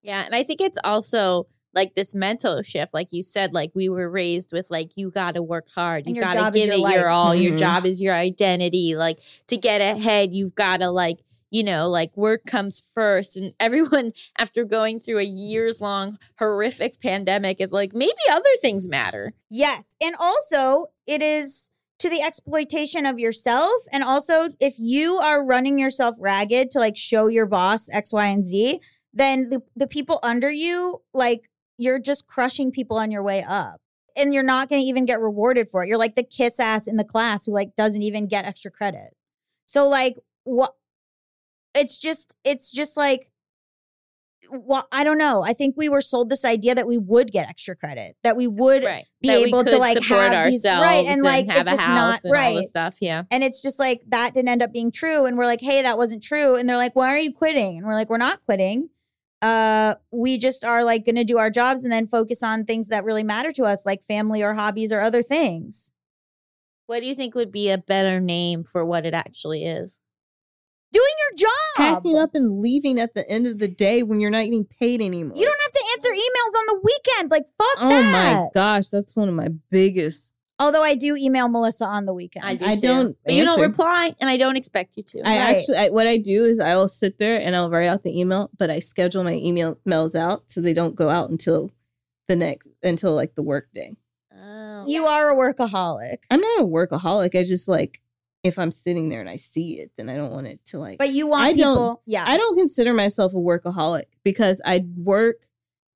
[0.01, 3.89] Yeah, and I think it's also like this mental shift, like you said, like we
[3.89, 6.95] were raised with like you got to work hard, you got to give your it
[6.95, 7.35] your all.
[7.35, 7.59] Your Mhm.
[7.59, 8.95] job is your identity.
[8.95, 11.19] Like to get ahead, you've got to like
[11.51, 13.35] you know like work comes first.
[13.35, 18.87] And everyone after going through a years long horrific pandemic is like maybe other things
[18.87, 19.33] matter.
[19.49, 19.95] Yes.
[20.01, 21.69] And also, it is
[21.99, 23.83] to the exploitation of yourself.
[23.91, 28.25] And also, if you are running yourself ragged to like show your boss X, Y,
[28.25, 28.79] and Z,
[29.13, 33.81] then the, the people under you, like, you're just crushing people on your way up.
[34.17, 35.87] And you're not going to even get rewarded for it.
[35.87, 39.15] You're like the kiss ass in the class who like doesn't even get extra credit.
[39.65, 40.73] So like what
[41.79, 43.31] it's just it's just like
[44.51, 45.43] well, I don't know.
[45.43, 48.47] I think we were sold this idea that we would get extra credit, that we
[48.47, 49.05] would Right.
[49.21, 51.71] be That able to like support have these ourselves right and like have it's a
[51.71, 52.97] just house not and all right this stuff.
[53.01, 53.23] Yeah.
[53.31, 55.97] and it's just like that didn't end up being true and we're like hey that
[55.97, 58.89] wasn't true and they're like why are you quitting and we're like we're not quitting
[59.41, 63.03] uh we just are like gonna do our jobs and then focus on things that
[63.03, 65.91] really matter to us like family or hobbies or other things
[66.87, 69.99] What do you think would be a better name for what it actually is?
[70.91, 74.31] Doing your job packing up and leaving at the end of the day when you're
[74.31, 75.37] not getting paid anymore.
[75.37, 77.99] you don't have to answer emails on the weekend like fuck oh that.
[77.99, 80.33] Oh that my gosh, that's one of my biggest.
[80.59, 83.15] although i do email Melisa on the weekend I, do I don't.
[83.23, 85.19] But you don't reply, and I don't expect you to.
[85.19, 85.55] I Right.
[85.57, 88.19] actually, I, what I do is I will sit there and I'll write out the
[88.19, 91.71] email, but I schedule my email mails out so they don't go out until
[92.27, 93.95] the next until like the work day.
[94.35, 94.85] Oh.
[94.87, 97.37] you are a workaholic I'm not a workaholic.
[97.37, 98.01] I just like
[98.43, 100.97] if I'm sitting there and I see it, then I don't want it to like.
[100.97, 105.45] but you want I don't- yeah I don't consider myself a workaholic because I work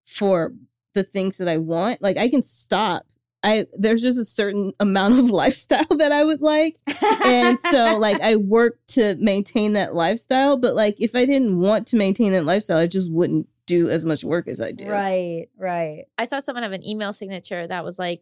[0.06, 0.54] for
[0.94, 2.02] the things that I want.
[2.02, 3.06] Like I can stop.
[3.46, 6.78] I there's just a certain amount of lifestyle that I would like.
[7.26, 11.88] And so like I work to maintain that lifestyle, but like if I didn't want
[11.88, 14.86] to maintain that lifestyle, I just wouldn't do as much work as I do.
[14.90, 18.22] right right I saw someone have an email signature that was like,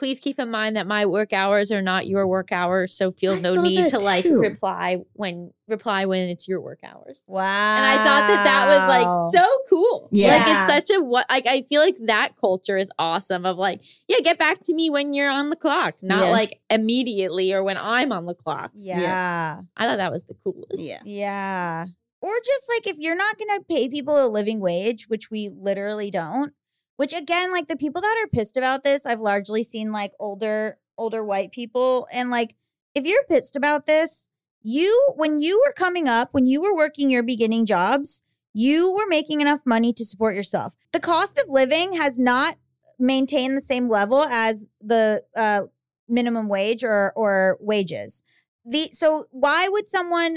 [0.00, 2.92] please keep in mind that my work hours are not your work hours.
[2.92, 6.80] So feel I no need that to like reply when reply when it's your work
[6.82, 7.22] hours.
[7.28, 10.08] wow And I thought that that was like so cool.
[10.10, 10.36] Yeah.
[10.36, 13.82] Like it's such a what like I feel like that culture is awesome of like,
[14.08, 16.30] yeah, get back to me when you're on the clock, not Yeah.
[16.32, 18.72] like immediately or when I'm on the clock.
[18.74, 19.60] yeah.
[19.76, 20.78] I thought that was the coolest.
[20.80, 21.00] Yeah.
[21.04, 21.84] Yeah.
[22.22, 25.48] Or just like if you're not going to pay people a living wage, which we
[25.48, 26.52] literally don't,
[27.00, 30.76] which again, like the people that are pissed about this, I've largely seen like older,
[30.98, 32.06] older white people.
[32.12, 32.56] And like,
[32.94, 34.28] if you're pissed about this,
[34.60, 38.22] you, when you were coming up, when you were working your beginning jobs,
[38.52, 40.74] you were making enough money to support yourself.
[40.92, 42.58] The cost of living has not
[42.98, 45.68] maintained the same level as the uh,
[46.06, 48.22] minimum wage or or wages.
[48.66, 50.36] The so why would someone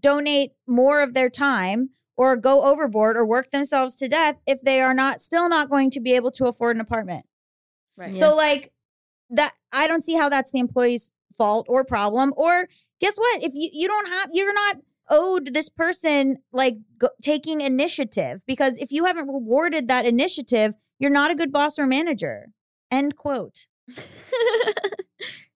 [0.00, 4.80] donate more of their time or go overboard or work themselves to death if they
[4.80, 7.26] are not still not going to be able to afford an apartment.
[7.96, 8.14] Right.
[8.14, 8.72] So like
[9.30, 12.68] that I don't see how that's the employee's fault or problem or
[13.00, 14.76] guess what if you you don't have you're not
[15.10, 21.10] owed this person like go, taking initiative because if you haven't rewarded that initiative you're
[21.10, 22.48] not a good boss or manager.
[22.90, 23.66] End quote.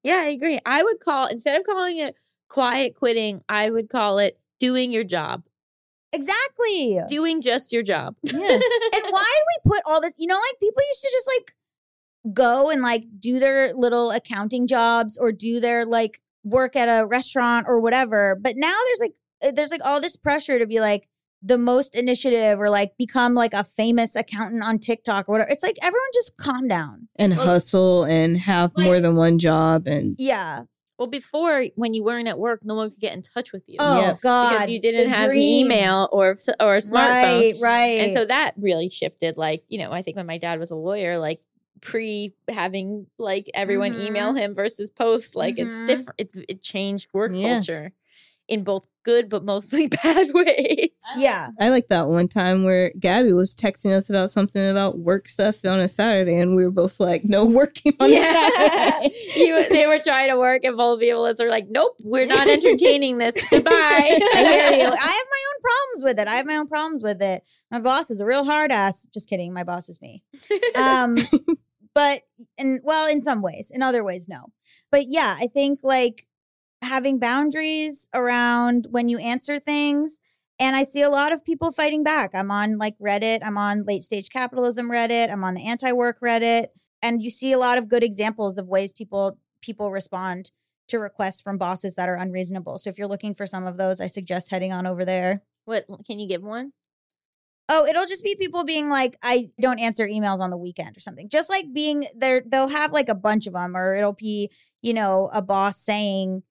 [0.03, 0.59] yeah, I agree.
[0.67, 2.17] I would call instead of calling it
[2.49, 5.45] quiet quitting, I would call it doing your job.
[6.13, 7.01] Exactly.
[7.09, 8.17] Doing just your job.
[8.25, 8.41] Yeah.
[8.53, 8.63] and
[9.11, 10.15] why do we put all this?
[10.19, 11.55] You know, like people used to just like
[12.35, 17.07] go and like do their little accounting jobs or do their like work at a
[17.07, 18.39] restaurant or whatever.
[18.41, 21.09] But now there's like uh, there's like all this pressure to be like
[21.43, 25.51] the most initiative or like become like a famous accountant on TikTok or whatever.
[25.51, 27.09] It's like everyone just calm down.
[27.17, 30.63] And Well, hustle and have more than one job and Yeah.
[30.99, 33.77] Well, before when you weren't at work, no one could get in touch with you.
[33.79, 34.15] Oh Yeah.
[34.21, 34.51] God.
[34.51, 35.67] because you didn't the have dream.
[35.67, 36.93] email or or a smartphone.
[36.93, 37.55] Right.
[37.61, 38.01] Right.
[38.01, 39.37] And so that really shifted.
[39.39, 41.41] Like, you know, I think when my dad was a lawyer, like
[41.81, 44.07] pre having like everyone Mhm.
[44.07, 45.37] email him versus post.
[45.37, 45.67] Like Mhm.
[45.67, 46.15] it's different.
[46.19, 47.55] It's it changed work Yeah.
[47.55, 47.93] culture
[48.49, 50.91] in both good but mostly bad ways.
[51.17, 51.49] Yeah.
[51.61, 55.65] I like that one time where Gaby was texting us about something about work stuff
[55.65, 59.87] on a Saturday, and we were both like, "No working on a Saturday." You- they
[59.87, 63.35] were trying to work, and both people are like, "Nope, we're not entertaining this.
[63.51, 64.87] Goodbye." I hear you.
[64.87, 66.29] I have my own problems with it.
[66.29, 67.43] I have my own problems with it.
[67.71, 69.07] My boss is a real hard ass.
[69.13, 69.53] Just kidding.
[69.53, 70.25] My boss is me.
[70.75, 71.17] Um,
[71.95, 72.23] but
[72.57, 74.53] and well, in some ways, in other ways, no.
[74.91, 76.27] But yeah, I think like
[76.83, 80.21] having boundaries around when you answer things.
[80.61, 82.35] And I see a lot of people fighting back.
[82.35, 83.41] I'm on like Reddit.
[83.43, 85.31] I'm on late stage capitalism Reddit.
[85.31, 86.69] I'm on the anti work Reddit.
[87.03, 90.51] And you see a lot of good examples of ways people people respond
[90.89, 92.79] to requests from bosses that are unreasonable.
[92.79, 95.43] So if you're looking for some of those, I suggest heading on over there.
[95.65, 96.73] what can you give one?
[97.69, 101.01] Oh, it'll just be people being like, I don't answer emails on the weekend or
[101.01, 101.29] something.
[101.29, 104.51] Just like being there, they'll have like a bunch of them, or it'll be,
[104.81, 106.43] you know, a boss saying,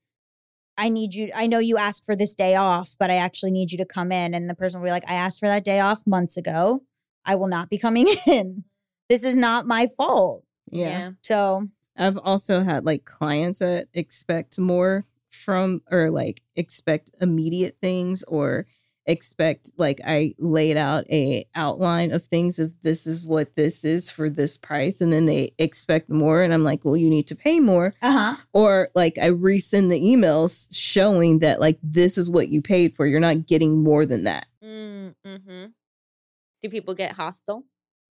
[0.77, 3.71] I need you, I know you asked for this day off, but I actually need
[3.71, 4.33] you to come in.
[4.33, 6.83] And the person will be like, I asked for that day off months ago.
[7.25, 8.63] I will not be coming in.
[9.09, 10.43] This is not my fault.
[10.69, 11.11] yeah.
[11.23, 11.67] So,
[11.97, 18.67] I've also had like clients that expect more from or like expect immediate things or
[19.07, 24.09] expect like I laid out a outline of things of this is what this is
[24.09, 27.35] for this price and then they expect more and I'm like, "Well, you need to
[27.35, 28.35] pay more." uh huh.
[28.53, 33.05] Or like I resend the emails showing that like this is what you paid for.
[33.07, 34.45] You're not getting more than that.
[34.63, 35.65] Mm, hmm
[36.61, 37.63] Do people get hostile?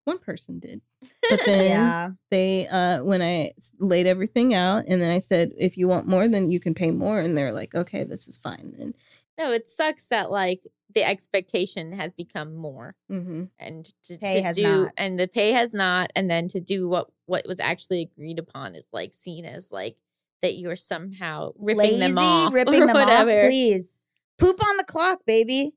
[0.05, 0.81] One person did.
[1.29, 2.09] But then Yeah.
[2.29, 6.27] they uh when i laid everything out and then I said if you want more
[6.27, 8.95] then you can pay more and they're like okay this is fine and
[9.37, 13.45] No, it sucks that like the expectation has become more, mm-hmm.
[13.59, 14.91] and to, Pay to has do not.
[14.97, 18.75] and the pay has not, and then to do what what was actually agreed upon
[18.75, 19.97] is like seen as like
[20.41, 23.97] that you're somehow ripping them off, ripping them off, please.
[24.37, 25.73] Poop on the clock, baby.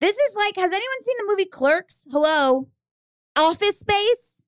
[0.00, 2.06] This is like, has anyone seen the movie Clerks?
[2.10, 2.68] Hello,
[3.36, 4.42] Office Space.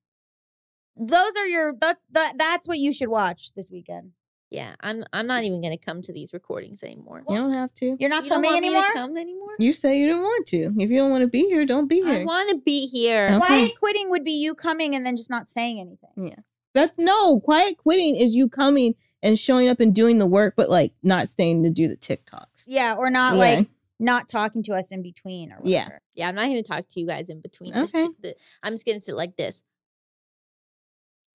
[0.96, 4.12] Those are your that, that that's what you should watch this weekend.
[4.50, 7.22] Yeah, I'm I'm not even gonna come to these recordings anymore.
[7.28, 8.92] you don't have to You're not You don't coming want me to anymore.
[8.92, 9.48] come anymore?
[9.60, 12.00] you say you don't want to if you don't want to be here don't be
[12.02, 12.08] here.
[12.08, 13.28] I here want to be here.
[13.28, 13.38] Okay.
[13.46, 16.10] Quiet quitting would be you coming and then just not saying anything.
[16.16, 16.42] Yeah.
[16.74, 20.68] That's no quiet quitting is you coming and showing up and doing the work but
[20.68, 23.38] like not staying to do the TikToks Yeah, or not Yeah.
[23.38, 23.68] like
[24.00, 25.68] not talking to us in between or whatever.
[25.70, 25.98] Yeah.
[26.14, 27.72] Yeah, I'm not gonna talk to you guys in between.
[27.72, 28.06] This Okay.
[28.06, 29.62] shit- the- I'm just gonna sit like this.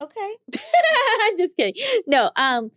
[0.02, 0.34] Okay.
[1.22, 1.82] I'm just kidding.
[2.06, 2.72] No, um,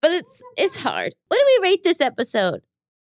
[0.00, 1.14] but it's it's hard.
[1.28, 2.62] What do we rate this episode?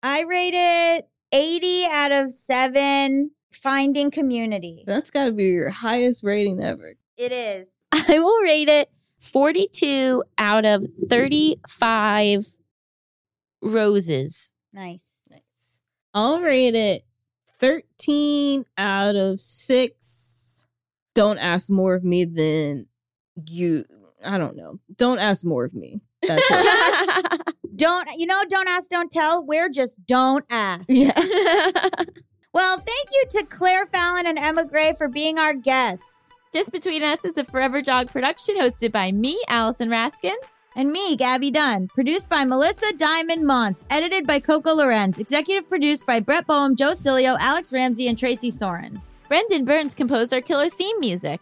[0.02, 4.84] I rate it 80 out of 7 finding community.
[4.86, 7.76] that's got to be your highest rating ever It is.
[7.92, 8.90] I will rate it
[9.20, 12.46] 42 out of 35
[13.62, 14.54] roses.
[14.72, 15.06] Nice.
[15.28, 15.40] nice
[16.14, 17.04] I'll rate it
[17.58, 20.66] 13 out of 6
[21.14, 22.86] don't ask more of me than
[23.48, 23.84] you
[24.24, 27.38] I don't know don't ask more of me that's.
[27.76, 28.42] Don't you know?
[28.48, 29.42] Don't ask, don't tell.
[29.42, 30.86] We're just don't ask.
[30.90, 31.12] yeah
[32.52, 37.02] Well, thank you to Claire Fallon and Emma Gray for being our guests, Just Between
[37.04, 40.34] Us is a Forever Dog production hosted by me, Allison Raskin.
[40.74, 41.86] and me, Gaby Dunn.
[41.88, 43.86] Produced by Melisa Diamond Monts.
[43.88, 45.18] Edited by Coco Lorenz.
[45.20, 49.00] Executive produced by Brett Boham, Joe Cilio, Alex Ramsey, and Tracy Soren.
[49.28, 51.40] Brendan Burns composed our killer theme music.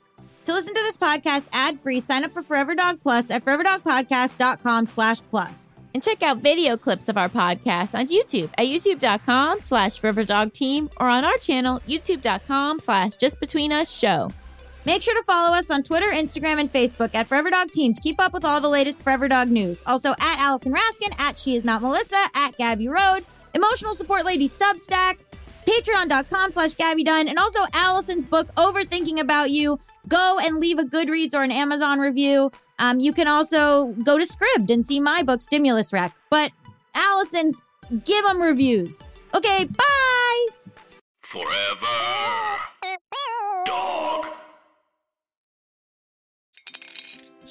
[0.49, 5.21] To listen to this podcast ad-free, sign up for Forever Dog Plus at foreverdogpodcast.com slash
[5.29, 5.77] plus.
[5.93, 11.07] And check out video clips of our podcast on YouTube at youtube.com slash foreverdogteam or
[11.07, 14.33] on our channel, youtube.com slash justbetweenusshow.
[14.87, 18.01] Make sure to follow us on Twitter, Instagram, and Facebook at Forever Dog Team to
[18.01, 19.85] keep up with all the latest Forever Dog news.
[19.87, 23.21] Also at Allison Raskin, at She Is Not Melissa, at Gabby Road,
[23.53, 25.19] Emotional Support Lady Substack,
[25.67, 29.79] Patreon.com slash Gaby Dunn, and also Allison's book, Overthinking About You.
[30.09, 32.51] Go and leave a Goodreads or an Amazon review.
[32.79, 36.17] Um, you can also go to Scribd and see my book, Stimulus Rack.
[36.31, 36.53] But
[36.95, 37.65] Allison's,
[38.05, 39.11] give them reviews.
[39.35, 40.47] Okay, bye.
[41.23, 41.87] Forever.
[43.67, 44.27] Dog.